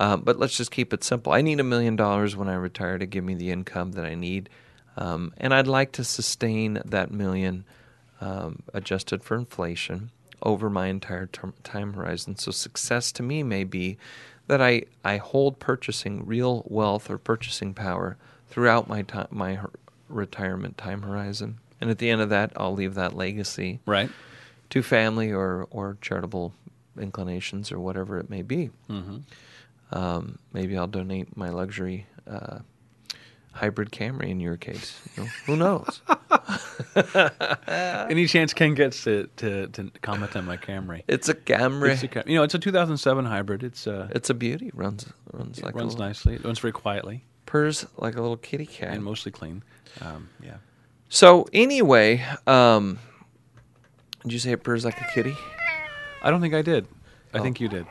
Uh, 0.00 0.16
but 0.16 0.38
let's 0.38 0.56
just 0.56 0.70
keep 0.70 0.92
it 0.94 1.04
simple. 1.04 1.30
I 1.32 1.42
need 1.42 1.60
a 1.60 1.64
million 1.64 1.94
dollars 1.94 2.34
when 2.34 2.48
I 2.48 2.54
retire 2.54 2.96
to 2.96 3.04
give 3.04 3.22
me 3.22 3.34
the 3.34 3.50
income 3.50 3.92
that 3.92 4.04
I 4.06 4.14
need. 4.14 4.48
Um, 4.96 5.34
and 5.36 5.52
I'd 5.52 5.66
like 5.66 5.92
to 5.92 6.04
sustain 6.04 6.80
that 6.86 7.10
million 7.10 7.64
um, 8.20 8.62
adjusted 8.72 9.22
for 9.22 9.36
inflation 9.36 10.10
over 10.42 10.70
my 10.70 10.86
entire 10.86 11.26
term, 11.26 11.52
time 11.62 11.92
horizon. 11.92 12.36
So 12.36 12.50
success 12.50 13.12
to 13.12 13.22
me 13.22 13.42
may 13.42 13.62
be 13.64 13.98
that 14.46 14.62
I, 14.62 14.84
I 15.04 15.18
hold 15.18 15.58
purchasing 15.58 16.24
real 16.24 16.64
wealth 16.66 17.10
or 17.10 17.18
purchasing 17.18 17.74
power 17.74 18.16
throughout 18.48 18.88
my 18.88 19.02
time, 19.02 19.28
my 19.30 19.60
retirement 20.08 20.78
time 20.78 21.02
horizon. 21.02 21.58
And 21.78 21.90
at 21.90 21.98
the 21.98 22.08
end 22.10 22.22
of 22.22 22.30
that, 22.30 22.52
I'll 22.56 22.72
leave 22.74 22.94
that 22.94 23.14
legacy 23.14 23.80
Right. 23.86 24.10
to 24.70 24.82
family 24.82 25.30
or, 25.30 25.66
or 25.70 25.98
charitable 26.00 26.54
inclinations 26.98 27.70
or 27.70 27.78
whatever 27.78 28.18
it 28.18 28.28
may 28.30 28.42
be. 28.42 28.70
Mm-hmm. 28.88 29.18
Um, 29.92 30.38
maybe 30.52 30.76
I'll 30.76 30.86
donate 30.86 31.36
my 31.36 31.48
luxury 31.50 32.06
uh, 32.26 32.60
hybrid 33.52 33.90
Camry 33.90 34.28
in 34.30 34.38
your 34.40 34.56
case. 34.56 35.00
You 35.16 35.24
know, 35.24 35.28
who 35.46 35.56
knows? 35.56 36.00
Any 38.10 38.26
chance 38.26 38.52
Ken 38.52 38.74
gets 38.74 39.04
to, 39.04 39.28
to, 39.38 39.66
to 39.68 39.90
comment 40.02 40.36
on 40.36 40.44
my 40.44 40.56
Camry? 40.56 41.02
It's 41.08 41.28
a 41.28 41.34
Camry. 41.34 41.90
It's 41.90 42.02
a, 42.02 42.08
Cam- 42.08 42.24
you 42.28 42.36
know, 42.36 42.42
it's 42.42 42.54
a 42.54 42.58
2007 42.58 43.24
hybrid. 43.24 43.62
It's 43.62 43.86
uh, 43.86 44.08
It's 44.12 44.30
a 44.30 44.34
beauty. 44.34 44.70
Runs 44.74 45.06
runs 45.32 45.58
it 45.58 45.64
like 45.64 45.74
runs 45.74 45.94
a 45.94 45.96
little, 45.96 46.06
nicely. 46.08 46.34
It 46.34 46.44
runs 46.44 46.58
very 46.58 46.72
quietly 46.72 47.24
purrs 47.46 47.84
like 47.96 48.14
a 48.16 48.20
little 48.20 48.36
kitty 48.36 48.66
cat. 48.66 48.94
and 48.94 49.02
mostly 49.04 49.32
clean. 49.32 49.62
Um, 50.00 50.28
yeah. 50.40 50.58
so 51.08 51.48
anyway, 51.52 52.24
um, 52.46 52.98
did 54.22 54.32
you 54.32 54.38
say 54.38 54.52
it 54.52 54.62
purrs 54.62 54.84
like 54.84 55.00
a 55.00 55.06
kitty? 55.12 55.34
I 56.22 56.30
don't 56.30 56.40
think 56.40 56.54
I 56.54 56.62
did. 56.62 56.86
I 57.34 57.38
Oh. 57.38 57.42
think 57.42 57.60
you 57.60 57.68
did. 57.68 57.86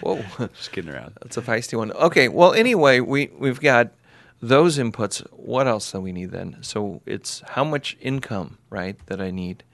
Whoa, 0.00 0.22
Just 0.54 0.72
kidding 0.72 0.90
around. 0.90 1.14
that's 1.22 1.36
a 1.36 1.42
feisty 1.42 1.78
one. 1.78 1.92
Okay, 1.92 2.28
well 2.28 2.52
anyway, 2.52 3.00
we 3.00 3.30
we've 3.38 3.60
got 3.60 3.92
those 4.42 4.78
inputs. 4.78 5.20
What 5.32 5.66
else 5.66 5.90
do 5.92 6.00
we 6.00 6.12
need 6.12 6.30
then? 6.30 6.58
So 6.60 7.00
it's 7.06 7.42
how 7.50 7.64
much 7.64 7.96
income, 8.00 8.58
right, 8.68 8.96
that 9.06 9.20
I 9.20 9.30
need. 9.30 9.64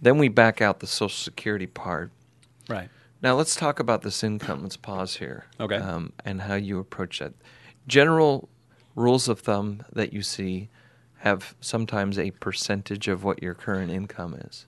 Then 0.00 0.18
we 0.18 0.28
back 0.28 0.60
out 0.60 0.80
the 0.80 0.86
Social 0.86 1.08
Security 1.16 1.66
part. 1.66 2.10
Right. 2.68 2.88
Now 3.22 3.34
let's 3.34 3.54
talk 3.56 3.80
about 3.80 4.02
this 4.02 4.22
income. 4.22 4.62
Let's 4.62 4.76
pause 4.76 5.16
here. 5.16 5.46
Okay. 5.58 5.76
Um, 5.76 6.12
and 6.24 6.42
how 6.42 6.54
you 6.54 6.78
approach 6.78 7.18
that. 7.18 7.34
General 7.86 8.48
rules 8.94 9.28
of 9.28 9.40
thumb 9.40 9.82
that 9.92 10.12
you 10.12 10.22
see 10.22 10.68
have 11.18 11.54
sometimes 11.60 12.18
a 12.18 12.30
percentage 12.30 13.08
of 13.08 13.24
what 13.24 13.42
your 13.42 13.54
current 13.54 13.90
income 13.90 14.34
is. 14.34 14.66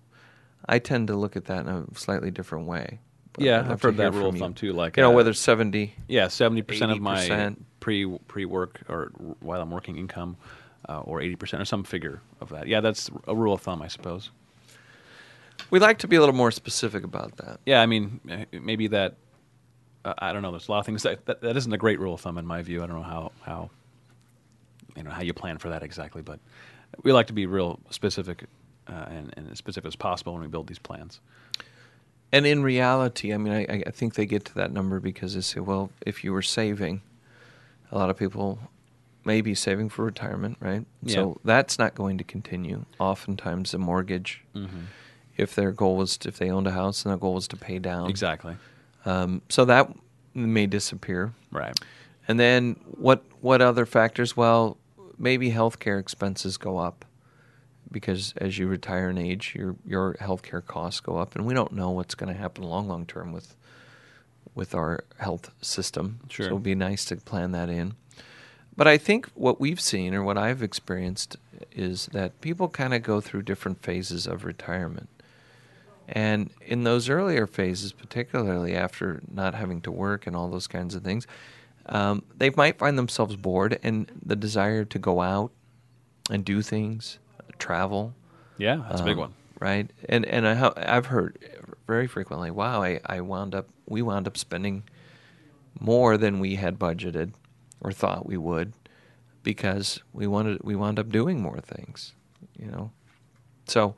I 0.68 0.78
tend 0.78 1.08
to 1.08 1.16
look 1.16 1.36
at 1.36 1.46
that 1.46 1.66
in 1.66 1.68
a 1.68 1.84
slightly 1.94 2.30
different 2.30 2.66
way. 2.66 3.00
But 3.32 3.44
Yeah, 3.44 3.66
I've 3.68 3.80
heard 3.82 3.96
that 3.96 4.12
rule 4.12 4.26
from 4.26 4.34
of 4.36 4.40
thumb 4.40 4.54
too. 4.54 4.72
Like 4.72 4.96
You 4.96 5.02
know, 5.02 5.10
uh, 5.10 5.14
whether 5.14 5.32
seventy. 5.32 5.94
yeah, 6.08 6.28
seventy 6.28 6.62
percent 6.62 6.92
of 6.92 7.00
my 7.00 7.54
pre 7.80 8.06
pre 8.28 8.44
work 8.44 8.80
or 8.88 9.10
while 9.40 9.60
I'm 9.60 9.70
working 9.70 9.96
income, 9.96 10.36
uh, 10.88 11.00
or 11.00 11.20
eighty 11.20 11.36
percent 11.36 11.62
or 11.62 11.64
some 11.64 11.82
figure 11.84 12.20
of 12.40 12.50
that. 12.50 12.66
Yeah, 12.66 12.80
that's 12.80 13.10
a 13.26 13.34
rule 13.34 13.54
of 13.54 13.62
thumb, 13.62 13.82
I 13.82 13.88
suppose. 13.88 14.30
We 15.70 15.78
like 15.78 15.98
to 15.98 16.08
be 16.08 16.16
a 16.16 16.20
little 16.20 16.34
more 16.34 16.50
specific 16.50 17.04
about 17.04 17.36
that. 17.38 17.60
Yeah, 17.64 17.80
I 17.80 17.86
mean, 17.86 18.20
eh, 18.28 18.44
maybe 18.52 18.88
that. 18.88 19.16
Uh, 20.04 20.14
I 20.18 20.32
don't 20.32 20.42
know. 20.42 20.50
There's 20.50 20.68
a 20.68 20.72
lot 20.72 20.80
of 20.80 20.86
things 20.86 21.02
that, 21.04 21.24
that 21.26 21.40
that 21.42 21.56
isn't 21.56 21.72
a 21.72 21.78
great 21.78 21.98
rule 22.00 22.14
of 22.14 22.20
thumb 22.20 22.36
in 22.36 22.46
my 22.46 22.60
view. 22.62 22.82
I 22.82 22.86
don't 22.86 22.96
know 22.96 23.02
how 23.02 23.32
how 23.42 23.70
you 24.96 25.02
know 25.04 25.10
how 25.10 25.22
you 25.22 25.32
plan 25.32 25.58
for 25.58 25.70
that 25.70 25.82
exactly, 25.82 26.20
but 26.22 26.40
we 27.02 27.12
like 27.12 27.28
to 27.28 27.32
be 27.32 27.46
real 27.46 27.80
specific 27.90 28.44
uh, 28.88 29.06
and, 29.08 29.32
and 29.36 29.50
as 29.50 29.58
specific 29.58 29.88
as 29.88 29.96
possible 29.96 30.32
when 30.32 30.42
we 30.42 30.48
build 30.48 30.66
these 30.68 30.78
plans. 30.78 31.20
And 32.32 32.46
in 32.46 32.62
reality, 32.62 33.32
I 33.34 33.36
mean, 33.36 33.52
I, 33.52 33.82
I 33.86 33.90
think 33.90 34.14
they 34.14 34.24
get 34.26 34.44
to 34.46 34.54
that 34.54 34.72
number 34.72 35.00
because 35.00 35.34
they 35.34 35.42
say, 35.42 35.60
well, 35.60 35.90
if 36.06 36.24
you 36.24 36.32
were 36.32 36.40
saving, 36.42 37.02
a 37.90 37.98
lot 37.98 38.08
of 38.08 38.16
people 38.18 38.58
may 39.24 39.40
be 39.42 39.54
saving 39.54 39.90
for 39.90 40.04
retirement, 40.04 40.56
right? 40.60 40.84
Yeah. 41.02 41.14
So 41.14 41.40
that's 41.44 41.78
not 41.78 41.94
going 41.94 42.16
to 42.18 42.24
continue. 42.24 42.86
Oftentimes, 42.98 43.74
a 43.74 43.78
mortgage, 43.78 44.42
Mm-hmm. 44.54 44.78
if 45.36 45.54
their 45.54 45.72
goal 45.72 45.96
was, 45.96 46.16
to, 46.18 46.28
if 46.28 46.38
they 46.38 46.50
owned 46.50 46.66
a 46.66 46.72
house 46.72 47.04
and 47.04 47.10
their 47.10 47.18
goal 47.18 47.34
was 47.34 47.46
to 47.48 47.56
pay 47.56 47.78
down, 47.78 48.08
Exactly. 48.08 48.56
Um, 49.04 49.42
so 49.48 49.64
that 49.66 49.90
may 50.34 50.66
disappear. 50.66 51.32
Right. 51.50 51.78
And 52.28 52.38
then 52.40 52.76
what? 52.86 53.24
What 53.40 53.60
other 53.60 53.84
factors? 53.84 54.36
Well, 54.36 54.76
maybe 55.18 55.50
healthcare 55.50 55.98
expenses 55.98 56.56
go 56.56 56.78
up 56.78 57.04
because 57.92 58.34
as 58.38 58.58
you 58.58 58.66
retire 58.66 59.10
in 59.10 59.18
age, 59.18 59.54
your 59.54 59.76
your 59.86 60.14
healthcare 60.14 60.64
costs 60.64 61.00
go 61.00 61.18
up, 61.18 61.36
and 61.36 61.46
we 61.46 61.54
don't 61.54 61.72
know 61.72 61.90
what's 61.90 62.14
going 62.14 62.32
to 62.32 62.38
happen 62.38 62.64
long 62.64 62.88
long 62.88 63.06
term 63.06 63.32
with 63.32 63.54
with 64.54 64.74
our 64.74 65.04
health 65.18 65.50
system. 65.60 66.20
Sure. 66.28 66.46
So 66.46 66.52
it'd 66.52 66.62
be 66.62 66.74
nice 66.74 67.04
to 67.06 67.16
plan 67.16 67.52
that 67.52 67.68
in. 67.68 67.94
But 68.76 68.88
I 68.88 68.98
think 68.98 69.28
what 69.34 69.60
we've 69.60 69.80
seen 69.80 70.14
or 70.14 70.22
what 70.22 70.38
I've 70.38 70.62
experienced 70.62 71.36
is 71.72 72.06
that 72.12 72.40
people 72.40 72.68
kind 72.68 72.94
of 72.94 73.02
go 73.02 73.20
through 73.20 73.42
different 73.42 73.82
phases 73.82 74.26
of 74.26 74.44
retirement. 74.44 75.08
And 76.08 76.50
in 76.66 76.84
those 76.84 77.08
earlier 77.08 77.46
phases, 77.46 77.92
particularly 77.92 78.74
after 78.74 79.22
not 79.30 79.54
having 79.54 79.80
to 79.82 79.90
work 79.90 80.26
and 80.26 80.34
all 80.34 80.48
those 80.48 80.66
kinds 80.66 80.94
of 80.94 81.02
things, 81.02 81.26
um, 81.86 82.22
they 82.36 82.50
might 82.50 82.78
find 82.78 82.98
themselves 82.98 83.36
bored 83.36 83.78
and 83.82 84.10
the 84.24 84.36
desire 84.36 84.84
to 84.84 84.98
go 84.98 85.20
out 85.20 85.52
and 86.30 86.44
do 86.44 86.62
things, 86.62 87.18
travel. 87.62 88.14
Yeah, 88.58 88.82
that's 88.88 89.00
a 89.00 89.04
big 89.04 89.14
um, 89.14 89.20
one. 89.20 89.34
right? 89.60 89.90
And 90.08 90.26
and 90.26 90.46
I, 90.46 90.72
I've 90.76 91.06
heard 91.06 91.38
very 91.86 92.06
frequently, 92.06 92.50
wow, 92.50 92.82
I, 92.82 93.00
I 93.06 93.20
wound 93.20 93.54
up 93.54 93.68
we 93.86 94.02
wound 94.02 94.26
up 94.26 94.36
spending 94.36 94.82
more 95.78 96.16
than 96.16 96.40
we 96.40 96.56
had 96.56 96.78
budgeted 96.78 97.32
or 97.80 97.92
thought 97.92 98.26
we 98.26 98.36
would 98.36 98.72
because 99.42 100.00
we 100.12 100.26
wanted 100.26 100.62
we 100.62 100.74
wound 100.74 100.98
up 100.98 101.08
doing 101.10 101.40
more 101.40 101.60
things, 101.60 102.12
you 102.58 102.66
know. 102.66 102.90
So 103.66 103.94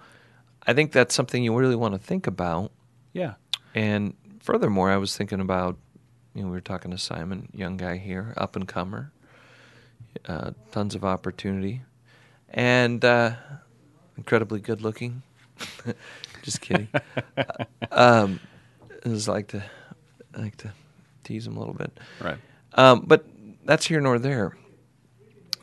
I 0.67 0.73
think 0.75 0.93
that's 0.93 1.15
something 1.15 1.43
you 1.43 1.57
really 1.57 1.77
want 1.77 1.95
to 1.95 1.99
think 1.99 2.27
about. 2.27 2.71
Yeah. 3.13 3.35
And 3.75 4.15
furthermore, 4.41 4.91
I 4.91 4.97
was 4.99 5.17
thinking 5.17 5.41
about, 5.41 5.77
you 6.35 6.43
know, 6.43 6.49
we 6.49 6.53
were 6.53 6.61
talking 6.61 6.91
to 6.91 6.99
Simon, 6.99 7.49
young 7.53 7.77
guy 7.77 7.97
here, 7.97 8.35
up 8.37 8.57
and 8.57 8.69
comer, 8.69 9.13
uh, 10.27 10.53
tons 10.73 10.95
of 10.95 11.05
opportunity, 11.05 11.83
and 12.55 13.05
uh, 13.05 13.33
incredibly 14.17 14.61
good 14.61 14.81
looking. 14.81 15.23
Just 16.43 16.61
kidding. 16.61 16.89
um, 17.91 18.41
I 19.05 19.09
just 19.09 19.29
like 19.29 19.49
to 19.49 19.63
I 20.35 20.41
like 20.41 20.57
to 20.59 20.73
tease 21.25 21.47
him 21.47 21.57
a 21.57 21.59
little 21.59 21.75
bit. 21.75 21.99
Right. 22.21 22.39
Um, 22.75 23.05
but 23.07 23.25
that's 23.65 23.87
here 23.87 24.01
nor 24.01 24.19
there. 24.19 24.57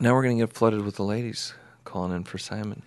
Now 0.00 0.14
we're 0.14 0.22
going 0.22 0.38
to 0.38 0.44
get 0.44 0.54
flooded 0.54 0.84
with 0.84 0.96
the 0.96 1.04
ladies 1.04 1.54
calling 1.84 2.12
in 2.12 2.24
for 2.24 2.38
Simon, 2.38 2.82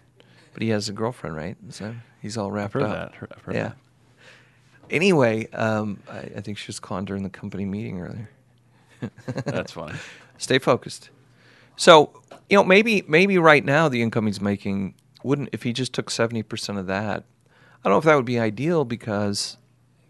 but 0.53 0.61
he 0.61 0.69
has 0.69 0.89
a 0.89 0.93
girlfriend, 0.93 1.35
right? 1.35 1.55
So 1.69 1.95
he's 2.21 2.37
all 2.37 2.51
wrapped 2.51 2.73
heard 2.73 2.83
up. 2.83 2.91
that. 2.91 3.15
Heard- 3.15 3.33
I've 3.35 3.41
heard 3.43 3.55
yeah. 3.55 3.63
that. 3.69 3.77
Anyway, 4.89 5.47
um, 5.51 6.01
I, 6.09 6.17
I 6.17 6.41
think 6.41 6.57
she 6.57 6.67
was 6.67 6.79
calling 6.79 7.05
during 7.05 7.23
the 7.23 7.29
company 7.29 7.65
meeting 7.65 8.01
earlier. 8.01 8.29
That's 9.45 9.71
funny. 9.71 9.97
Stay 10.37 10.59
focused. 10.59 11.09
So, 11.77 12.21
you 12.49 12.57
know, 12.57 12.63
maybe 12.63 13.03
maybe 13.07 13.37
right 13.37 13.63
now 13.63 13.89
the 13.89 14.01
income 14.01 14.27
he's 14.27 14.41
making 14.41 14.95
wouldn't 15.23 15.49
if 15.51 15.63
he 15.63 15.73
just 15.73 15.93
took 15.93 16.09
seventy 16.09 16.43
percent 16.43 16.77
of 16.77 16.87
that. 16.87 17.23
I 17.83 17.89
don't 17.89 17.93
know 17.93 17.97
if 17.99 18.05
that 18.05 18.15
would 18.15 18.25
be 18.25 18.39
ideal 18.39 18.85
because 18.85 19.57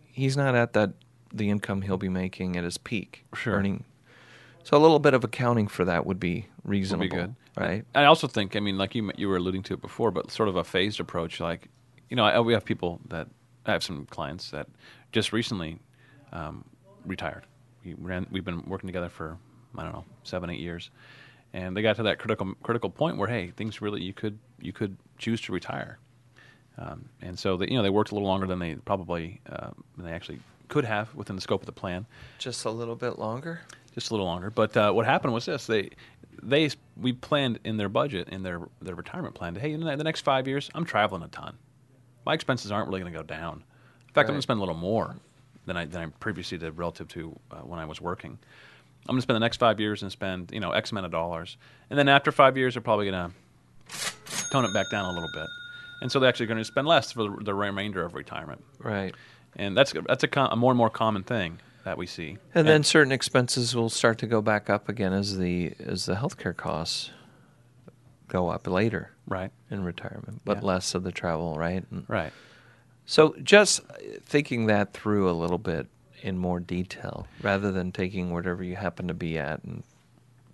he's 0.05 0.37
not 0.37 0.55
at 0.55 0.73
that 0.73 0.93
the 1.33 1.49
income 1.49 1.81
he'll 1.81 1.97
be 1.97 2.09
making 2.09 2.55
at 2.55 2.63
his 2.63 2.77
peak 2.77 3.25
Sure. 3.35 3.55
earning. 3.55 3.83
So 4.63 4.77
a 4.77 4.79
little 4.79 4.99
bit 4.99 5.13
of 5.13 5.23
accounting 5.23 5.67
for 5.67 5.85
that 5.85 6.05
would 6.05 6.19
be 6.19 6.47
reasonable, 6.63 7.07
good. 7.17 7.35
right? 7.55 7.85
I 7.93 8.05
also 8.05 8.27
think, 8.27 8.55
I 8.55 8.59
mean, 8.59 8.77
like 8.77 8.95
you 8.95 9.11
you 9.15 9.27
were 9.29 9.37
alluding 9.37 9.63
to 9.63 9.73
it 9.75 9.81
before, 9.81 10.09
but 10.11 10.31
sort 10.31 10.49
of 10.49 10.55
a 10.55 10.63
phased 10.63 10.99
approach. 10.99 11.39
Like, 11.39 11.67
you 12.09 12.15
know, 12.15 12.23
I, 12.25 12.39
we 12.39 12.53
have 12.53 12.65
people 12.65 12.99
that 13.09 13.27
I 13.65 13.71
have 13.73 13.83
some 13.83 14.05
clients 14.07 14.49
that 14.51 14.67
just 15.11 15.31
recently 15.33 15.79
um, 16.31 16.65
retired. 17.05 17.43
We 17.83 17.93
ran, 17.95 18.25
we've 18.31 18.43
been 18.45 18.63
working 18.65 18.87
together 18.87 19.09
for 19.09 19.37
I 19.77 19.83
don't 19.83 19.93
know 19.93 20.05
seven, 20.23 20.49
eight 20.49 20.59
years, 20.59 20.89
and 21.55 21.75
they 21.75 21.81
got 21.81 21.95
to 21.95 22.03
that 22.03 22.19
critical 22.19 22.53
critical 22.61 22.89
point 22.89 23.17
where 23.17 23.29
hey, 23.29 23.51
things 23.55 23.81
really 23.81 24.03
you 24.03 24.13
could 24.13 24.37
you 24.59 24.73
could 24.73 24.97
choose 25.17 25.39
to 25.41 25.53
retire, 25.53 25.97
um, 26.77 27.07
and 27.21 27.39
so 27.39 27.55
they, 27.57 27.67
you 27.67 27.77
know 27.77 27.81
they 27.83 27.89
worked 27.89 28.11
a 28.11 28.13
little 28.13 28.27
longer 28.27 28.45
than 28.45 28.59
they 28.59 28.75
probably 28.75 29.39
uh, 29.49 29.69
than 29.95 30.05
they 30.05 30.11
actually 30.11 30.39
could 30.67 30.83
have 30.83 31.13
within 31.15 31.35
the 31.35 31.41
scope 31.41 31.61
of 31.61 31.65
the 31.65 31.71
plan 31.71 32.05
Just 32.39 32.65
a 32.65 32.69
little 32.69 32.95
bit 32.95 33.17
longer. 33.19 33.61
just 33.93 34.09
a 34.09 34.13
little 34.13 34.25
longer. 34.25 34.49
But 34.49 34.75
uh, 34.75 34.91
what 34.91 35.05
happened 35.05 35.33
was 35.33 35.45
this: 35.45 35.65
they 35.65 35.91
they 36.43 36.69
we 36.97 37.13
planned 37.13 37.59
in 37.63 37.77
their 37.77 37.89
budget 37.89 38.27
in 38.29 38.43
their 38.43 38.61
their 38.81 38.95
retirement 38.95 39.33
plan. 39.33 39.53
To, 39.53 39.59
hey, 39.59 39.71
in 39.71 39.79
the 39.79 40.03
next 40.03 40.21
five 40.21 40.47
years, 40.47 40.69
I'm 40.75 40.85
traveling 40.85 41.23
a 41.23 41.29
ton. 41.29 41.57
My 42.25 42.33
expenses 42.33 42.71
aren't 42.71 42.89
really 42.89 42.99
going 42.99 43.13
to 43.13 43.17
go 43.17 43.23
down. 43.23 43.63
In 44.07 44.13
fact, 44.13 44.27
I'm 44.27 44.33
going 44.33 44.39
to 44.39 44.41
spend 44.41 44.57
a 44.57 44.61
little 44.61 44.75
more 44.75 45.15
than 45.65 45.77
I 45.77 45.85
than 45.85 46.01
I 46.01 46.07
previously 46.19 46.57
did 46.57 46.77
relative 46.77 47.07
to 47.09 47.39
uh, 47.51 47.55
when 47.59 47.79
I 47.79 47.85
was 47.85 48.01
working. 48.01 48.37
I'm 49.07 49.13
going 49.13 49.17
to 49.19 49.21
spend 49.21 49.35
the 49.35 49.39
next 49.41 49.57
five 49.57 49.79
years 49.79 50.01
and 50.01 50.11
spend 50.11 50.51
you 50.51 50.59
know 50.59 50.71
X 50.71 50.91
amount 50.91 51.05
of 51.05 51.11
dollars, 51.11 51.57
and 51.89 51.97
then 51.99 52.07
after 52.07 52.31
five 52.31 52.57
years, 52.57 52.73
they're 52.73 52.81
probably 52.81 53.09
going 53.09 53.31
to 53.31 53.35
tone 54.51 54.65
it 54.65 54.73
back 54.73 54.89
down 54.89 55.05
a 55.05 55.11
little 55.11 55.29
bit. 55.33 55.47
And 56.01 56.11
so 56.11 56.19
they're 56.19 56.29
actually 56.29 56.47
going 56.47 56.57
to 56.57 56.65
spend 56.65 56.87
less 56.87 57.11
for 57.11 57.37
the, 57.41 57.53
remainder 57.53 58.03
of 58.03 58.15
retirement. 58.15 58.63
Right. 58.79 59.15
And 59.55 59.77
that's 59.77 59.93
that's 60.07 60.23
a, 60.23 60.27
com- 60.27 60.51
a 60.51 60.55
more 60.55 60.71
and 60.71 60.77
more 60.77 60.89
common 60.89 61.23
thing 61.23 61.59
that 61.85 61.97
we 61.97 62.05
see. 62.05 62.37
And 62.53 62.67
then 62.67 62.83
certain 62.83 63.11
expenses 63.11 63.75
will 63.75 63.89
start 63.89 64.17
to 64.19 64.27
go 64.27 64.41
back 64.41 64.69
up 64.69 64.89
again 64.89 65.13
as 65.13 65.37
the 65.37 65.73
as 65.79 66.05
the 66.05 66.15
healthcare 66.15 66.55
costs 66.55 67.11
go 68.27 68.49
up 68.49 68.67
later 68.67 69.11
right, 69.27 69.51
in 69.69 69.83
retirement, 69.83 70.41
but 70.43 70.57
Yeah. 70.57 70.63
less 70.63 70.95
of 70.95 71.03
the 71.03 71.11
travel, 71.11 71.55
right? 71.55 71.85
And 71.91 72.05
right. 72.07 72.33
So 73.05 73.35
just 73.41 73.81
thinking 74.23 74.65
that 74.65 74.93
through 74.93 75.29
a 75.29 75.33
little 75.33 75.59
bit 75.59 75.87
in 76.25 76.37
more 76.37 76.59
detail, 76.59 77.27
rather 77.41 77.71
than 77.71 77.91
taking 77.91 78.33
whatever 78.33 78.63
you 78.63 78.75
happen 78.75 79.07
to 79.07 79.13
be 79.13 79.37
at 79.37 79.63
and 79.63 79.83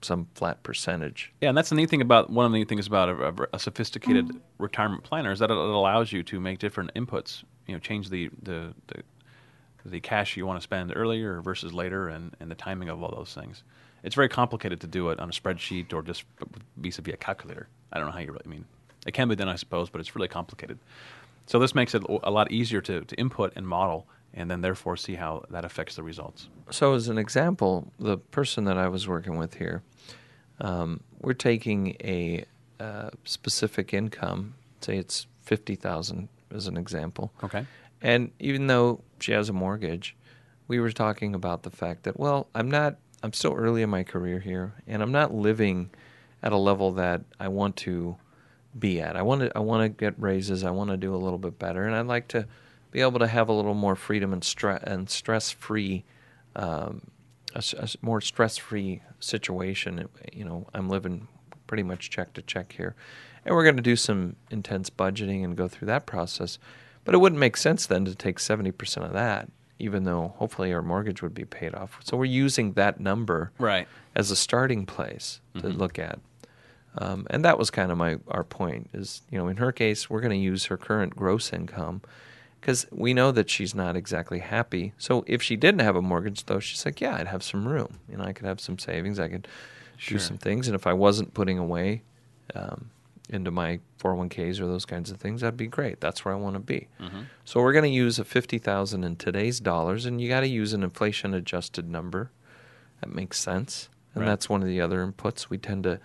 some 0.02 0.28
flat 0.36 0.62
percentage. 0.64 1.32
Yeah, 1.42 1.50
and 1.50 1.58
that's 1.58 1.70
the 1.70 1.76
neat 1.76 1.90
thing 1.90 2.02
about 2.02 2.30
one 2.30 2.46
of 2.46 2.52
the 2.52 2.58
neat 2.58 2.68
things 2.68 2.88
about 2.88 3.10
a, 3.10 3.48
a- 3.54 3.60
sophisticated 3.60 4.30
retirement 4.58 5.04
planner 5.04 5.32
is 5.32 5.40
that 5.40 5.50
it, 5.50 5.54
it 5.54 5.60
allows 5.60 6.12
you 6.12 6.24
to 6.24 6.40
make 6.40 6.60
different 6.60 6.94
inputs. 6.96 7.44
You 7.68 7.76
know, 7.76 7.80
change 7.80 8.10
the 8.10 8.30
the, 8.44 8.74
the 8.88 9.04
the 9.86 10.00
cash 10.00 10.38
you 10.38 10.46
want 10.46 10.60
to 10.60 10.64
spend 10.64 10.92
earlier 10.96 11.42
versus 11.42 11.74
later, 11.74 12.10
and, 12.10 12.36
and 12.40 12.52
the 12.52 12.56
timing 12.56 12.90
of 12.90 13.02
all 13.02 13.14
those 13.16 13.34
things. 13.34 13.64
It's 14.04 14.16
very 14.16 14.30
complicated 14.30 14.82
to 14.82 14.88
do 14.88 15.10
it 15.10 15.20
on 15.20 15.30
a 15.30 15.32
spreadsheet 15.32 15.94
or 15.94 16.02
just 16.02 16.24
vis-a-vis 16.78 17.14
a 17.14 17.18
calculator. 17.18 17.68
I 17.94 17.98
don't 17.98 18.08
know 18.08 18.12
how 18.12 18.20
you 18.20 18.32
really 18.32 18.44
I 18.46 18.50
mean. 18.50 18.66
It 19.06 19.14
can 19.14 19.28
be 19.28 19.36
done, 19.36 19.50
I 19.50 19.56
suppose, 19.56 19.90
but 19.90 20.02
it's 20.02 20.16
really 20.16 20.28
complicated. 20.28 20.78
So 21.48 21.60
this 21.60 21.74
makes 21.74 21.96
it 21.96 22.04
a 22.24 22.32
lot 22.32 22.52
easier 22.52 22.82
to, 22.82 23.02
to 23.02 23.16
input 23.16 23.54
and 23.56 23.68
model, 23.68 24.08
and 24.34 24.50
then 24.50 24.62
therefore 24.62 24.98
see 24.98 25.16
how 25.16 25.44
that 25.50 25.66
affects 25.66 25.96
the 25.96 26.04
results. 26.04 26.48
So, 26.70 26.94
as 26.94 27.08
an 27.08 27.18
example, 27.18 27.92
the 28.00 28.18
person 28.18 28.66
that 28.66 28.78
I 28.78 28.88
was 28.88 29.08
working 29.08 29.38
with 29.38 29.56
here, 29.56 29.84
um, 30.60 31.02
we're 31.20 31.34
taking 31.34 31.96
a 32.04 32.46
uh, 32.80 33.10
specific 33.26 33.94
income, 33.94 34.56
say 34.80 34.98
it's 34.98 35.28
fifty 35.42 35.76
thousand 35.76 36.30
as 36.54 36.68
an 36.68 36.78
example, 36.78 37.32
Okay. 37.44 37.66
And 38.02 38.32
even 38.40 38.68
though 38.68 39.02
she 39.20 39.32
has 39.32 39.48
a 39.50 39.54
mortgage, 39.54 40.16
we 40.68 40.80
were 40.80 40.92
talking 40.92 41.36
about 41.36 41.64
the 41.64 41.70
fact 41.70 42.04
that, 42.04 42.20
well, 42.20 42.48
I'm 42.56 42.70
not, 42.70 42.96
I'm 43.22 43.34
still 43.34 43.54
early 43.54 43.84
in 43.84 43.90
my 43.90 44.04
career 44.04 44.40
here, 44.40 44.74
and 44.88 45.04
I'm 45.04 45.12
not 45.12 45.34
living 45.34 45.92
at 46.42 46.52
a 46.52 46.58
level 46.58 46.92
that 46.94 47.22
I 47.40 47.48
want 47.48 47.76
to 47.78 48.18
be 48.78 49.00
at. 49.02 49.16
I 49.16 49.22
want 49.22 49.42
to, 49.42 49.52
I 49.56 49.60
want 49.60 49.84
to 49.84 49.90
get 49.90 50.16
raises. 50.20 50.64
I 50.64 50.72
want 50.72 50.90
to 50.90 50.98
do 50.98 51.14
a 51.14 51.18
little 51.18 51.38
bit 51.38 51.60
better, 51.60 51.86
and 51.86 51.96
I'd 51.96 52.08
like 52.08 52.28
to 52.30 52.48
be 52.92 53.02
able 53.02 53.20
to 53.20 53.28
have 53.28 53.50
a 53.50 53.54
little 53.54 53.74
more 53.74 53.96
freedom 53.96 54.34
and 54.34 54.44
stress 54.44 54.84
and 54.84 55.10
stress-free, 55.10 56.04
um, 56.56 57.02
a, 57.56 57.64
a 57.80 57.88
more 58.02 58.22
stress-free 58.22 59.02
situation. 59.20 60.08
You 60.34 60.46
know, 60.46 60.68
I'm 60.74 60.90
living 60.90 61.28
pretty 61.68 61.84
much 61.84 62.10
check 62.10 62.34
to 62.34 62.42
check 62.42 62.74
here, 62.74 62.96
and 63.46 63.56
we're 63.56 63.64
going 63.64 63.78
to 63.78 63.82
do 63.82 63.96
some 63.96 64.36
intense 64.50 64.90
budgeting 64.90 65.44
and 65.44 65.56
go 65.56 65.68
through 65.68 65.88
that 65.88 66.06
process. 66.06 66.60
But 67.06 67.16
it 67.16 67.20
wouldn't 67.20 67.40
make 67.40 67.58
sense 67.58 67.86
then 67.88 68.06
to 68.06 68.14
take 68.14 68.38
70% 68.38 68.98
of 69.06 69.14
that, 69.14 69.50
even 69.80 70.04
though 70.04 70.34
hopefully 70.38 70.72
our 70.74 70.82
mortgage 70.84 71.22
would 71.24 71.34
be 71.34 71.46
paid 71.46 71.74
off. 71.74 72.00
So 72.04 72.16
we're 72.18 72.26
using 72.26 72.74
that 72.74 73.00
number 73.00 73.52
Right. 73.58 73.88
as 74.14 74.30
a 74.30 74.36
starting 74.36 74.86
place 74.86 75.40
to 75.56 75.64
Mhm. 75.64 75.78
look 75.78 75.98
at. 75.98 76.20
Um, 76.98 77.26
and 77.30 77.44
that 77.46 77.58
was 77.58 77.72
kind 77.72 77.90
of 77.92 77.98
my 77.98 78.20
our 78.28 78.44
point 78.44 78.90
is, 78.94 79.22
you 79.32 79.38
know, 79.38 79.48
in 79.48 79.58
her 79.58 79.72
case, 79.72 80.10
we're 80.10 80.20
going 80.20 80.38
to 80.38 80.38
use 80.38 80.66
her 80.66 80.76
current 80.78 81.16
gross 81.16 81.54
income 81.54 82.02
because 82.62 82.86
we 82.92 83.14
know 83.14 83.32
that 83.32 83.50
she's 83.50 83.74
not 83.76 83.96
exactly 83.98 84.40
happy. 84.40 84.94
So 84.98 85.24
if 85.28 85.42
she 85.42 85.56
didn't 85.56 85.82
have 85.82 85.96
a 85.96 86.02
mortgage, 86.02 86.46
though, 86.46 86.60
she's 86.60 86.86
like, 86.86 87.02
yeah, 87.02 87.16
I'd 87.18 87.28
have 87.28 87.44
some 87.44 87.68
room. 87.68 88.00
You 88.10 88.18
know, 88.18 88.24
I 88.24 88.32
could 88.34 88.46
have 88.46 88.62
some 88.62 88.78
savings. 88.80 89.20
I 89.20 89.28
could 89.30 89.48
Sure. 89.98 90.18
do 90.18 90.24
some 90.24 90.38
things. 90.38 90.68
And 90.68 90.76
if 90.76 90.88
I 90.88 90.94
wasn't 90.94 91.34
putting 91.34 91.58
away 91.60 92.02
um, 92.56 92.90
into 93.30 93.50
my 93.52 93.80
401ks 94.00 94.60
or 94.60 94.66
those 94.68 94.86
kinds 94.86 95.10
of 95.12 95.18
things, 95.18 95.42
that'd 95.42 95.58
be 95.58 95.68
great. 95.68 96.00
That's 96.02 96.24
where 96.26 96.34
I 96.34 96.38
want 96.38 96.56
to 96.56 96.60
be. 96.60 96.88
Mhm. 97.00 97.26
So 97.46 97.62
we're 97.62 97.74
going 97.74 97.84
to 97.86 97.90
use 97.90 98.18
a 98.20 98.24
50,000 98.26 99.04
in 99.04 99.16
today's 99.16 99.60
dollars 99.60 100.06
and 100.06 100.20
you 100.22 100.28
got 100.30 100.40
to 100.42 100.48
use 100.48 100.74
an 100.74 100.84
inflation 100.84 101.34
adjusted 101.34 101.90
number. 101.90 102.32
That 103.02 103.14
makes 103.14 103.40
sense. 103.40 103.90
And 104.14 104.22
Right. 104.24 104.30
that's 104.30 104.50
one 104.50 104.62
of 104.62 104.68
the 104.68 104.82
other 104.82 105.06
inputs. 105.06 105.50
We 105.50 105.58
tend 105.58 105.84
to 105.84 106.00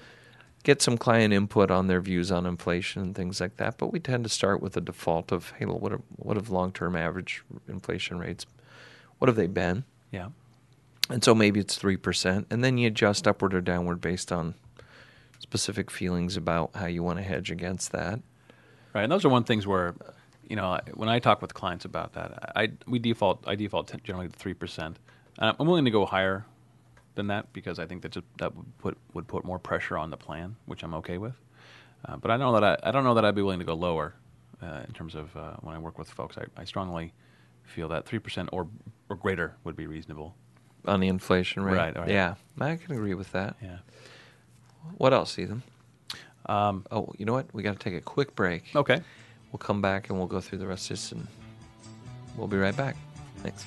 get 0.67 0.83
some 0.83 0.99
client 0.99 1.33
input 1.33 1.71
on 1.71 1.87
their 1.87 2.01
views 2.01 2.33
on 2.33 2.45
inflation 2.45 3.01
and 3.01 3.15
things 3.15 3.41
like 3.41 3.57
that, 3.57 3.79
but 3.79 3.93
we 3.93 4.01
tend 4.01 4.25
to 4.25 4.29
start 4.29 4.61
with 4.61 4.77
a 4.77 4.81
default 4.81 5.31
of, 5.31 5.51
hey, 5.61 5.65
well, 5.65 5.79
what 5.79 5.93
have, 5.93 6.03
what 6.17 6.37
have 6.37 6.51
long-term 6.51 6.97
average 6.97 7.45
inflation 7.69 8.19
rates, 8.19 8.47
what 9.19 9.29
have 9.29 9.37
they 9.37 9.47
been? 9.47 9.85
Yeah. 10.11 10.31
And 11.09 11.23
so 11.23 11.37
maybe 11.37 11.61
it's 11.61 11.79
3%, 11.79 12.47
and 12.51 12.65
then 12.65 12.79
you 12.79 12.89
adjust 12.89 13.29
upward 13.29 13.55
or 13.55 13.61
downward 13.61 14.01
based 14.01 14.33
on 14.33 14.55
specific 15.39 15.89
feelings 15.89 16.37
about 16.37 16.73
how 16.75 16.87
you 16.87 17.05
want 17.05 17.21
to 17.21 17.23
hedge 17.23 17.53
against 17.53 17.93
that. 17.93 18.19
Right, 18.93 19.05
and 19.05 19.13
those 19.13 19.25
are 19.25 19.29
one 19.29 19.45
things 19.45 19.69
where, 19.69 19.95
you 20.49 20.57
know, 20.57 20.81
when 20.95 21.09
I 21.09 21.21
talk 21.21 21.43
with 21.43 21.55
clients 21.55 21.85
about 21.85 22.15
that, 22.15 22.53
I 22.57 22.73
we 22.89 22.99
default 22.99 23.45
I 23.47 23.55
default 23.55 23.93
generally 24.03 24.29
to 24.29 24.37
three 24.37 24.55
percent. 24.55 24.99
Uh, 25.39 25.53
I'm 25.61 25.67
willing 25.67 25.85
to 25.85 25.91
go 25.91 26.07
higher 26.07 26.47
than 27.17 27.27
that 27.27 27.53
because 27.53 27.79
I 27.79 27.87
think 27.87 28.03
that 28.03 28.13
just, 28.13 28.27
that 28.39 28.55
would 28.55 28.79
put 28.79 28.97
would 29.15 29.27
put 29.27 29.45
more 29.45 29.59
pressure 29.59 29.99
on 29.99 30.11
the 30.11 30.17
plan, 30.17 30.57
which 30.67 30.85
I'm 30.85 30.95
okay 30.95 31.19
with. 31.19 31.35
Uh, 32.05 32.17
but 32.17 32.31
I 32.31 32.37
know 32.37 32.53
that 32.53 32.63
I, 32.63 32.89
I 32.89 32.93
don't 32.93 33.05
know 33.05 33.15
that 33.15 33.25
I'd 33.25 33.35
be 33.35 33.43
willing 33.43 33.59
to 33.59 33.65
go 33.65 33.75
lower 33.75 34.15
uh, 34.63 34.83
in 34.87 34.95
terms 34.95 35.15
of 35.15 35.37
uh, 35.37 35.55
when 35.63 35.75
I 35.75 35.79
work 35.79 35.99
with 35.99 36.09
folks. 36.09 36.39
I, 36.39 36.45
I 36.61 36.65
strongly 36.65 37.13
feel 37.65 37.89
that 37.89 38.07
three 38.07 38.21
percent 38.21 38.51
or 38.53 38.69
or 39.09 39.17
greater 39.17 39.57
would 39.65 39.77
be 39.77 39.87
reasonable. 39.87 40.35
On 40.87 41.01
the 41.01 41.09
inflation 41.09 41.65
rate. 41.65 41.77
Right, 41.77 41.97
right. 41.97 42.09
Yeah, 42.09 42.35
I 42.61 42.77
can 42.77 42.93
agree 42.95 43.15
with 43.15 43.33
that. 43.33 43.57
Yeah. 43.61 43.79
What 44.99 45.13
else, 45.13 45.37
Ethan? 45.37 45.65
Um, 46.47 46.87
oh, 46.93 47.13
you 47.19 47.27
know 47.27 47.33
what? 47.33 47.53
We 47.53 47.65
got 47.65 47.73
to 47.73 47.79
take 47.79 47.95
a 47.95 48.01
quick 48.01 48.37
break. 48.37 48.63
Okay. 48.77 49.03
We'll 49.51 49.59
come 49.59 49.83
back 49.83 50.11
and 50.11 50.19
we'll 50.19 50.29
go 50.29 50.41
through 50.41 50.59
the 50.59 50.67
rest 50.67 50.85
of 50.85 50.97
this, 50.97 51.11
and 51.11 51.27
we'll 52.37 52.47
be 52.47 52.57
right 52.57 52.77
back. 52.77 52.95
Thanks. 53.39 53.67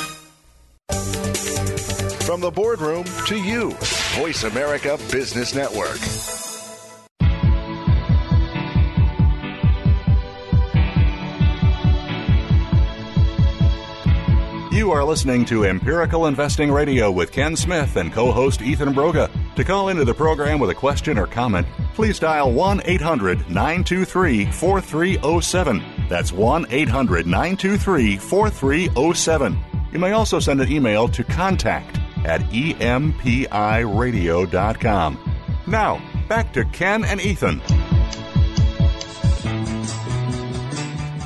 The 2.41 2.49
boardroom 2.49 3.03
to 3.27 3.35
you, 3.35 3.69
Voice 4.17 4.45
America 4.45 4.97
Business 5.11 5.53
Network. 5.53 5.99
You 14.73 14.89
are 14.89 15.03
listening 15.03 15.45
to 15.45 15.65
Empirical 15.65 16.25
Investing 16.25 16.71
Radio 16.71 17.11
with 17.11 17.31
Ken 17.31 17.55
Smith 17.55 17.95
and 17.97 18.11
co 18.11 18.31
host 18.31 18.63
Ethan 18.63 18.95
Broga. 18.95 19.29
To 19.55 19.63
call 19.63 19.89
into 19.89 20.03
the 20.03 20.15
program 20.15 20.57
with 20.57 20.71
a 20.71 20.75
question 20.75 21.19
or 21.19 21.27
comment, 21.27 21.67
please 21.93 22.17
dial 22.17 22.51
1 22.51 22.81
800 22.85 23.51
923 23.51 24.45
4307. 24.47 25.83
That's 26.09 26.33
1 26.33 26.65
800 26.71 27.27
923 27.27 28.17
4307. 28.17 29.59
You 29.93 29.99
may 29.99 30.13
also 30.13 30.39
send 30.39 30.59
an 30.59 30.71
email 30.71 31.07
to 31.09 31.23
contact 31.23 32.00
at 32.25 32.41
empiradio.com. 32.41 33.17
Now, 35.67 36.01
back 36.27 36.53
to 36.53 36.65
Ken 36.65 37.03
and 37.05 37.21
Ethan. 37.21 37.61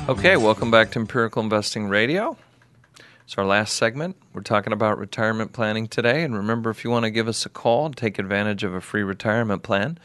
Okay, 0.08 0.36
welcome 0.36 0.70
back 0.70 0.92
to 0.92 1.00
Empirical 1.00 1.42
Investing 1.42 1.88
Radio. 1.88 2.36
It's 3.24 3.36
our 3.36 3.44
last 3.44 3.74
segment. 3.74 4.16
We're 4.32 4.42
talking 4.42 4.72
about 4.72 4.98
retirement 4.98 5.52
planning 5.52 5.88
today. 5.88 6.22
And 6.22 6.36
remember, 6.36 6.70
if 6.70 6.84
you 6.84 6.90
want 6.90 7.06
to 7.06 7.10
give 7.10 7.26
us 7.26 7.44
a 7.44 7.48
call 7.48 7.86
and 7.86 7.96
take 7.96 8.20
advantage 8.20 8.62
of 8.62 8.72
a 8.72 8.80
free 8.80 9.02
retirement 9.02 9.64
plan, 9.64 9.98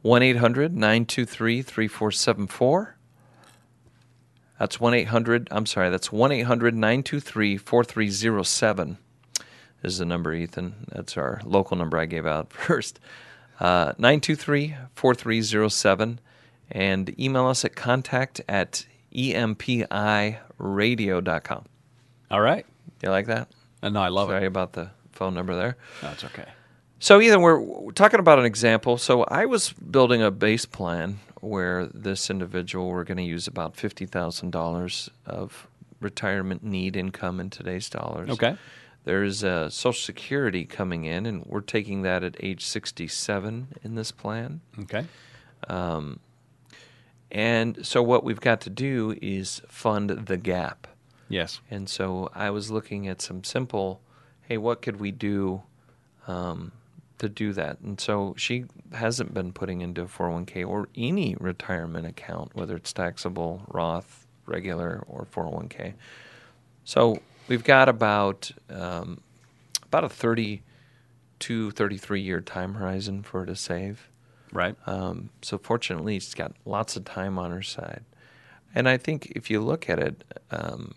1 0.00 0.22
800 0.22 0.72
923 0.72 1.60
3474. 1.60 2.96
That's 4.58 4.80
1 4.80 4.94
800, 4.94 5.48
I'm 5.50 5.66
sorry, 5.66 5.90
that's 5.90 6.10
1 6.10 6.32
800 6.32 6.74
923 6.74 7.58
4307 7.58 8.96
is 9.84 9.98
the 9.98 10.04
number, 10.04 10.34
Ethan. 10.34 10.86
That's 10.90 11.16
our 11.16 11.40
local 11.44 11.76
number 11.76 11.96
I 11.98 12.06
gave 12.06 12.26
out 12.26 12.52
first. 12.52 12.98
Uh, 13.60 13.92
923 13.98 14.74
4307. 14.94 16.20
And 16.70 17.20
email 17.20 17.46
us 17.46 17.64
at 17.64 17.76
contact 17.76 18.40
at 18.48 18.86
empiradio.com. 19.14 21.64
All 22.30 22.40
right. 22.40 22.66
You 23.02 23.10
like 23.10 23.26
that? 23.26 23.48
Uh, 23.82 23.90
no, 23.90 24.00
I 24.00 24.08
love 24.08 24.28
Sorry 24.28 24.36
it. 24.36 24.40
Sorry 24.40 24.46
about 24.46 24.72
the 24.72 24.90
phone 25.12 25.34
number 25.34 25.54
there. 25.54 25.76
That's 26.00 26.24
okay. 26.24 26.46
So, 26.98 27.20
Ethan, 27.20 27.42
we're, 27.42 27.60
we're 27.60 27.92
talking 27.92 28.18
about 28.18 28.38
an 28.38 28.46
example. 28.46 28.96
So, 28.96 29.24
I 29.24 29.44
was 29.44 29.72
building 29.72 30.22
a 30.22 30.30
base 30.30 30.64
plan 30.64 31.18
where 31.40 31.86
this 31.86 32.30
individual 32.30 32.88
were 32.88 33.04
going 33.04 33.18
to 33.18 33.22
use 33.22 33.46
about 33.46 33.76
fifty 33.76 34.06
thousand 34.06 34.50
dollars 34.50 35.10
of 35.26 35.68
retirement 36.00 36.64
need 36.64 36.96
income 36.96 37.40
in 37.40 37.50
today's 37.50 37.90
dollars. 37.90 38.30
Okay. 38.30 38.56
There's 39.04 39.44
uh, 39.44 39.68
Social 39.70 40.00
Security 40.00 40.64
coming 40.64 41.04
in, 41.04 41.26
and 41.26 41.44
we're 41.46 41.60
taking 41.60 42.02
that 42.02 42.24
at 42.24 42.36
age 42.40 42.64
sixty-seven 42.64 43.68
in 43.82 43.94
this 43.94 44.10
plan. 44.10 44.60
Okay. 44.80 45.06
And 47.30 47.84
so, 47.84 48.02
what 48.02 48.22
we've 48.22 48.40
got 48.40 48.60
to 48.62 48.70
do 48.70 49.18
is 49.20 49.60
fund 49.68 50.10
the 50.10 50.36
gap. 50.36 50.86
Yes. 51.28 51.60
And 51.70 51.88
so 51.88 52.30
I 52.34 52.50
was 52.50 52.70
looking 52.70 53.08
at 53.08 53.20
some 53.20 53.44
simple, 53.44 54.00
hey, 54.42 54.56
what 54.56 54.82
could 54.82 55.00
we 55.00 55.10
do 55.10 55.62
um, 56.28 56.72
to 57.18 57.28
do 57.28 57.52
that? 57.54 57.80
And 57.80 58.00
so 58.00 58.34
she 58.36 58.66
hasn't 58.92 59.34
been 59.34 59.52
putting 59.52 59.80
into 59.80 60.02
a 60.02 60.06
401k 60.06 60.66
or 60.66 60.88
any 60.94 61.34
retirement 61.40 62.06
account, 62.06 62.54
whether 62.54 62.76
it's 62.76 62.92
taxable, 62.92 63.62
Roth, 63.68 64.26
regular, 64.46 65.02
or 65.08 65.26
401k. 65.26 65.94
So 66.84 67.20
we've 67.48 67.64
got 67.64 67.88
about 67.88 68.50
um, 68.70 69.20
about 69.82 70.04
a 70.04 70.08
32, 70.08 71.70
33 71.70 72.20
year 72.20 72.40
time 72.40 72.74
horizon 72.74 73.22
for 73.22 73.40
her 73.40 73.46
to 73.46 73.56
save. 73.56 74.08
Right. 74.52 74.76
Um, 74.86 75.30
so 75.42 75.58
fortunately, 75.58 76.18
she's 76.20 76.34
got 76.34 76.52
lots 76.64 76.96
of 76.96 77.04
time 77.04 77.38
on 77.38 77.50
her 77.50 77.62
side. 77.62 78.04
And 78.74 78.88
I 78.88 78.96
think 78.96 79.32
if 79.36 79.50
you 79.50 79.60
look 79.60 79.88
at 79.88 79.98
it, 79.98 80.24
um, 80.50 80.94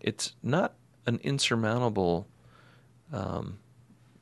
it's 0.00 0.34
not 0.42 0.74
an 1.06 1.20
insurmountable 1.22 2.26
um, 3.12 3.58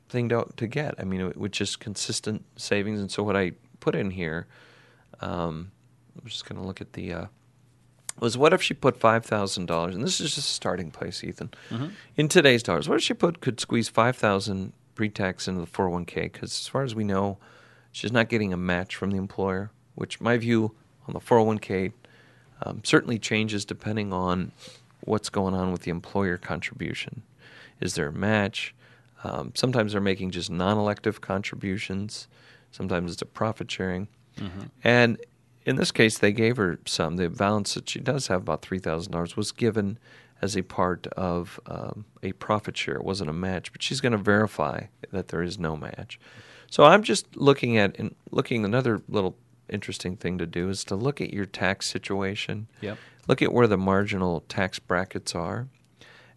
thing 0.09 0.29
to, 0.29 0.47
to 0.57 0.67
get. 0.67 0.95
I 0.99 1.03
mean, 1.03 1.33
with 1.35 1.51
just 1.51 1.79
consistent 1.79 2.45
savings. 2.57 2.99
And 2.99 3.11
so 3.11 3.23
what 3.23 3.35
I 3.35 3.53
put 3.79 3.95
in 3.95 4.11
here, 4.11 4.47
um, 5.19 5.71
I'm 6.19 6.27
just 6.27 6.47
going 6.47 6.59
to 6.59 6.67
look 6.67 6.81
at 6.81 6.93
the. 6.93 7.13
Uh, 7.13 7.25
was 8.21 8.37
what 8.37 8.53
if 8.53 8.61
she 8.61 8.73
put 8.73 8.95
five 8.97 9.25
thousand 9.25 9.65
dollars, 9.65 9.95
and 9.95 10.03
this 10.03 10.21
is 10.21 10.35
just 10.35 10.37
a 10.37 10.53
starting 10.53 10.91
place, 10.91 11.23
Ethan. 11.23 11.49
In 12.15 12.29
today's 12.29 12.63
dollars, 12.63 12.87
what 12.87 12.95
if 12.95 13.03
she 13.03 13.13
put 13.13 13.41
could 13.41 13.59
squeeze 13.59 13.89
five 13.89 14.15
thousand 14.15 14.71
pre-tax 14.95 15.47
into 15.47 15.59
the 15.59 15.67
four 15.67 15.85
hundred 15.85 15.93
one 15.93 16.05
k? 16.05 16.21
Because 16.23 16.51
as 16.51 16.67
far 16.67 16.83
as 16.83 16.95
we 16.95 17.03
know, 17.03 17.37
she's 17.91 18.11
not 18.11 18.29
getting 18.29 18.53
a 18.53 18.57
match 18.57 18.95
from 18.95 19.11
the 19.11 19.17
employer. 19.17 19.71
Which 19.95 20.21
my 20.21 20.37
view 20.37 20.73
on 21.07 21.13
the 21.13 21.19
four 21.19 21.39
hundred 21.39 21.47
one 21.47 21.59
k 21.59 21.91
um, 22.63 22.81
certainly 22.83 23.19
changes 23.19 23.65
depending 23.65 24.13
on 24.13 24.51
what's 25.01 25.29
going 25.29 25.55
on 25.55 25.71
with 25.71 25.81
the 25.81 25.91
employer 25.91 26.37
contribution. 26.37 27.23
Is 27.79 27.95
there 27.95 28.07
a 28.07 28.13
match? 28.13 28.75
Um, 29.23 29.51
sometimes 29.55 29.91
they're 29.91 30.01
making 30.01 30.31
just 30.31 30.49
non-elective 30.51 31.21
contributions. 31.21 32.27
Sometimes 32.71 33.11
it's 33.11 33.21
a 33.21 33.25
profit 33.25 33.69
sharing. 33.71 34.07
And 34.83 35.17
in 35.65 35.75
this 35.75 35.91
case, 35.91 36.17
they 36.17 36.31
gave 36.31 36.57
her 36.57 36.79
some. 36.85 37.17
The 37.17 37.29
balance 37.29 37.73
that 37.75 37.89
she 37.89 37.99
does 37.99 38.27
have, 38.27 38.41
about 38.41 38.61
three 38.61 38.79
thousand 38.79 39.11
dollars, 39.11 39.37
was 39.37 39.51
given 39.51 39.97
as 40.41 40.57
a 40.57 40.63
part 40.63 41.07
of 41.07 41.59
um, 41.67 42.05
a 42.23 42.31
profit 42.33 42.75
share. 42.75 42.95
It 42.95 43.03
wasn't 43.03 43.29
a 43.29 43.33
match, 43.33 43.71
but 43.71 43.83
she's 43.83 44.01
going 44.01 44.13
to 44.13 44.17
verify 44.17 44.85
that 45.11 45.27
there 45.27 45.43
is 45.43 45.59
no 45.59 45.77
match. 45.77 46.19
So 46.69 46.85
I'm 46.85 47.03
just 47.03 47.35
looking 47.35 47.77
at 47.77 47.97
and 47.99 48.15
looking 48.31 48.65
another 48.65 49.01
little 49.07 49.35
interesting 49.69 50.17
thing 50.17 50.37
to 50.37 50.45
do 50.45 50.69
is 50.69 50.83
to 50.85 50.95
look 50.95 51.21
at 51.21 51.33
your 51.33 51.45
tax 51.45 51.87
situation. 51.87 52.67
Yep. 52.81 52.97
Look 53.27 53.41
at 53.41 53.53
where 53.53 53.67
the 53.67 53.77
marginal 53.77 54.41
tax 54.47 54.79
brackets 54.79 55.35
are. 55.35 55.67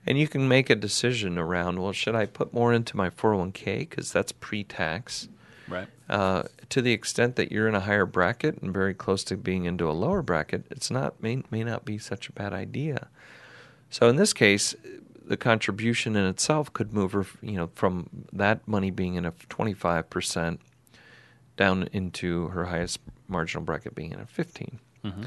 And 0.07 0.19
you 0.19 0.29
can 0.29 0.47
make 0.49 0.69
a 0.69 0.75
decision 0.75 1.39
around, 1.39 1.81
well, 1.81 1.93
should 1.93 2.15
I 2.15 2.27
put 2.27 2.53
more 2.53 2.73
into 2.73 2.97
my 2.97 3.09
401k 3.09 3.79
because 3.79 4.13
that's 4.13 4.33
pre-tax? 4.33 5.29
Right. 5.69 5.89
Uh, 6.09 6.45
to 6.71 6.83
the 6.83 6.93
extent 6.93 7.37
that 7.37 7.51
you're 7.51 7.69
in 7.69 7.75
a 7.75 7.81
higher 7.81 8.07
bracket 8.07 8.59
and 8.59 8.73
very 8.73 8.95
close 8.95 9.25
to 9.25 9.37
being 9.37 9.65
into 9.65 9.89
a 9.89 9.93
lower 9.93 10.23
bracket, 10.23 10.65
it's 10.71 10.91
not 10.91 11.23
may, 11.23 11.43
may 11.51 11.65
not 11.65 11.85
be 11.85 11.99
such 11.99 12.29
a 12.29 12.33
bad 12.33 12.53
idea. 12.53 13.09
So 13.91 14.09
in 14.09 14.17
this 14.17 14.33
case, 14.33 14.75
the 15.27 15.37
contribution 15.37 16.17
in 16.17 16.27
itself 16.27 16.73
could 16.73 16.93
move 16.93 17.13
her, 17.13 17.27
you 17.41 17.53
know, 17.53 17.71
from 17.75 18.09
that 18.33 18.67
money 18.69 18.91
being 18.91 19.15
in 19.15 19.25
a 19.25 19.33
25% 19.33 20.59
down 21.57 21.89
into 21.93 22.49
her 22.49 22.67
highest 22.67 23.01
marginal 23.29 23.65
bracket 23.65 23.95
being 23.95 24.13
in 24.13 24.21
a 24.21 24.27
15. 24.27 24.81
Mm-hmm. 25.05 25.23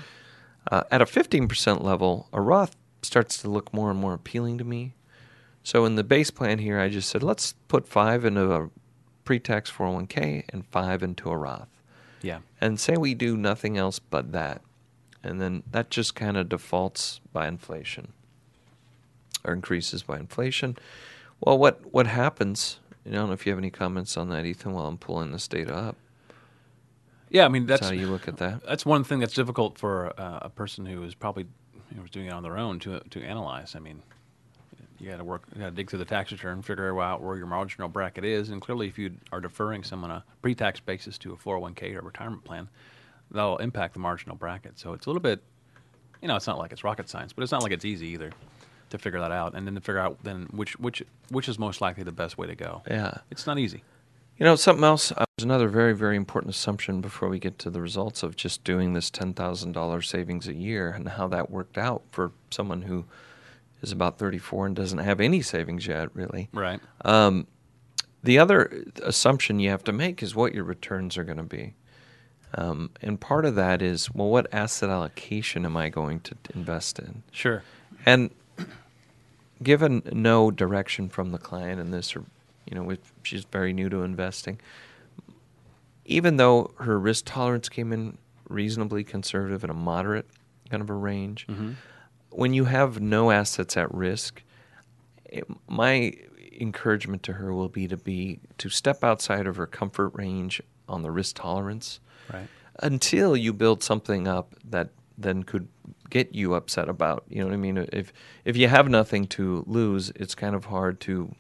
Uh, 0.70 0.84
at 0.92 1.02
a 1.02 1.06
15% 1.06 1.82
level, 1.82 2.28
a 2.34 2.42
Roth 2.42 2.76
starts 3.02 3.38
to 3.42 3.50
look 3.50 3.74
more 3.74 3.90
and 3.90 4.00
more 4.00 4.14
appealing 4.14 4.58
to 4.58 4.64
me. 4.64 4.94
So 5.64 5.86
in 5.86 5.96
the 5.96 6.04
base 6.04 6.32
plan 6.32 6.60
here, 6.60 6.80
I 6.80 6.90
just 6.90 7.10
said 7.10 7.24
let's 7.24 7.54
put 7.68 7.88
five 7.88 8.26
into 8.26 8.54
a 8.54 8.70
pre-tax 9.28 9.70
401k 9.70 10.46
and 10.54 10.66
five 10.68 11.04
into 11.04 11.30
a 11.30 11.36
Roth, 11.36 11.68
Yeah. 12.22 12.40
and 12.62 12.80
say 12.80 12.96
we 12.96 13.14
do 13.14 13.36
nothing 13.36 13.78
else 13.78 14.00
but 14.00 14.32
that, 14.32 14.62
and 15.22 15.42
then 15.42 15.64
that 15.70 15.90
just 15.90 16.16
kind 16.16 16.38
of 16.38 16.48
defaults 16.48 17.20
by 17.34 17.46
inflation 17.50 18.14
or 19.44 19.54
increases 19.54 20.02
by 20.04 20.18
inflation. 20.18 20.78
Well, 21.42 21.58
what 21.58 21.94
what 21.94 22.08
happens? 22.08 22.80
I 23.06 23.10
don't 23.10 23.28
know 23.28 23.34
if 23.34 23.46
you 23.46 23.52
have 23.52 23.60
any 23.60 23.70
comments 23.70 24.16
on 24.16 24.30
that, 24.30 24.46
Ethan. 24.46 24.72
While 24.74 24.88
I'm 24.88 24.98
pulling 24.98 25.32
this 25.34 25.48
data 25.50 25.76
up, 25.76 25.98
Yeah, 27.30 27.44
I 27.44 27.50
mean 27.50 27.66
that's 27.66 27.82
that's 27.82 27.90
how 27.92 27.96
you 28.00 28.08
look 28.08 28.30
at 28.30 28.38
that. 28.38 28.64
that's 28.66 28.86
one 28.86 29.04
thing 29.04 29.20
that's 29.20 29.34
difficult 29.34 29.78
for 29.78 30.14
uh, 30.18 30.40
a 30.44 30.50
person 30.50 30.86
who 30.86 31.04
is 31.04 31.16
probably 31.16 31.46
you 31.92 31.98
know, 31.98 32.04
doing 32.10 32.28
it 32.28 32.34
on 32.34 32.44
their 32.44 32.58
own 32.58 32.80
to 32.80 33.02
to 33.10 33.22
analyze. 33.22 33.76
I 33.76 33.80
mean, 33.80 34.04
you 35.00 35.10
got 35.10 35.18
to 35.18 35.24
work, 35.24 35.44
you 35.54 35.62
got 35.62 35.70
to 35.70 35.76
dig 35.76 35.90
through 35.90 36.00
the 36.00 36.06
tax 36.06 36.32
return, 36.32 36.62
figure 36.62 37.00
out 37.02 37.22
where 37.22 37.38
your 37.38 37.48
marginal 37.48 37.88
bracket 37.88 38.26
is, 38.26 38.50
and 38.50 38.62
clearly, 38.62 38.88
if 38.88 38.98
you 38.98 39.12
are 39.32 39.40
deferring 39.40 39.84
some 39.84 40.04
on 40.04 40.12
a 40.12 40.24
pre-tax 40.42 40.80
basis 40.80 41.18
to 41.20 41.34
a 41.34 41.36
401k 41.38 41.96
or 41.96 42.02
retirement 42.02 42.44
plan, 42.44 42.70
that'll 43.32 43.58
impact 43.58 43.94
the 43.94 44.00
marginal 44.00 44.36
bracket. 44.36 44.80
So 44.80 44.94
it's 44.94 45.06
a 45.06 45.10
little 45.10 45.22
bit, 45.22 45.42
you 46.22 46.28
know, 46.28 46.36
it's 46.36 46.48
not 46.48 46.58
like 46.58 46.72
it's 46.72 46.84
rocket 46.84 47.10
science, 47.10 47.34
but 47.34 47.44
it's 47.44 47.52
not 47.52 47.64
like 47.64 47.72
it's 47.72 47.86
easy 47.86 48.08
either 48.08 48.32
to 48.90 48.98
figure 48.98 49.20
that 49.20 49.32
out, 49.32 49.54
and 49.56 49.68
then 49.68 49.76
to 49.76 49.82
figure 49.82 50.00
out 50.00 50.18
then 50.24 50.48
which 50.52 50.80
which 50.80 51.04
which 51.30 51.50
is 51.50 51.60
most 51.60 51.82
likely 51.82 52.04
the 52.04 52.12
best 52.12 52.38
way 52.38 52.48
to 52.48 52.56
go. 52.56 52.82
Yeah. 52.90 53.18
It's 53.30 53.46
not 53.46 53.60
easy. 53.60 53.84
You 54.38 54.46
know, 54.46 54.56
something 54.56 54.84
else. 54.84 55.12
Uh, 55.12 55.26
there's 55.36 55.46
another 55.46 55.68
very, 55.68 55.94
very 55.94 56.16
important 56.16 56.54
assumption 56.54 57.02
before 57.02 57.28
we 57.28 57.40
get 57.40 57.58
to 57.60 57.70
the 57.70 57.82
results 57.82 58.22
of 58.24 58.36
just 58.36 58.64
doing 58.64 58.94
this 58.94 59.10
ten 59.10 59.34
thousand 59.34 59.72
dollars 59.72 60.08
savings 60.08 60.48
a 60.48 60.54
year 60.54 60.92
and 60.92 61.10
how 61.10 61.28
that 61.28 61.50
worked 61.50 61.78
out 61.78 62.04
for 62.12 62.32
someone 62.52 62.84
who 62.84 63.06
is 63.82 63.92
about 63.92 64.18
34 64.18 64.68
and 64.68 64.76
doesn't 64.76 65.00
have 65.00 65.20
any 65.20 65.42
savings 65.42 65.88
yet, 65.88 66.16
really. 66.16 66.50
Right. 66.54 66.80
Um, 67.06 67.48
the 68.24 68.40
other 68.40 68.86
assumption 69.04 69.60
you 69.60 69.70
have 69.70 69.84
to 69.86 69.92
make 69.94 70.22
is 70.24 70.36
what 70.36 70.54
your 70.54 70.64
returns 70.64 71.18
are 71.18 71.24
going 71.24 71.38
to 71.38 71.44
be. 71.44 71.76
Um, 72.56 72.92
and 73.02 73.20
part 73.20 73.46
of 73.46 73.56
that 73.56 73.82
is, 73.82 74.14
well, 74.14 74.30
what 74.30 74.48
asset 74.54 74.90
allocation 74.90 75.66
am 75.66 75.78
I 75.78 75.90
going 75.90 76.22
to 76.22 76.36
invest 76.56 76.98
in? 76.98 77.24
Sure. 77.32 77.64
And 78.06 78.32
given 79.62 80.02
no 80.12 80.50
direction 80.52 81.10
from 81.10 81.32
the 81.32 81.38
client 81.38 81.80
in 81.80 81.92
this, 81.92 82.16
or 82.16 82.24
you 82.66 82.76
know, 82.76 82.96
she's 83.24 83.44
very 83.46 83.74
new 83.74 83.90
to 83.90 84.02
investing, 84.04 84.60
even 86.06 86.38
though 86.38 86.72
her 86.80 87.00
risk 87.00 87.26
tolerance 87.28 87.70
came 87.70 87.92
in 87.92 88.18
reasonably 88.50 89.04
conservative 89.04 89.64
in 89.64 89.70
a 89.70 89.74
moderate 89.74 90.26
kind 90.70 90.82
of 90.82 90.90
a 90.90 90.94
range, 90.94 91.48
Mm-hmm. 91.48 91.72
When 92.30 92.54
you 92.54 92.66
have 92.66 93.00
no 93.02 93.32
assets 93.32 93.78
at 93.78 93.94
risk, 93.94 94.44
it, 95.26 95.46
my 95.68 96.14
encouragement 96.60 97.24
to 97.24 97.34
her 97.34 97.54
will 97.54 97.70
be 97.70 97.88
to 97.88 97.98
be 97.98 98.40
to 98.58 98.70
step 98.70 99.04
outside 99.04 99.46
of 99.48 99.56
her 99.58 99.68
comfort 99.68 100.10
range 100.10 100.62
on 100.90 101.04
the 101.04 101.12
risk 101.12 101.36
tolerance 101.36 102.00
Right. 102.34 102.48
until 102.82 103.38
you 103.38 103.54
build 103.54 103.84
something 103.84 104.28
up 104.28 104.56
that 104.70 104.90
then 105.18 105.44
could 105.44 105.68
get 106.10 106.34
you 106.36 106.54
upset 106.54 106.90
about. 106.90 107.24
You 107.30 107.40
know 107.40 107.46
what 107.48 107.54
I 107.54 107.58
mean? 107.58 107.78
If 107.92 108.12
if 108.46 108.56
you 108.58 108.68
have 108.68 108.88
nothing 108.90 109.26
to 109.28 109.64
lose, 109.68 110.12
it's 110.16 110.36
kind 110.36 110.56
of 110.56 110.66
hard 110.66 111.00
to 111.02 111.34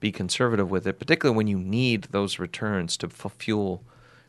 be 0.00 0.12
conservative 0.12 0.70
with 0.70 0.86
it, 0.86 0.98
particularly 0.98 1.36
when 1.36 1.46
you 1.46 1.58
need 1.58 2.04
those 2.10 2.38
returns 2.38 2.96
to 2.98 3.08
fuel. 3.08 3.82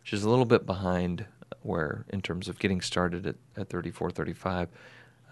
She's 0.03 0.23
a 0.23 0.29
little 0.29 0.45
bit 0.45 0.65
behind 0.65 1.25
where 1.61 2.05
in 2.09 2.21
terms 2.21 2.47
of 2.47 2.59
getting 2.59 2.79
started 2.79 3.25
at, 3.25 3.35
at 3.57 3.69
34, 3.69 4.11
35. 4.11 4.69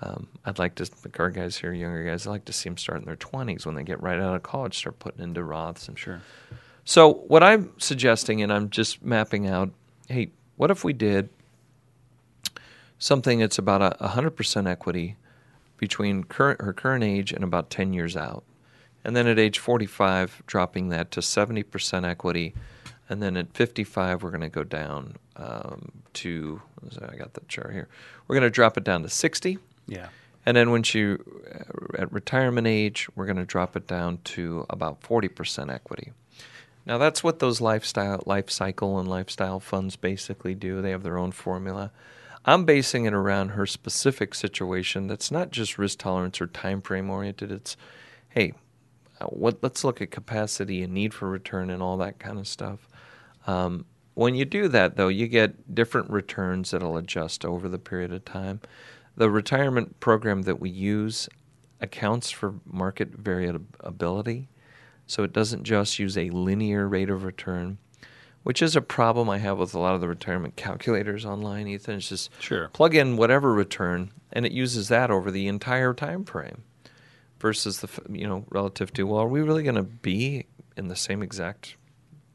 Um, 0.03 0.27
I'd 0.43 0.59
like 0.59 0.75
to, 0.75 0.89
like 1.05 1.17
our 1.19 1.29
guys 1.29 1.57
here, 1.57 1.71
younger 1.71 2.03
guys, 2.03 2.27
I'd 2.27 2.31
like 2.31 2.45
to 2.45 2.53
see 2.53 2.67
them 2.67 2.77
start 2.77 2.99
in 2.99 3.05
their 3.05 3.15
20s 3.15 3.65
when 3.65 3.75
they 3.75 3.83
get 3.83 4.01
right 4.01 4.19
out 4.19 4.35
of 4.35 4.43
college, 4.43 4.77
start 4.77 4.99
putting 4.99 5.23
into 5.23 5.41
Roths 5.41 5.87
and 5.87 5.97
Sure. 5.97 6.21
so 6.83 7.13
what 7.13 7.41
I'm 7.41 7.71
suggesting, 7.77 8.41
and 8.41 8.51
I'm 8.51 8.69
just 8.69 9.03
mapping 9.03 9.47
out, 9.47 9.71
hey, 10.09 10.31
what 10.57 10.71
if 10.71 10.83
we 10.83 10.91
did 10.91 11.29
something 12.97 13.39
that's 13.39 13.57
about 13.57 13.81
a 13.81 14.07
100% 14.09 14.67
equity 14.67 15.15
between 15.77 16.23
current 16.23 16.61
her 16.61 16.73
current 16.73 17.03
age 17.03 17.31
and 17.31 17.43
about 17.43 17.69
10 17.69 17.93
years 17.93 18.17
out, 18.17 18.43
and 19.05 19.15
then 19.15 19.27
at 19.27 19.39
age 19.39 19.59
45, 19.59 20.43
dropping 20.47 20.89
that 20.89 21.11
to 21.11 21.21
70% 21.21 22.05
equity, 22.05 22.53
and 23.09 23.21
then 23.21 23.37
at 23.37 23.53
55, 23.53 24.23
we're 24.23 24.29
going 24.29 24.41
to 24.41 24.49
go 24.49 24.63
down 24.63 25.15
um, 25.37 25.91
to 26.13 26.61
I 27.01 27.15
got 27.15 27.33
the 27.33 27.41
chart 27.47 27.71
here. 27.71 27.87
We're 28.27 28.35
going 28.35 28.43
to 28.43 28.49
drop 28.49 28.77
it 28.77 28.83
down 28.83 29.03
to 29.03 29.09
60. 29.09 29.59
Yeah. 29.87 30.07
And 30.45 30.57
then 30.57 30.71
when 30.71 30.83
she, 30.83 31.13
uh, 31.13 31.17
at 31.97 32.11
retirement 32.11 32.67
age, 32.67 33.07
we're 33.15 33.25
going 33.25 33.37
to 33.37 33.45
drop 33.45 33.75
it 33.75 33.87
down 33.87 34.19
to 34.25 34.65
about 34.69 35.01
40% 35.01 35.73
equity. 35.73 36.11
Now 36.85 36.97
that's 36.97 37.23
what 37.23 37.39
those 37.39 37.61
lifestyle, 37.61 38.21
life 38.25 38.49
cycle, 38.49 38.99
and 38.99 39.07
lifestyle 39.07 39.59
funds 39.59 39.95
basically 39.95 40.53
do. 40.53 40.81
They 40.81 40.91
have 40.91 41.03
their 41.03 41.17
own 41.17 41.31
formula. 41.31 41.91
I'm 42.45 42.65
basing 42.65 43.05
it 43.05 43.13
around 43.13 43.49
her 43.49 43.65
specific 43.65 44.35
situation. 44.35 45.07
That's 45.07 45.31
not 45.31 45.51
just 45.51 45.77
risk 45.77 45.99
tolerance 45.99 46.41
or 46.41 46.47
time 46.47 46.81
frame 46.81 47.09
oriented. 47.09 47.51
It's, 47.53 47.77
hey, 48.29 48.53
uh, 49.21 49.27
what? 49.27 49.59
Let's 49.61 49.85
look 49.85 50.01
at 50.01 50.11
capacity 50.11 50.83
and 50.83 50.93
need 50.93 51.13
for 51.13 51.29
return 51.29 51.69
and 51.69 51.81
all 51.81 51.95
that 51.97 52.19
kind 52.19 52.37
of 52.37 52.47
stuff. 52.47 52.89
Um, 53.47 53.85
when 54.13 54.35
you 54.35 54.43
do 54.43 54.67
that, 54.67 54.97
though, 54.97 55.07
you 55.07 55.27
get 55.27 55.73
different 55.73 56.09
returns 56.09 56.71
that'll 56.71 56.97
adjust 56.97 57.45
over 57.45 57.69
the 57.69 57.79
period 57.79 58.11
of 58.11 58.25
time. 58.25 58.59
The 59.15 59.29
retirement 59.29 59.99
program 59.99 60.43
that 60.43 60.59
we 60.59 60.69
use 60.69 61.29
accounts 61.79 62.31
for 62.31 62.55
market 62.65 63.09
variability, 63.09 64.49
so 65.05 65.23
it 65.23 65.33
doesn't 65.33 65.63
just 65.63 65.99
use 65.99 66.17
a 66.17 66.29
linear 66.31 66.87
rate 66.87 67.09
of 67.09 67.23
return, 67.23 67.77
which 68.43 68.61
is 68.61 68.75
a 68.75 68.81
problem 68.81 69.29
I 69.29 69.37
have 69.37 69.57
with 69.59 69.75
a 69.75 69.79
lot 69.79 69.93
of 69.95 70.01
the 70.01 70.07
retirement 70.07 70.55
calculators 70.55 71.25
online. 71.25 71.67
Ethan, 71.67 71.95
it's 71.97 72.09
just 72.09 72.31
Sure. 72.39 72.69
plug 72.69 72.95
in 72.95 73.17
whatever 73.17 73.53
return, 73.53 74.11
and 74.31 74.45
it 74.45 74.51
uses 74.51 74.87
that 74.87 75.11
over 75.11 75.29
the 75.29 75.47
entire 75.47 75.93
time 75.93 76.25
frame, 76.25 76.63
versus 77.39 77.81
the 77.81 77.89
you 78.09 78.25
know 78.27 78.45
relative 78.49 78.91
to 78.93 79.03
well, 79.05 79.19
are 79.19 79.27
we 79.27 79.41
really 79.41 79.63
going 79.63 79.75
to 79.75 79.83
be 79.83 80.45
in 80.75 80.87
the 80.87 80.95
same 80.95 81.21
exact 81.21 81.75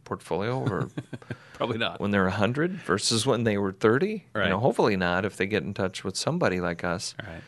portfolio 0.08 0.58
or 0.60 0.88
Probably 1.54 1.78
not. 1.78 2.00
when 2.00 2.10
they're 2.12 2.24
100 2.24 2.72
versus 2.72 3.26
when 3.26 3.44
they 3.44 3.58
were 3.58 3.72
30 3.72 4.08
you 4.08 4.20
Right. 4.34 4.48
know 4.48 4.58
hopefully 4.58 4.96
not 4.96 5.24
if 5.24 5.36
they 5.36 5.46
get 5.46 5.62
in 5.64 5.74
touch 5.74 6.02
with 6.04 6.16
somebody 6.16 6.60
like 6.60 6.82
us 6.84 7.14
right. 7.26 7.42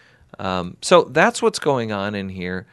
um, 0.45 0.77
so 0.83 1.03
that's 1.05 1.41
what's 1.43 1.59
going 1.59 1.91
on 1.93 2.15
in 2.15 2.29
here 2.29 2.67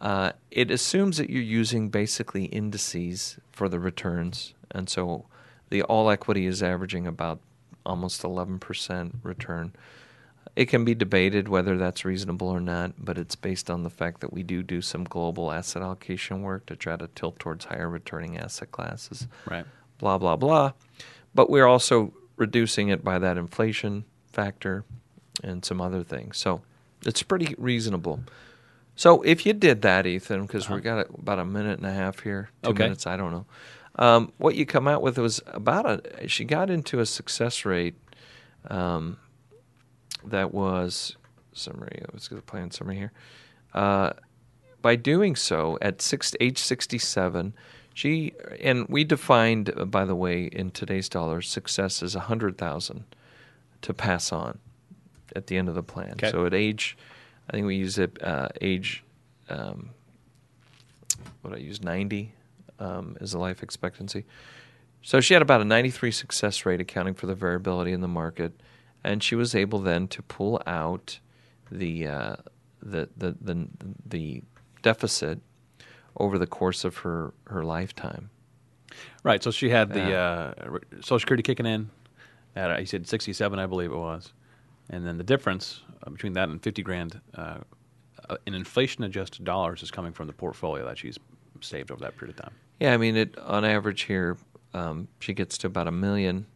uh, 0.00 0.32
it 0.50 0.70
assumes 0.70 1.16
that 1.18 1.30
you're 1.30 1.42
using 1.62 1.88
basically 1.88 2.44
indices 2.46 3.38
for 3.52 3.68
the 3.68 3.78
returns 3.78 4.54
and 4.70 4.88
so 4.88 5.24
the 5.70 5.82
all 5.82 6.10
equity 6.10 6.46
is 6.46 6.62
averaging 6.62 7.06
about 7.06 7.38
almost 7.86 8.22
11% 8.22 9.12
return 9.22 9.72
it 10.56 10.66
can 10.66 10.84
be 10.84 10.94
debated 10.94 11.48
whether 11.48 11.76
that's 11.76 12.04
reasonable 12.04 12.48
or 12.48 12.60
not, 12.60 12.92
but 12.98 13.18
it's 13.18 13.34
based 13.34 13.68
on 13.70 13.82
the 13.82 13.90
fact 13.90 14.20
that 14.20 14.32
we 14.32 14.42
do 14.42 14.62
do 14.62 14.80
some 14.80 15.04
global 15.04 15.50
asset 15.50 15.82
allocation 15.82 16.42
work 16.42 16.66
to 16.66 16.76
try 16.76 16.96
to 16.96 17.08
tilt 17.14 17.38
towards 17.38 17.64
higher 17.66 17.88
returning 17.88 18.38
asset 18.38 18.70
classes 18.70 19.26
Right. 19.46 19.66
blah 19.98 20.18
blah 20.18 20.36
blah. 20.36 20.72
But 21.34 21.50
we're 21.50 21.66
also 21.66 22.12
reducing 22.36 22.88
it 22.88 23.02
by 23.04 23.18
that 23.18 23.36
inflation 23.36 24.04
factor 24.32 24.84
and 25.42 25.64
some 25.64 25.80
other 25.80 26.02
things. 26.04 26.36
So 26.36 26.62
it's 27.04 27.22
pretty 27.22 27.54
reasonable. 27.58 28.20
So 28.96 29.22
if 29.22 29.44
you 29.44 29.52
did 29.52 29.82
that, 29.82 30.06
Ethan, 30.06 30.42
because 30.42 30.70
we've 30.70 30.82
got 30.82 31.08
about 31.18 31.40
a 31.40 31.44
minute 31.44 31.78
and 31.78 31.86
a 31.86 31.92
half 31.92 32.20
here, 32.20 32.50
two 32.62 32.70
Okay. 32.70 32.84
minutes, 32.84 33.08
I 33.08 33.16
don't 33.16 33.32
know. 33.32 33.46
Um, 33.96 34.32
what 34.38 34.54
you 34.54 34.66
come 34.66 34.86
out 34.86 35.02
with 35.02 35.18
was 35.18 35.40
about 35.48 35.86
a. 35.86 36.28
She 36.28 36.44
got 36.44 36.70
into 36.70 37.00
a 37.00 37.06
success 37.06 37.64
rate 37.64 37.94
um, 38.70 39.18
that 40.26 40.52
was 40.52 41.16
summary. 41.52 42.02
Let's 42.12 42.28
get 42.28 42.36
the 42.36 42.42
plan 42.42 42.70
summary 42.70 42.96
here. 42.96 43.12
Uh, 43.72 44.12
by 44.82 44.96
doing 44.96 45.34
so, 45.36 45.78
at 45.80 46.02
six, 46.02 46.34
age 46.40 46.58
67, 46.58 47.54
she 47.94 48.32
and 48.60 48.86
we 48.88 49.04
defined, 49.04 49.72
uh, 49.76 49.84
by 49.84 50.04
the 50.04 50.14
way, 50.14 50.44
in 50.44 50.70
today's 50.70 51.08
dollars, 51.08 51.48
success 51.48 52.02
is 52.02 52.14
a 52.14 52.20
hundred 52.20 52.58
thousand 52.58 53.04
to 53.82 53.94
pass 53.94 54.32
on 54.32 54.58
at 55.34 55.46
the 55.46 55.56
end 55.56 55.68
of 55.68 55.74
the 55.74 55.82
plan. 55.82 56.12
Okay. 56.12 56.30
So 56.30 56.44
at 56.44 56.54
age, 56.54 56.96
I 57.48 57.52
think 57.52 57.66
we 57.66 57.76
use 57.76 57.98
it 57.98 58.22
uh, 58.22 58.48
age. 58.60 59.04
Um, 59.48 59.90
what 61.42 61.54
I 61.54 61.58
use 61.58 61.82
ninety 61.82 62.34
um, 62.78 63.16
as 63.20 63.34
a 63.34 63.38
life 63.38 63.62
expectancy. 63.62 64.24
So 65.02 65.20
she 65.20 65.34
had 65.34 65.42
about 65.42 65.60
a 65.60 65.66
93 65.66 66.10
success 66.10 66.64
rate, 66.64 66.80
accounting 66.80 67.12
for 67.12 67.26
the 67.26 67.34
variability 67.34 67.92
in 67.92 68.00
the 68.00 68.08
market, 68.08 68.58
and 69.04 69.22
she 69.22 69.34
was 69.34 69.54
able 69.54 69.78
then 69.78 70.08
to 70.08 70.22
pull 70.22 70.60
out 70.66 71.18
the 71.70 72.06
uh, 72.06 72.36
the, 72.82 73.08
the 73.16 73.36
the 73.40 73.68
the 74.06 74.42
deficit 74.82 75.40
over 76.16 76.38
the 76.38 76.46
course 76.46 76.84
of 76.84 76.98
her 76.98 77.34
her 77.46 77.62
lifetime. 77.62 78.30
Right. 79.22 79.42
So 79.42 79.50
she 79.50 79.70
had 79.70 79.92
the 79.92 80.14
uh, 80.14 80.54
Social 80.96 81.18
Security 81.18 81.42
kicking 81.42 81.66
in. 81.66 81.90
At, 82.56 82.70
uh, 82.70 82.76
he 82.76 82.84
said 82.84 83.08
67, 83.08 83.58
I 83.58 83.66
believe 83.66 83.90
it 83.90 83.96
was. 83.96 84.32
And 84.90 85.04
then 85.04 85.18
the 85.18 85.24
difference 85.24 85.82
uh, 86.06 86.10
between 86.10 86.34
that 86.34 86.48
and 86.48 86.62
50 86.62 86.82
grand 86.82 87.20
uh, 87.34 87.58
uh, 88.28 88.36
in 88.46 88.54
inflation 88.54 89.02
adjusted 89.02 89.44
dollars 89.44 89.82
is 89.82 89.90
coming 89.90 90.12
from 90.12 90.28
the 90.28 90.32
portfolio 90.32 90.84
that 90.84 90.98
she's 90.98 91.18
saved 91.60 91.90
over 91.90 92.00
that 92.02 92.16
period 92.16 92.38
of 92.38 92.44
time. 92.44 92.54
Yeah, 92.78 92.94
I 92.94 92.96
mean, 92.96 93.16
it 93.16 93.36
on 93.38 93.64
average 93.64 94.02
here, 94.02 94.36
um, 94.72 95.08
she 95.20 95.32
gets 95.32 95.58
to 95.58 95.66
about 95.66 95.88
a 95.88 95.92
million 95.92 96.46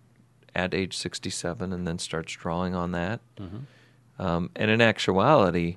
at 0.54 0.74
age 0.74 0.96
67 0.96 1.72
and 1.72 1.86
then 1.86 1.98
starts 1.98 2.32
drawing 2.32 2.74
on 2.74 2.92
that. 2.92 3.20
Um, 4.18 4.50
and 4.56 4.70
in 4.70 4.80
actuality, 4.80 5.76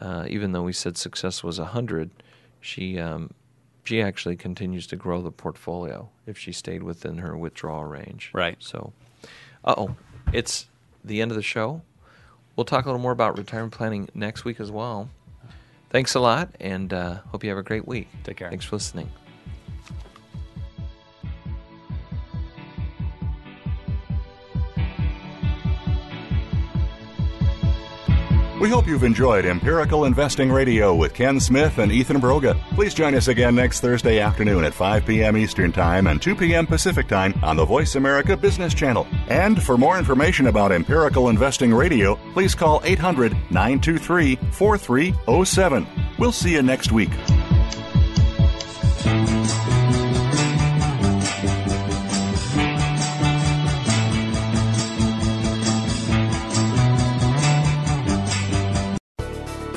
uh, 0.00 0.26
even 0.28 0.52
though 0.52 0.62
we 0.62 0.72
said 0.72 0.96
success 0.96 1.42
was 1.42 1.58
100, 1.58 2.10
she, 2.60 2.98
um, 2.98 3.30
she 3.84 4.00
actually 4.00 4.36
continues 4.36 4.86
to 4.88 4.96
grow 4.96 5.20
the 5.22 5.30
portfolio 5.30 6.08
if 6.26 6.38
she 6.38 6.52
stayed 6.52 6.82
within 6.82 7.18
her 7.18 7.36
withdrawal 7.36 7.84
range. 7.84 8.30
Right. 8.32 8.56
So, 8.60 8.92
uh 9.64 9.74
oh, 9.76 9.96
it's 10.32 10.66
the 11.04 11.20
end 11.20 11.30
of 11.30 11.36
the 11.36 11.42
show. 11.42 11.82
We'll 12.56 12.64
talk 12.64 12.86
a 12.86 12.88
little 12.88 13.00
more 13.00 13.12
about 13.12 13.36
retirement 13.36 13.74
planning 13.74 14.08
next 14.14 14.44
week 14.44 14.60
as 14.60 14.70
well. 14.70 15.10
Thanks 15.90 16.14
a 16.14 16.20
lot, 16.20 16.48
and 16.58 16.92
uh, 16.92 17.16
hope 17.30 17.44
you 17.44 17.50
have 17.50 17.58
a 17.58 17.62
great 17.62 17.86
week. 17.86 18.08
Take 18.24 18.38
care. 18.38 18.50
Thanks 18.50 18.64
for 18.64 18.76
listening. 18.76 19.10
We 28.66 28.72
hope 28.72 28.88
you've 28.88 29.04
enjoyed 29.04 29.44
Empirical 29.44 30.06
Investing 30.06 30.50
Radio 30.50 30.92
with 30.92 31.14
Ken 31.14 31.38
Smith 31.38 31.78
and 31.78 31.92
Ethan 31.92 32.20
Broga. 32.20 32.60
Please 32.74 32.94
join 32.94 33.14
us 33.14 33.28
again 33.28 33.54
next 33.54 33.78
Thursday 33.78 34.18
afternoon 34.18 34.64
at 34.64 34.74
5 34.74 35.06
p.m. 35.06 35.36
Eastern 35.36 35.70
Time 35.70 36.08
and 36.08 36.20
2 36.20 36.34
p.m. 36.34 36.66
Pacific 36.66 37.06
Time 37.06 37.32
on 37.44 37.56
the 37.56 37.64
Voice 37.64 37.94
America 37.94 38.36
Business 38.36 38.74
Channel. 38.74 39.06
And 39.28 39.62
for 39.62 39.78
more 39.78 39.96
information 39.98 40.48
about 40.48 40.72
Empirical 40.72 41.28
Investing 41.28 41.72
Radio, 41.72 42.16
please 42.32 42.56
call 42.56 42.80
800 42.82 43.34
923 43.52 44.34
4307. 44.50 45.86
We'll 46.18 46.32
see 46.32 46.54
you 46.54 46.62
next 46.62 46.90
week. 46.90 47.10